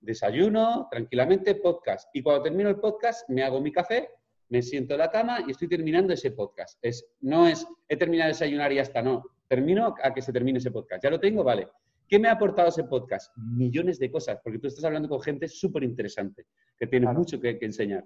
Desayuno, 0.02 0.88
tranquilamente, 0.90 1.54
podcast. 1.54 2.08
Y 2.12 2.22
cuando 2.22 2.42
termino 2.42 2.68
el 2.68 2.76
podcast, 2.76 3.28
me 3.30 3.42
hago 3.42 3.60
mi 3.60 3.70
café, 3.72 4.08
me 4.48 4.60
siento 4.60 4.94
en 4.94 4.98
la 4.98 5.10
cama 5.10 5.38
y 5.46 5.52
estoy 5.52 5.68
terminando 5.68 6.12
ese 6.12 6.32
podcast. 6.32 6.78
Es, 6.82 7.06
no 7.20 7.46
es, 7.46 7.66
he 7.88 7.96
terminado 7.96 8.26
de 8.28 8.32
desayunar 8.34 8.72
y 8.72 8.76
ya 8.76 8.82
está, 8.82 9.00
no. 9.00 9.22
Termino 9.48 9.94
a 10.02 10.12
que 10.12 10.20
se 10.20 10.32
termine 10.32 10.58
ese 10.58 10.70
podcast. 10.70 11.02
¿Ya 11.04 11.10
lo 11.10 11.20
tengo? 11.20 11.44
Vale. 11.44 11.68
¿Qué 12.08 12.18
me 12.18 12.28
ha 12.28 12.32
aportado 12.32 12.68
ese 12.68 12.84
podcast? 12.84 13.32
Millones 13.36 13.98
de 13.98 14.10
cosas, 14.10 14.38
porque 14.42 14.58
tú 14.58 14.66
estás 14.66 14.84
hablando 14.84 15.08
con 15.08 15.20
gente 15.22 15.48
súper 15.48 15.84
interesante, 15.84 16.44
que 16.78 16.86
tiene 16.86 17.06
Claro. 17.06 17.18
mucho 17.20 17.40
que, 17.40 17.58
que 17.58 17.64
enseñar. 17.64 18.04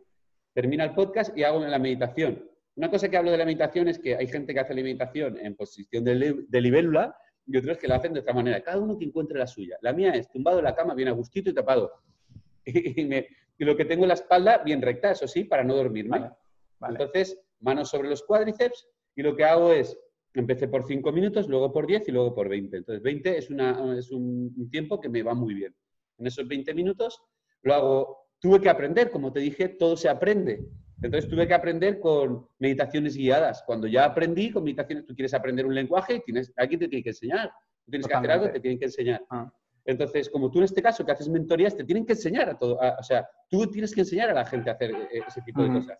Termina 0.52 0.85
el 0.85 0.94
podcast 0.94 1.37
y 1.37 1.42
hago 1.42 1.59
la 1.61 1.78
meditación. 1.78 2.48
Una 2.76 2.90
cosa 2.90 3.09
que 3.09 3.16
hablo 3.16 3.30
de 3.30 3.38
la 3.38 3.44
meditación 3.46 3.88
es 3.88 3.98
que 3.98 4.14
hay 4.16 4.26
gente 4.28 4.52
que 4.52 4.61
hace 4.61 4.74
la 4.74 4.82
meditación 4.82 5.38
en 5.38 5.56
posición 5.56 6.04
de 6.04 6.61
libélula 6.61 7.16
y 7.46 7.56
otros 7.56 7.78
que 7.78 7.88
la 7.88 7.96
hacen 7.96 8.12
de 8.12 8.20
otra 8.20 8.35
manera. 8.35 8.61
Cada 8.62 8.78
uno 8.78 8.98
que 8.98 9.04
encuentre 9.04 9.38
la 9.38 9.46
suya. 9.46 9.76
La 9.82 9.92
mía 9.92 10.11
es 10.12 10.30
tumbado 10.30 10.59
en 10.59 10.64
la 10.64 10.74
cama, 10.74 10.94
bien 10.94 11.09
a 11.09 11.12
gustito 11.12 11.50
y 11.50 11.54
tapado. 11.54 11.92
Y, 12.66 13.04
me- 13.04 13.26
y 13.59 13.64
lo 13.64 13.76
que 13.76 13.85
tengo 13.85 14.02
en 14.04 14.09
la 14.09 14.14
espalda 14.14 14.59
bien 14.59 14.82
recta, 14.82 15.12
eso 15.12 15.28
sí, 15.28 15.44
para 15.44 15.62
no 15.64 15.74
dormirme. 15.76 16.18
Vale, 16.18 16.32
vale. 16.80 16.98
Entonces, 16.98 17.40
manos 17.61 17.88
sobre 17.90 18.09
los 18.09 18.22
cuádriceps 18.24 18.88
y 19.14 19.22
lo 19.22 19.37
que 19.37 19.44
hago 19.44 19.72
es, 19.72 19.96
empecé 20.35 20.66
por 20.68 20.85
5 20.87 21.12
minutos, 21.12 21.48
luego 21.48 21.72
por 21.72 21.87
10 21.87 22.09
y 22.09 22.12
luego 22.12 22.35
por 22.35 22.48
20. 22.48 22.76
Entonces, 22.78 23.02
20 23.02 23.38
es, 23.38 23.48
una, 23.50 23.96
es 23.96 24.11
un, 24.11 24.52
un 24.59 24.68
tiempo 24.70 25.00
que 25.00 25.09
me 25.09 25.22
va 25.22 25.32
muy 25.35 25.54
bien. 25.54 25.74
En 26.18 26.26
esos 26.26 26.46
20 26.48 26.74
minutos 26.74 27.22
lo 27.62 27.72
hago, 27.74 28.18
tuve 28.40 28.61
que 28.61 28.68
aprender, 28.68 29.11
como 29.11 29.32
te 29.32 29.40
dije, 29.40 29.68
todo 29.68 29.96
se 29.96 30.09
aprende. 30.09 30.66
Entonces 31.02 31.28
tuve 31.30 31.46
que 31.46 31.54
aprender 31.54 32.00
con 32.00 32.46
meditaciones 32.59 33.16
guiadas. 33.16 33.62
Cuando 33.66 33.87
ya 33.87 34.04
aprendí 34.06 34.50
con 34.50 34.64
meditaciones, 34.64 35.04
tú 35.06 35.14
quieres 35.14 35.35
aprender 35.35 35.66
un 35.66 35.74
lenguaje 35.74 36.14
y 36.16 36.20
tienes, 36.20 36.52
alguien 36.56 36.80
te 36.80 36.88
tiene 36.88 37.02
que 37.02 37.11
enseñar. 37.11 37.50
Tú 37.85 37.90
tienes 37.90 38.06
que 38.06 38.14
hacer 38.14 38.30
algo, 38.30 38.46
te 38.52 38.61
tienen 38.61 38.78
que 38.78 38.87
enseñar. 38.87 39.22
Ah. 39.30 39.52
Entonces, 39.85 40.28
como 40.30 40.50
tú 40.50 40.59
en 40.59 40.64
este 40.64 40.82
caso 40.82 41.04
que 41.04 41.12
haces 41.12 41.28
mentorías, 41.28 41.76
te 41.76 41.85
tienen 41.85 42.04
que 42.06 42.14
enseñar 42.14 42.48
a 42.48 42.59
todo. 42.59 42.82
a- 42.82 42.96
o 42.98 43.02
sea, 43.02 43.28
tú 43.48 43.70
tienes 43.70 43.94
que 43.94 44.00
enseñar 44.00 44.30
a 44.30 44.35
la 44.35 44.44
gente 44.46 44.70
a 44.70 44.72
hacer 44.72 44.90
eh, 44.90 45.20
ese 45.28 45.42
tipo 45.42 45.62
de 45.62 45.68
cosas. 45.74 45.98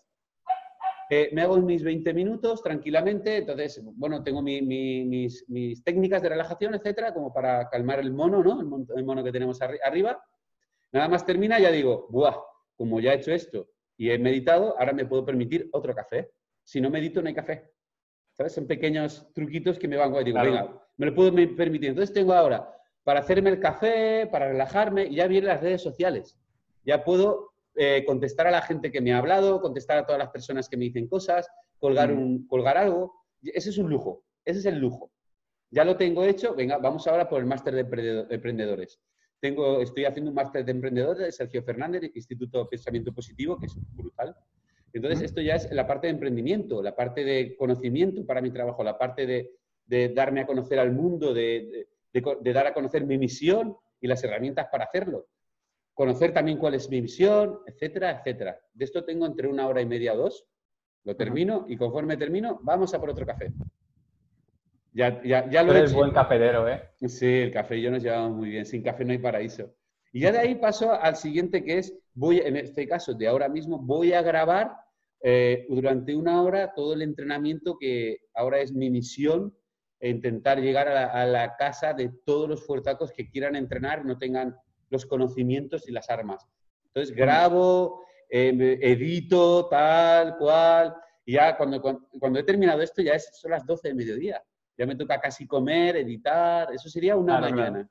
Eh, 1.09 1.29
me 1.31 1.41
hago 1.41 1.55
mis 1.57 1.83
20 1.83 2.13
minutos 2.13 2.61
tranquilamente, 2.61 3.37
entonces, 3.37 3.81
bueno, 3.95 4.21
tengo 4.23 4.41
mi- 4.41 4.61
mi- 4.61 5.05
mis, 5.05 5.45
mis 5.47 5.81
técnicas 5.81 6.21
de 6.21 6.27
relajación, 6.29 6.73
etcétera, 6.75 7.13
como 7.13 7.31
para 7.31 7.69
calmar 7.69 7.99
el 8.01 8.11
mono, 8.11 8.43
¿no? 8.43 8.59
El, 8.59 8.65
mon- 8.65 8.87
el 8.93 9.05
mono 9.05 9.23
que 9.23 9.31
tenemos 9.31 9.61
arri- 9.61 9.79
arriba. 9.85 10.21
Nada 10.91 11.07
más 11.07 11.25
termina, 11.25 11.59
ya 11.59 11.71
digo, 11.71 12.07
¡buah! 12.09 12.35
Como 12.75 12.99
ya 12.99 13.13
he 13.13 13.17
hecho 13.17 13.31
esto 13.31 13.69
y 13.97 14.09
he 14.11 14.17
meditado, 14.19 14.75
ahora 14.79 14.93
me 14.93 15.05
puedo 15.05 15.25
permitir 15.25 15.69
otro 15.73 15.93
café. 15.95 16.31
Si 16.63 16.79
no 16.81 16.89
medito, 16.89 17.21
no 17.21 17.27
hay 17.27 17.33
café. 17.33 17.71
¿Sabes? 18.33 18.53
Son 18.53 18.67
pequeños 18.67 19.27
truquitos 19.33 19.79
que 19.79 19.87
me 19.87 19.97
van, 19.97 20.11
guay. 20.11 20.23
digo, 20.25 20.35
Claro. 20.35 20.51
venga, 20.51 20.85
me 20.97 21.05
lo 21.07 21.15
puedo 21.15 21.33
permitir. 21.33 21.89
Entonces 21.89 22.13
tengo 22.13 22.33
ahora 22.33 22.71
para 23.03 23.21
hacerme 23.21 23.49
el 23.49 23.59
café, 23.59 24.27
para 24.31 24.49
relajarme, 24.49 25.05
y 25.05 25.15
ya 25.15 25.27
vienen 25.27 25.47
las 25.49 25.61
redes 25.61 25.81
sociales. 25.81 26.37
Ya 26.85 27.03
puedo 27.03 27.51
eh, 27.79 28.03
contestar 28.05 28.47
a 28.47 28.51
la 28.51 28.61
gente 28.61 28.91
que 28.91 29.01
me 29.01 29.13
ha 29.13 29.19
hablado, 29.19 29.61
contestar 29.61 29.97
a 29.99 30.05
todas 30.05 30.17
las 30.19 30.29
personas 30.29 30.67
que 30.67 30.77
me 30.77 30.85
dicen 30.85 31.07
cosas, 31.07 31.47
colgar, 31.79 32.11
Mm. 32.11 32.17
un, 32.19 32.47
colgar 32.47 32.75
algo. 32.77 33.13
Ese 33.43 33.69
es 33.69 33.77
un 33.77 33.89
lujo, 33.89 34.23
ese 34.43 34.59
es 34.59 34.65
el 34.65 34.79
lujo. 34.79 35.11
Ya 35.69 35.83
lo 35.85 35.95
tengo 35.95 36.23
hecho, 36.23 36.55
venga, 36.55 36.77
vamos 36.79 37.05
ahora 37.07 37.29
por 37.29 37.39
el 37.39 37.45
máster 37.45 37.75
de 37.75 38.25
emprendedores. 38.29 38.99
Tengo, 39.39 39.81
estoy 39.81 40.05
haciendo 40.05 40.31
un 40.31 40.35
máster 40.35 40.65
de 40.65 40.71
emprendedores 40.71 41.19
de 41.25 41.31
Sergio 41.31 41.61
Fernández, 41.63 42.11
Instituto 42.15 42.59
de 42.59 42.65
Pensamiento 42.69 43.13
Positivo, 43.13 43.59
que 43.59 43.67
es 43.67 43.77
brutal. 43.91 44.35
Entonces, 44.93 45.21
esto 45.21 45.41
ya 45.41 45.55
es 45.55 45.71
la 45.71 45.85
parte 45.85 46.07
de 46.07 46.13
emprendimiento, 46.13 46.81
la 46.81 46.95
parte 46.95 47.23
de 47.23 47.55
conocimiento 47.55 48.25
para 48.25 48.41
mi 48.41 48.51
trabajo, 48.51 48.83
la 48.83 48.97
parte 48.97 49.27
de, 49.27 49.51
de 49.85 50.09
darme 50.09 50.41
a 50.41 50.47
conocer 50.47 50.79
al 50.79 50.91
mundo, 50.91 51.33
de, 51.33 51.87
de- 52.13 52.37
de 52.41 52.53
dar 52.53 52.65
a 52.65 52.73
conocer 52.73 53.05
mi 53.05 53.17
misión 53.19 53.75
y 54.01 54.07
las 54.07 54.23
herramientas 54.23 54.67
para 54.71 54.85
hacerlo. 54.85 55.27
Conocer 55.93 56.33
también 56.33 56.57
cuál 56.57 56.73
es 56.73 56.89
mi 56.89 57.01
misión, 57.01 57.59
etcétera, 57.67 58.11
etcétera. 58.19 58.59
De 58.73 58.85
esto 58.85 59.03
tengo 59.05 59.25
entre 59.27 59.47
una 59.47 59.67
hora 59.67 59.81
y 59.81 59.85
media 59.85 60.13
o 60.13 60.17
dos. 60.17 60.45
Lo 61.03 61.15
termino 61.15 61.65
y 61.67 61.77
conforme 61.77 62.17
termino, 62.17 62.59
vamos 62.63 62.93
a 62.93 62.99
por 62.99 63.09
otro 63.11 63.25
café. 63.25 63.53
Ya, 64.97 65.21
ya, 65.21 65.47
ya 65.47 65.61
Tú 65.61 65.67
lo 65.67 65.73
he 65.75 65.77
eres 65.77 65.93
buen 65.93 66.09
cafetero, 66.09 66.67
¿eh? 66.67 66.81
Sí, 67.07 67.27
el 67.27 67.51
café 67.51 67.77
y 67.77 67.83
yo 67.83 67.91
nos 67.91 68.01
llevamos 68.01 68.35
muy 68.35 68.49
bien. 68.49 68.65
Sin 68.65 68.81
café 68.81 69.05
no 69.05 69.11
hay 69.11 69.19
paraíso. 69.19 69.71
Y 70.11 70.21
ya 70.21 70.31
de 70.31 70.39
ahí 70.39 70.55
paso 70.55 70.91
al 70.91 71.15
siguiente 71.15 71.63
que 71.63 71.77
es, 71.77 71.95
voy, 72.15 72.39
en 72.39 72.57
este 72.57 72.87
caso 72.87 73.13
de 73.13 73.27
ahora 73.27 73.47
mismo, 73.47 73.77
voy 73.77 74.13
a 74.13 74.23
grabar 74.23 74.71
eh, 75.21 75.67
durante 75.69 76.15
una 76.15 76.41
hora 76.41 76.73
todo 76.73 76.95
el 76.95 77.03
entrenamiento 77.03 77.77
que 77.79 78.21
ahora 78.33 78.57
es 78.57 78.73
mi 78.73 78.89
misión, 78.89 79.55
intentar 80.01 80.59
llegar 80.59 80.87
a 80.87 80.93
la, 80.95 81.05
a 81.05 81.25
la 81.27 81.55
casa 81.57 81.93
de 81.93 82.09
todos 82.25 82.49
los 82.49 82.65
fuertacos 82.65 83.11
que 83.11 83.29
quieran 83.29 83.55
entrenar, 83.55 84.03
no 84.03 84.17
tengan 84.17 84.55
los 84.89 85.05
conocimientos 85.05 85.87
y 85.87 85.91
las 85.91 86.09
armas. 86.09 86.43
Entonces 86.87 87.15
grabo, 87.15 88.01
eh, 88.31 88.79
edito, 88.81 89.67
tal, 89.69 90.37
cual, 90.37 90.95
y 91.23 91.33
ya 91.33 91.55
cuando, 91.55 91.79
cuando, 91.83 92.07
cuando 92.19 92.39
he 92.39 92.43
terminado 92.43 92.81
esto 92.81 93.03
ya 93.03 93.13
es, 93.13 93.29
son 93.33 93.51
las 93.51 93.63
12 93.63 93.89
de 93.89 93.93
mediodía. 93.93 94.43
Ya 94.77 94.85
me 94.85 94.95
toca 94.95 95.19
casi 95.19 95.47
comer, 95.47 95.97
editar, 95.97 96.71
eso 96.73 96.87
sería 96.89 97.15
una 97.15 97.39
Claro, 97.39 97.55
mañana. 97.55 97.89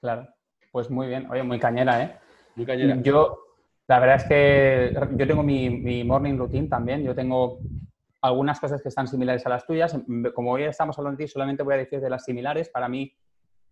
Claro. 0.00 0.28
Pues 0.70 0.88
muy 0.90 1.08
bien. 1.08 1.28
Oye, 1.30 1.42
muy 1.42 1.58
cañera, 1.58 2.02
¿eh? 2.02 2.16
Muy 2.54 2.64
cañera. 2.64 2.96
Yo, 3.02 3.38
la 3.88 3.98
verdad 3.98 4.16
es 4.16 4.24
que 4.24 4.94
yo 5.16 5.26
tengo 5.26 5.42
mi, 5.42 5.68
mi 5.68 6.04
morning 6.04 6.38
routine 6.38 6.68
también. 6.68 7.02
Yo 7.02 7.14
tengo 7.14 7.58
algunas 8.22 8.60
cosas 8.60 8.80
que 8.82 8.88
están 8.88 9.08
similares 9.08 9.44
a 9.46 9.48
las 9.48 9.66
tuyas. 9.66 9.96
Como 10.34 10.52
hoy 10.52 10.64
estamos 10.64 10.96
hablando 10.98 11.18
de 11.18 11.24
ti, 11.24 11.28
solamente 11.28 11.62
voy 11.62 11.74
a 11.74 11.78
decir 11.78 12.00
de 12.00 12.10
las 12.10 12.24
similares. 12.24 12.68
Para 12.68 12.88
mí, 12.88 13.12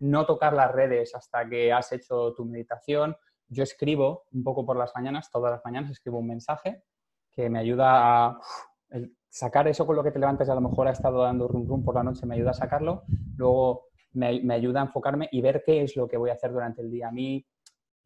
no 0.00 0.26
tocar 0.26 0.52
las 0.52 0.72
redes 0.72 1.14
hasta 1.14 1.48
que 1.48 1.72
has 1.72 1.92
hecho 1.92 2.32
tu 2.34 2.44
meditación. 2.44 3.16
Yo 3.48 3.62
escribo 3.62 4.24
un 4.32 4.42
poco 4.42 4.66
por 4.66 4.76
las 4.76 4.92
mañanas, 4.94 5.30
todas 5.30 5.52
las 5.52 5.64
mañanas 5.64 5.92
escribo 5.92 6.18
un 6.18 6.26
mensaje 6.26 6.82
que 7.30 7.48
me 7.48 7.58
ayuda 7.58 8.26
a 8.26 8.40
el 8.90 9.16
sacar 9.28 9.68
eso 9.68 9.86
con 9.86 9.96
lo 9.96 10.02
que 10.02 10.10
te 10.10 10.18
levantas 10.18 10.48
y 10.48 10.50
a 10.50 10.54
lo 10.54 10.60
mejor 10.60 10.88
ha 10.88 10.92
estado 10.92 11.22
dando 11.22 11.48
rum 11.48 11.66
rum 11.68 11.84
por 11.84 11.94
la 11.94 12.02
noche, 12.02 12.26
me 12.26 12.34
ayuda 12.34 12.50
a 12.50 12.54
sacarlo. 12.54 13.02
Luego 13.36 13.88
me, 14.14 14.40
me 14.42 14.54
ayuda 14.54 14.80
a 14.80 14.84
enfocarme 14.84 15.28
y 15.30 15.40
ver 15.40 15.62
qué 15.64 15.82
es 15.82 15.96
lo 15.96 16.08
que 16.08 16.16
voy 16.16 16.30
a 16.30 16.34
hacer 16.34 16.52
durante 16.52 16.80
el 16.82 16.90
día. 16.90 17.08
A 17.08 17.12
mí, 17.12 17.46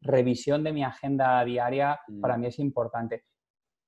revisión 0.01 0.63
de 0.63 0.73
mi 0.73 0.83
agenda 0.83 1.43
diaria 1.45 1.99
Mm. 2.07 2.21
para 2.21 2.37
mí 2.37 2.47
es 2.47 2.59
importante. 2.59 3.23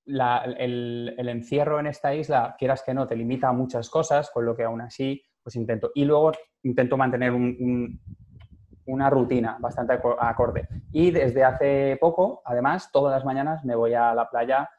La- 0.06 0.44
el, 0.58 1.14
el 1.18 1.30
encierro 1.30 1.80
en 1.80 1.88
esta 1.88 2.14
isla, 2.14 2.56
quieras 2.58 2.84
que 2.84 2.94
no, 2.94 3.06
te 3.08 3.16
limita 3.16 3.50
a 3.50 3.54
muchas 3.54 3.90
cosas, 3.90 4.30
con 4.32 4.46
lo 4.46 4.56
que 4.56 4.64
aún 4.64 4.82
así, 4.82 5.22
pues 5.44 5.56
intento. 5.56 5.92
Y 5.96 6.06
luego 6.06 6.32
intento 6.64 6.96
mantener 6.96 7.32
un- 7.32 7.56
un- 7.60 8.00
una 8.88 9.10
rutina 9.10 9.58
bastante 9.60 9.94
aco- 9.94 10.16
acorde. 10.20 10.68
Y 10.92 11.10
desde 11.12 11.44
hace 11.44 11.98
poco, 12.00 12.42
además, 12.46 12.90
todas 12.92 13.14
las 13.16 13.26
mañanas 13.26 13.66
me 13.66 13.76
voy 13.76 13.94
a 13.96 14.14
la 14.14 14.30
playa, 14.30 14.70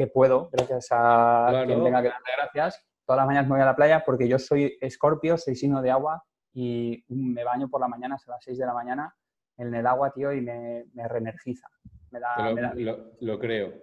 que 0.00 0.06
puedo, 0.06 0.48
gracias 0.50 0.86
a 0.92 1.46
Claro. 1.50 1.66
quien 1.66 1.84
tenga 1.84 2.00
que 2.00 2.08
darle 2.08 2.30
gracias. 2.38 2.82
Todas 3.04 3.18
las 3.18 3.26
mañanas 3.26 3.50
me 3.50 3.56
voy 3.56 3.60
a 3.62 3.66
la 3.66 3.76
playa 3.76 4.02
porque 4.06 4.26
yo 4.26 4.38
soy 4.38 4.78
escorpio, 4.80 5.36
soy 5.36 5.54
signo 5.56 5.82
de 5.82 5.90
agua 5.90 6.24
y 6.54 7.04
me 7.08 7.44
baño 7.44 7.68
por 7.68 7.82
la 7.82 7.88
mañana 7.88 8.16
a 8.16 8.30
las 8.30 8.42
6 8.42 8.56
de 8.56 8.64
la 8.64 8.72
mañana 8.72 9.14
en 9.58 9.74
el 9.74 9.86
agua, 9.86 10.10
tío, 10.14 10.32
y 10.32 10.40
me, 10.40 10.86
me 10.94 11.06
reenergiza. 11.06 11.68
Me 12.12 12.18
da, 12.18 12.48
lo, 12.48 12.54
me 12.54 12.62
da- 12.62 12.72
lo- 12.74 13.12
lo 13.20 13.38
creo. 13.38 13.74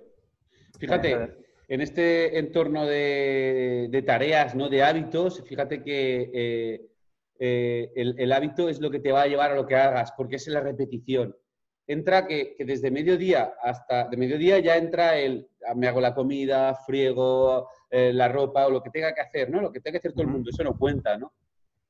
Fíjate, 0.79 1.37
en 1.67 1.81
este 1.81 2.39
entorno 2.39 2.83
de, 2.87 3.87
de 3.91 4.01
tareas, 4.01 4.55
¿no? 4.55 4.69
de 4.69 4.81
hábitos, 4.81 5.43
fíjate 5.45 5.83
que 5.83 6.31
eh, 6.33 6.87
eh, 7.39 7.91
el, 7.95 8.15
el 8.19 8.31
hábito 8.33 8.69
es 8.69 8.81
lo 8.81 8.89
que 8.89 8.99
te 8.99 9.11
va 9.11 9.21
a 9.21 9.27
llevar 9.27 9.51
a 9.51 9.55
lo 9.55 9.67
que 9.67 9.75
hagas, 9.75 10.13
porque 10.17 10.37
es 10.37 10.47
la 10.47 10.61
repetición. 10.61 11.35
Entra 11.87 12.27
que, 12.27 12.53
que 12.55 12.65
desde 12.65 12.91
mediodía 12.91 13.53
hasta 13.61 14.09
de 14.09 14.17
mediodía 14.17 14.59
ya 14.59 14.75
entra 14.75 15.17
el 15.17 15.47
ah, 15.65 15.73
me 15.73 15.87
hago 15.87 16.01
la 16.01 16.13
comida, 16.13 16.75
friego, 16.75 17.69
eh, 17.89 18.11
la 18.13 18.27
ropa 18.27 18.67
o 18.67 18.69
lo 18.69 18.83
que 18.83 18.89
tenga 18.89 19.13
que 19.13 19.21
hacer, 19.21 19.49
¿no? 19.49 19.61
Lo 19.61 19.71
que 19.71 19.79
tenga 19.79 19.93
que 19.93 19.99
hacer 19.99 20.11
todo 20.11 20.23
el 20.23 20.29
mundo, 20.29 20.49
eso 20.49 20.63
no 20.63 20.77
cuenta, 20.77 21.17
¿no? 21.17 21.33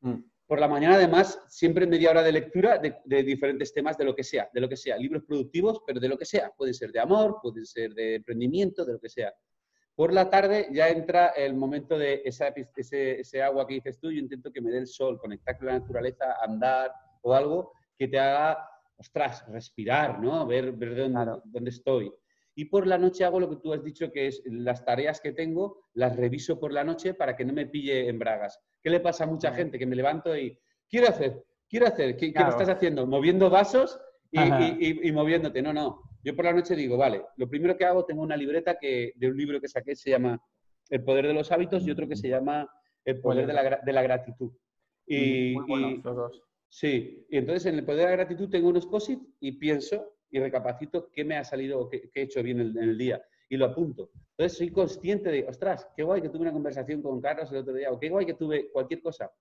Mm. 0.02 0.24
Por 0.46 0.60
la 0.60 0.68
mañana, 0.68 0.96
además, 0.96 1.42
siempre 1.50 1.88
media 1.88 2.12
hora 2.12 2.24
de 2.24 2.32
lectura 2.32 2.78
de, 2.78 2.98
de 3.04 3.24
diferentes 3.24 3.74
temas, 3.74 3.98
de 3.98 4.06
lo 4.06 4.16
que 4.16 4.24
sea, 4.24 4.50
de 4.54 4.62
lo 4.62 4.70
que 4.70 4.78
sea, 4.78 4.98
libros 4.98 5.24
productivos, 5.24 5.82
pero 5.86 6.00
de 6.00 6.08
lo 6.08 6.18
que 6.18 6.26
sea. 6.26 6.52
Puede 6.56 6.74
ser 6.74 6.92
de 6.92 7.00
amor, 7.00 7.40
puede 7.42 7.66
ser 7.66 7.94
de 7.94 8.16
emprendimiento, 8.16 8.86
de 8.86 8.94
lo 8.94 9.00
que 9.00 9.10
sea. 9.10 9.34
Por 9.98 10.14
la 10.14 10.30
tarde 10.30 10.68
ya 10.72 10.90
entra 10.90 11.30
el 11.30 11.56
momento 11.56 11.98
de 11.98 12.22
esa, 12.24 12.54
ese, 12.76 13.20
ese 13.20 13.42
agua 13.42 13.66
que 13.66 13.74
dices 13.74 14.00
tú, 14.00 14.12
yo 14.12 14.20
intento 14.20 14.52
que 14.52 14.62
me 14.62 14.70
dé 14.70 14.78
el 14.78 14.86
sol, 14.86 15.18
conectar 15.18 15.58
con 15.58 15.66
la 15.66 15.80
naturaleza, 15.80 16.36
andar 16.40 16.92
o 17.24 17.34
algo 17.34 17.74
que 17.98 18.08
te 18.08 18.20
haga, 18.20 18.64
ostras, 18.98 19.46
respirar, 19.50 20.20
¿no? 20.20 20.46
Ver, 20.48 20.72
ver 20.74 20.96
de 20.96 21.02
dónde, 21.04 21.16
Claro. 21.16 21.42
dónde 21.46 21.70
estoy. 21.70 22.12
Y 22.56 22.66
por 22.66 22.88
la 22.88 22.98
noche 22.98 23.24
hago 23.24 23.40
lo 23.40 23.50
que 23.50 23.58
tú 23.58 23.72
has 23.74 23.84
dicho, 23.84 24.12
que 24.12 24.28
es 24.28 24.42
las 24.46 24.84
tareas 24.84 25.22
que 25.22 25.32
tengo, 25.32 25.86
las 25.94 26.16
reviso 26.16 26.60
por 26.60 26.74
la 26.74 26.84
noche 26.84 27.14
para 27.14 27.36
que 27.36 27.46
no 27.46 27.54
me 27.54 27.68
pille 27.68 28.10
en 28.10 28.18
bragas. 28.18 28.60
¿Qué 28.82 28.90
le 28.90 29.00
pasa 29.00 29.26
a 29.26 29.28
mucha 29.28 29.54
gente 29.54 29.78
que 29.78 29.86
me 29.86 29.96
levanto 29.96 30.36
y 30.36 30.58
quiero 30.90 31.08
hacer, 31.10 31.44
quiero 31.70 31.86
hacer, 31.86 32.16
¿qué, 32.18 32.28
qué 32.28 32.34
Claro. 32.34 32.50
estás 32.50 32.70
haciendo? 32.70 33.06
Moviendo 33.06 33.50
vasos 33.52 34.00
y, 34.32 34.40
Ajá. 34.40 34.60
y- 34.62 34.78
y- 35.04 35.08
y 35.08 35.12
moviéndote. 35.12 35.62
No, 35.62 35.72
no. 35.72 36.02
Yo 36.24 36.36
por 36.36 36.46
la 36.46 36.54
noche 36.54 36.76
digo, 36.76 36.98
vale, 36.98 37.22
lo 37.38 37.48
primero 37.48 37.78
que 37.78 37.86
hago, 37.86 38.04
tengo 38.06 38.24
una 38.24 38.36
libreta 38.36 38.78
que, 38.80 39.14
de 39.16 39.28
un 39.28 39.38
libro 39.38 39.62
que 39.62 39.68
saqué, 39.68 39.96
se 39.96 40.10
llama 40.10 40.42
El 40.90 41.04
poder 41.04 41.28
de 41.28 41.34
los 41.34 41.52
hábitos 41.52 41.86
y 41.86 41.92
otro 41.92 42.08
que 42.08 42.16
se 42.16 42.28
llama 42.28 42.68
El 43.06 43.22
poder 43.22 43.46
de 43.46 43.54
la, 43.54 43.82
de 43.86 43.94
la 43.94 44.02
gratitud. 44.02 44.52
Y, 45.06 45.54
Muy 45.54 45.66
buenos 45.68 45.92
y- 45.92 46.02
los 46.02 46.16
dos. 46.16 46.44
Sí, 46.70 47.26
y 47.30 47.38
entonces 47.38 47.66
en 47.68 47.76
el 47.76 47.86
poder 47.86 48.00
de 48.00 48.06
la 48.06 48.18
gratitud 48.18 48.50
tengo 48.50 48.70
unos 48.70 48.86
posit 48.86 49.20
y 49.40 49.54
pienso 49.54 50.18
y 50.30 50.40
recapacito 50.40 51.10
qué 51.12 51.24
me 51.24 51.38
ha 51.38 51.44
salido 51.44 51.88
qué, 51.90 52.10
he 52.14 52.22
hecho 52.24 52.44
bien 52.44 52.60
en, 52.60 52.78
el 52.78 52.98
día 52.98 53.22
y 53.50 53.56
lo 53.58 53.66
apunto. 53.66 54.12
Entonces 54.32 54.58
soy 54.58 54.72
consciente 54.72 55.32
de, 55.32 55.46
ostras, 55.48 55.88
qué 55.96 56.04
guay 56.04 56.22
que 56.22 56.30
tuve 56.30 56.42
una 56.42 56.52
conversación 56.52 57.02
con 57.02 57.22
Carlos 57.22 57.50
el 57.52 57.58
otro 57.60 57.74
día 57.74 57.92
o 57.92 58.00
qué 58.00 58.10
guay 58.10 58.26
que 58.26 58.34
tuve 58.34 58.70
cualquier 58.72 59.02
cosa. 59.02 59.32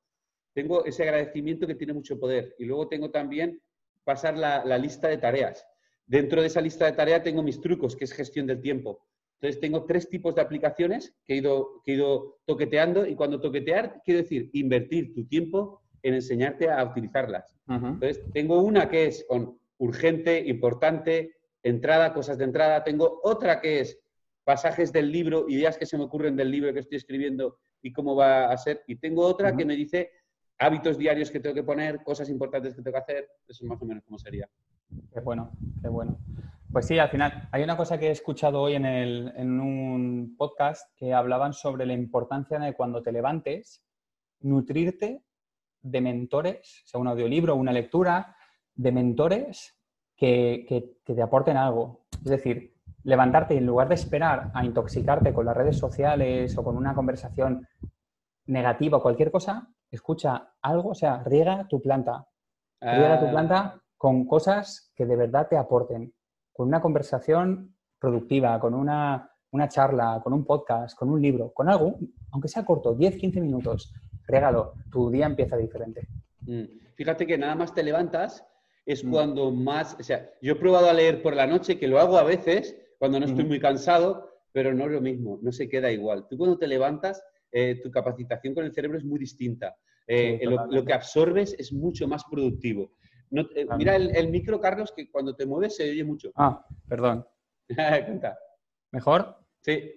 Tengo 0.55 0.85
ese 0.85 1.03
agradecimiento 1.03 1.67
que 1.67 1.75
tiene 1.75 1.93
mucho 1.93 2.19
poder 2.19 2.55
y 2.59 2.65
luego 2.65 2.89
tengo 2.89 3.11
también 3.11 3.61
pasar 4.05 4.39
la, 4.39 4.65
la 4.65 4.79
lista 4.79 5.09
de 5.09 5.19
tareas. 5.19 5.67
Dentro 6.07 6.41
de 6.41 6.47
esa 6.47 6.61
lista 6.61 6.87
de 6.87 6.93
tareas 6.93 7.25
tengo 7.25 7.43
mis 7.43 7.61
trucos, 7.61 7.97
que 7.97 8.05
es 8.05 8.13
gestión 8.13 8.47
del 8.47 8.61
tiempo. 8.61 9.05
Entonces 9.41 9.61
tengo 9.61 9.85
tres 9.85 10.09
tipos 10.09 10.35
de 10.35 10.41
aplicaciones 10.41 11.15
que 11.25 11.35
he 11.35 11.37
ido, 11.39 11.83
que 11.85 11.93
he 11.93 11.95
ido 11.97 12.39
toqueteando 12.47 13.07
y 13.07 13.15
cuando 13.15 13.41
toquetear 13.41 14.01
quiero 14.05 14.23
decir 14.23 14.49
invertir 14.55 15.13
tu 15.13 15.27
tiempo 15.27 15.83
en 16.03 16.15
enseñarte 16.15 16.71
a 16.71 16.83
utilizarlas. 16.85 17.57
Entonces, 17.95 18.21
tengo 18.33 18.61
una 18.63 18.89
que 18.89 19.07
es 19.07 19.25
con 19.29 19.59
urgente, 19.79 20.39
importante, 20.47 21.33
entrada, 21.63 22.13
cosas 22.15 22.39
de 22.39 22.45
entrada. 22.45 22.85
Tengo 22.85 23.21
otra 23.25 23.61
que 23.61 23.81
es 23.81 23.99
pasajes 24.45 24.93
del 24.93 25.11
libro, 25.11 25.47
ideas 25.49 25.77
que 25.77 25.87
se 25.87 25.99
me 25.99 26.05
ocurren 26.05 26.37
del 26.37 26.51
libro 26.51 26.73
que 26.73 26.81
estoy 26.81 26.97
escribiendo 26.99 27.59
y 27.83 27.93
cómo 27.93 28.15
va 28.15 28.51
a 28.53 28.57
ser. 28.57 28.83
Y 28.87 28.97
tengo 28.97 29.23
otra 29.23 29.57
que 29.57 29.65
me 29.65 29.75
dice 29.77 30.11
hábitos 30.59 30.97
diarios 30.97 31.31
que 31.31 31.41
tengo 31.41 31.55
que 31.55 31.65
poner, 31.65 32.03
cosas 32.05 32.31
importantes 32.31 32.75
que 32.75 32.83
tengo 32.83 32.95
que 32.95 33.03
hacer. 33.03 33.29
Eso 33.49 33.65
es 33.65 33.69
más 33.69 33.83
o 33.83 33.85
menos 33.85 34.05
como 34.05 34.19
sería. 34.19 34.49
Qué 35.13 35.21
bueno, 35.21 35.51
qué 35.83 35.89
bueno. 35.89 36.19
Pues 36.73 36.87
sí, 36.87 36.99
al 36.99 37.09
final, 37.09 37.49
hay 37.53 37.63
una 37.63 37.77
cosa 37.77 37.99
que 37.99 38.09
he 38.09 38.11
escuchado 38.13 38.61
hoy 38.61 38.75
en, 38.75 38.87
el- 38.87 39.33
en 39.37 39.61
un 39.61 40.35
podcast 40.37 40.91
que 40.97 41.13
hablaban 41.13 41.53
sobre 41.53 41.85
la 41.87 41.93
importancia 41.95 42.59
de 42.59 42.73
cuando 42.75 43.03
te 43.03 43.13
levantes, 43.13 43.83
nutrirte 44.41 45.23
de 45.91 46.01
mentores, 46.01 46.83
sea 46.85 47.01
un 47.01 47.09
audiolibro 47.09 47.55
o 47.55 47.57
una 47.57 47.73
lectura, 47.73 48.35
de 48.75 48.93
mentores 48.93 49.79
que, 50.17 50.65
que- 50.69 50.99
que 51.05 51.15
te 51.15 51.23
aporten 51.23 51.57
algo. 51.57 52.07
Es 52.25 52.31
decir, 52.31 52.75
levantarte 53.05 53.55
y 53.55 53.59
en 53.59 53.67
lugar 53.67 53.89
de 53.89 53.95
esperar 53.95 54.51
a 54.55 54.65
intoxicarte 54.65 55.33
con 55.33 55.47
las 55.47 55.57
redes 55.57 55.79
sociales 55.79 56.57
o 56.59 56.65
con 56.65 56.77
una 56.77 56.95
conversación 56.95 57.67
negativa 58.47 58.99
o 58.99 59.03
cualquier 59.03 59.31
cosa, 59.31 59.69
escucha 59.91 60.53
algo, 60.63 60.91
o 60.91 60.95
sea, 60.95 61.23
riega 61.25 61.67
tu 61.69 61.81
planta, 61.81 62.27
Riega 62.81 63.19
tu 63.19 63.27
Ah, 63.27 63.31
planta 63.31 63.83
con 63.97 64.27
cosas 64.27 64.93
que 64.95 65.07
de 65.07 65.17
verdad 65.17 65.49
te 65.49 65.57
aporten, 65.57 66.13
con 66.53 66.69
una 66.69 66.81
conversación 66.83 67.75
productiva, 67.99 68.61
con 68.61 68.75
una, 68.75 69.31
una 69.53 69.69
charla, 69.69 70.21
con 70.23 70.33
un 70.35 70.45
podcast, 70.45 70.97
con 70.99 71.09
un 71.09 71.21
libro, 71.23 71.53
con 71.55 71.69
algo, 71.71 71.97
aunque 72.33 72.49
sea 72.49 72.65
corto, 72.67 72.95
10, 72.95 73.17
15 73.17 73.41
minutos, 73.41 73.93
regalo, 74.27 74.75
tu 74.91 75.11
día 75.11 75.27
empieza 75.27 75.57
diferente. 75.57 76.09
Mm. 76.47 76.65
Fíjate 76.95 77.27
que 77.27 77.39
nada 77.39 77.55
más 77.55 77.75
te 77.75 77.83
levantas 77.83 78.45
es 78.85 79.05
Mm. 79.05 79.11
cuando 79.11 79.51
más, 79.51 79.97
o 79.99 80.03
sea, 80.03 80.31
yo 80.41 80.53
he 80.53 80.57
probado 80.57 80.89
a 80.89 80.93
leer 80.93 81.23
por 81.23 81.35
la 81.35 81.47
noche, 81.47 81.79
que 81.79 81.89
lo 81.89 81.99
hago 81.99 82.17
a 82.19 82.23
veces, 82.25 82.77
cuando 82.99 83.19
no 83.21 83.27
estoy 83.27 83.41
Ujú. 83.43 83.49
muy 83.49 83.61
cansado, 83.61 84.31
pero 84.53 84.73
no 84.73 84.85
es 84.87 84.93
lo 84.93 85.01
mismo, 85.01 85.39
no 85.43 85.53
se 85.53 85.69
queda 85.69 85.91
igual. 85.93 86.27
Tú 86.29 86.39
cuando 86.39 86.57
te 86.59 86.67
levantas, 86.67 87.23
eh, 87.53 87.81
tu 87.83 87.91
capacitación 87.91 88.55
con 88.55 88.65
el 88.65 88.73
cerebro 88.73 88.97
es 88.99 89.05
muy 89.05 89.19
distinta. 89.19 89.77
Eh, 90.07 90.39
Sí, 90.41 90.47
lo, 90.47 90.85
que 90.85 90.93
absorbes 90.93 91.55
es 91.59 91.73
mucho 91.73 92.07
más 92.07 92.23
productivo. 92.31 92.93
No- 93.31 93.43
eh, 93.55 93.67
mira 93.77 93.97
el, 93.97 94.15
el 94.15 94.29
micro, 94.31 94.61
Carlos, 94.61 94.93
que 94.97 95.11
cuando 95.11 95.35
te 95.35 95.45
mueves 95.47 95.77
se 95.77 95.91
oye 95.91 96.05
mucho. 96.05 96.31
Ah, 96.37 96.65
perdón. 96.89 97.27
¿Mejor? 98.93 99.37
Sí. 99.63 99.93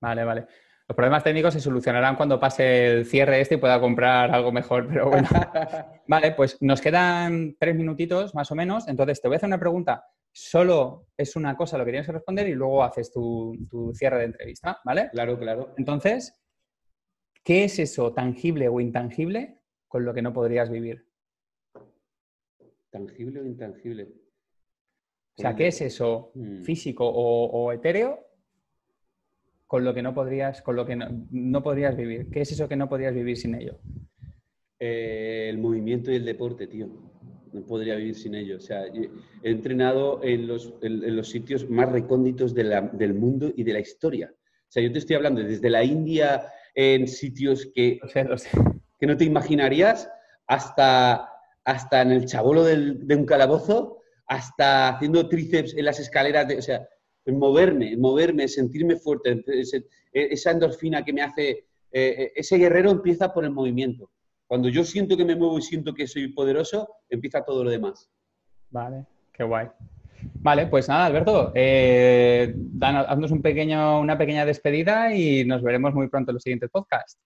Vale, 0.00 0.24
vale. 0.24 0.46
Los 0.88 0.94
problemas 0.94 1.24
técnicos 1.24 1.52
se 1.52 1.60
solucionarán 1.60 2.14
cuando 2.14 2.38
pase 2.38 2.86
el 2.86 3.06
cierre 3.06 3.40
este 3.40 3.56
y 3.56 3.58
pueda 3.58 3.80
comprar 3.80 4.30
algo 4.32 4.52
mejor, 4.52 4.86
pero 4.86 5.08
bueno. 5.10 5.26
Vale, 6.06 6.32
pues 6.32 6.62
nos 6.62 6.80
quedan 6.80 7.56
tres 7.58 7.74
minutitos 7.74 8.34
más 8.36 8.52
o 8.52 8.54
menos. 8.54 8.86
Entonces 8.86 9.20
te 9.20 9.26
voy 9.26 9.34
a 9.34 9.38
hacer 9.38 9.48
una 9.48 9.58
pregunta. 9.58 10.04
Solo 10.32 11.08
es 11.16 11.34
una 11.34 11.56
cosa 11.56 11.76
lo 11.76 11.84
que 11.84 11.90
tienes 11.90 12.06
que 12.06 12.12
responder 12.12 12.46
y 12.48 12.54
luego 12.54 12.84
haces 12.84 13.10
tu, 13.10 13.56
tu 13.68 13.92
cierre 13.94 14.18
de 14.18 14.24
entrevista, 14.26 14.78
¿vale? 14.84 15.08
claro, 15.10 15.36
claro. 15.38 15.74
Entonces, 15.76 16.40
¿qué 17.42 17.64
es 17.64 17.78
eso 17.80 18.12
tangible 18.12 18.68
o 18.68 18.78
intangible 18.78 19.58
con 19.88 20.04
lo 20.04 20.14
que 20.14 20.22
no 20.22 20.32
podrías 20.32 20.70
vivir? 20.70 21.04
Tangible 22.90 23.40
o 23.40 23.44
intangible. 23.44 24.08
O 25.38 25.42
sea, 25.42 25.56
¿qué 25.56 25.66
es 25.66 25.80
eso 25.80 26.30
Mm. 26.34 26.62
físico 26.62 27.06
o, 27.08 27.46
o 27.46 27.72
etéreo 27.72 28.25
con 29.66 29.84
lo 29.84 29.92
que 29.94 30.02
no 30.02 30.14
podrías, 30.14 30.62
con 30.62 30.76
lo 30.76 30.86
que 30.86 30.96
no, 30.96 31.06
no 31.30 31.62
podrías 31.62 31.96
vivir? 31.96 32.30
¿Qué 32.30 32.40
es 32.42 32.52
eso 32.52 32.68
que 32.68 32.76
no 32.76 32.88
podrías 32.88 33.14
vivir 33.14 33.36
sin 33.36 33.54
ello? 33.54 33.78
Eh, 34.78 35.46
el 35.50 35.58
movimiento 35.58 36.10
y 36.12 36.16
el 36.16 36.24
deporte, 36.24 36.66
tío. 36.66 36.88
No 37.52 37.62
podría 37.64 37.96
vivir 37.96 38.14
sin 38.14 38.34
ello. 38.34 38.56
O 38.58 38.60
sea, 38.60 38.84
he 38.86 39.10
entrenado 39.50 40.20
en 40.22 40.46
los, 40.46 40.74
en- 40.82 41.02
en 41.02 41.16
los 41.16 41.30
sitios 41.30 41.68
más 41.70 41.90
recónditos 41.90 42.54
de 42.54 42.64
la- 42.64 42.82
del 42.82 43.14
mundo 43.14 43.50
y 43.56 43.64
de 43.64 43.72
la 43.72 43.80
historia. 43.80 44.32
O 44.32 44.70
sea, 44.70 44.82
yo 44.82 44.92
te 44.92 44.98
estoy 44.98 45.16
hablando 45.16 45.42
desde 45.42 45.70
la 45.70 45.82
India 45.82 46.42
en 46.74 47.08
sitios 47.08 47.68
que, 47.74 47.98
Lo 48.02 48.08
sé, 48.08 48.24
lo 48.24 48.36
sé. 48.38 48.50
que 49.00 49.06
no 49.06 49.16
te 49.16 49.24
imaginarías 49.24 50.10
hasta, 50.46 51.28
hasta 51.64 52.02
en 52.02 52.12
el 52.12 52.26
chabolo 52.26 52.62
del- 52.64 53.06
de 53.06 53.16
un 53.16 53.24
calabozo, 53.24 54.00
hasta 54.26 54.88
haciendo 54.88 55.28
tríceps 55.28 55.74
en 55.76 55.84
las 55.86 55.98
escaleras. 56.00 56.46
De, 56.48 56.58
o 56.58 56.62
sea, 56.62 56.86
moverme, 57.32 57.96
moverme, 57.96 58.48
sentirme 58.48 58.96
fuerte, 58.96 59.42
esa 60.12 60.50
endorfina 60.50 61.04
que 61.04 61.12
me 61.12 61.22
hace... 61.22 61.66
eh, 61.92 62.32
ese 62.34 62.58
guerrero 62.58 62.90
empieza 62.90 63.32
por 63.32 63.44
el 63.44 63.50
movimiento. 63.50 64.10
Cuando 64.46 64.68
yo 64.68 64.84
siento 64.84 65.16
que 65.16 65.24
me 65.24 65.34
muevo 65.34 65.58
y 65.58 65.62
siento 65.62 65.92
que 65.92 66.06
soy 66.06 66.28
poderoso, 66.28 66.88
empieza 67.08 67.44
todo 67.44 67.64
lo 67.64 67.70
demás. 67.70 68.08
Vale, 68.70 69.06
qué 69.32 69.42
guay. 69.44 69.68
Vale, 70.34 70.66
pues 70.66 70.88
nada, 70.88 71.06
Alberto, 71.06 71.52
eh, 71.54 72.54
haznos 72.80 73.30
un 73.30 73.42
pequeño, 73.42 74.00
una 74.00 74.16
pequeña 74.16 74.44
despedida 74.44 75.14
y 75.14 75.44
nos 75.44 75.62
veremos 75.62 75.94
muy 75.94 76.08
pronto 76.08 76.30
en 76.30 76.34
los 76.34 76.42
siguientes 76.42 76.70
podcasts. 76.70 77.18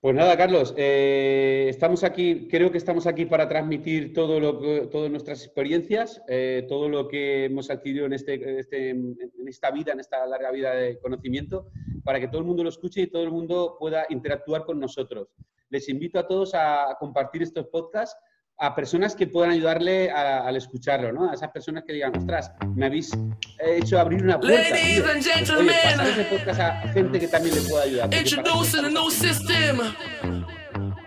Pues 0.00 0.14
nada, 0.14 0.34
Carlos, 0.38 0.72
eh, 0.78 1.66
estamos 1.68 2.04
aquí, 2.04 2.48
creo 2.48 2.72
que 2.72 2.78
estamos 2.78 3.06
aquí 3.06 3.26
para 3.26 3.46
transmitir 3.46 4.14
todo 4.14 4.40
lo 4.40 4.58
que- 4.58 4.86
todas 4.90 5.10
nuestras 5.10 5.44
experiencias, 5.44 6.22
eh, 6.26 6.64
todo 6.70 6.88
lo 6.88 7.06
que 7.06 7.44
hemos 7.44 7.68
adquirido 7.70 8.06
en, 8.06 8.14
este, 8.14 8.60
este- 8.60 8.90
en 8.90 9.46
esta 9.46 9.70
vida, 9.70 9.92
en 9.92 10.00
esta 10.00 10.24
larga 10.26 10.50
vida 10.52 10.74
de 10.74 10.98
conocimiento, 11.00 11.66
para 12.02 12.18
que 12.18 12.28
todo 12.28 12.38
el 12.40 12.46
mundo 12.46 12.62
lo 12.62 12.70
escuche 12.70 13.02
y 13.02 13.08
todo 13.08 13.24
el 13.24 13.30
mundo 13.30 13.76
pueda 13.78 14.06
interactuar 14.08 14.64
con 14.64 14.80
nosotros. 14.80 15.28
Les 15.68 15.86
invito 15.90 16.18
a 16.18 16.26
todos 16.26 16.52
a 16.54 16.96
compartir 16.98 17.42
estos 17.42 17.66
podcasts 17.66 18.18
a 18.62 18.74
personas 18.74 19.14
que 19.14 19.26
puedan 19.26 19.50
ayudarle 19.52 20.10
a- 20.10 20.46
al 20.46 20.54
escucharlo, 20.54 21.12
¿no? 21.12 21.30
A 21.30 21.34
esas 21.34 21.50
personas 21.50 21.82
que 21.86 21.94
digan, 21.94 22.14
ostras, 22.14 22.52
me 22.76 22.86
habéis 22.86 23.10
hecho 23.58 23.98
abrir 23.98 24.22
una 24.22 24.38
puerta. 24.38 24.68
Ladies 24.70 24.96
tío". 24.96 25.04
and 25.10 25.12
Pues, 25.24 25.34
gentlemen. 25.34 25.74
Oye, 26.00 26.10
ese 26.10 26.24
podcast 26.24 26.60
a 26.60 26.72
gente 26.92 27.18
que 27.20 27.28
también 27.28 27.54
le 27.54 27.62
pueda 27.62 27.84
ayudar. 27.84 28.14
Introducing 28.14 28.84
a 28.84 28.88
new 28.90 29.10
system. 29.10 29.78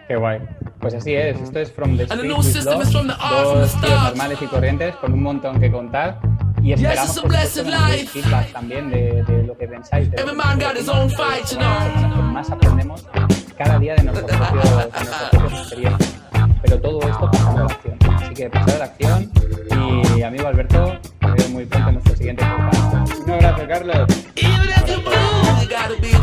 Qué 0.08 0.16
guay. 0.16 0.39
Pues 0.80 0.95
así 0.95 1.14
es, 1.14 1.39
esto 1.39 1.60
es 1.60 1.72
From 1.72 1.95
the 1.95 2.04
And 2.04 2.10
the 2.10 2.16
Street 2.16 2.28
new 2.28 2.38
with 2.38 2.45
system 2.45 2.74
Love, 2.74 2.84
is 2.84 2.91
from 2.91 3.08
the 3.08 3.14
dos 3.14 3.82
tíos 3.82 4.04
normales 4.04 4.41
y 4.41 4.45
corrientes 4.47 4.95
con 4.95 5.14
un 5.14 5.24
montón 5.24 5.60
que 5.62 5.72
contar 5.72 6.20
y 6.62 6.70
Yes, 6.70 6.80
esperamos 6.82 7.10
it's 7.10 7.18
a 7.18 7.22
por 7.22 7.32
supuesto, 7.32 7.64
que 7.64 8.08
feedback 8.22 8.51
también 8.51 8.89
de, 8.89 9.24
de 9.24 9.43
lo 9.43 9.58
que 9.58 9.68
pensáis. 9.68 10.10
de 10.12 10.18
lo 10.18 10.24
Every 10.24 10.36
que 10.36 10.41
más 12.34 12.49
aprendemos 12.51 13.06
cada 13.58 13.80
día 13.80 13.95
de 13.95 14.04
nuestras 14.04 14.41
propios- 14.51 14.76
de 15.51 15.58
experiencias. 15.58 16.22
Pero 16.74 16.82
todo 16.82 17.07
esto 17.07 17.30
pasando 17.32 17.61
a 17.61 17.65
la 17.65 17.74
acción. 17.74 17.99
Así 18.15 18.34
que 18.34 18.49
pasar 18.49 18.76
a 18.76 18.78
la 18.80 18.86
acción 18.86 19.32
y 20.17 20.24
amigo 20.24 20.47
Alberto, 20.47 20.97
te 21.19 21.32
veo 21.32 21.49
muy 21.49 21.65
pronto 21.65 21.89
en 21.89 21.93
nuestro 21.95 22.15
siguiente 22.15 22.43
podcast. 22.45 23.19
Un 23.19 23.32
abrazo, 23.32 23.67
Carlos. 23.67 24.07
Even 24.36 26.11
if 26.11 26.22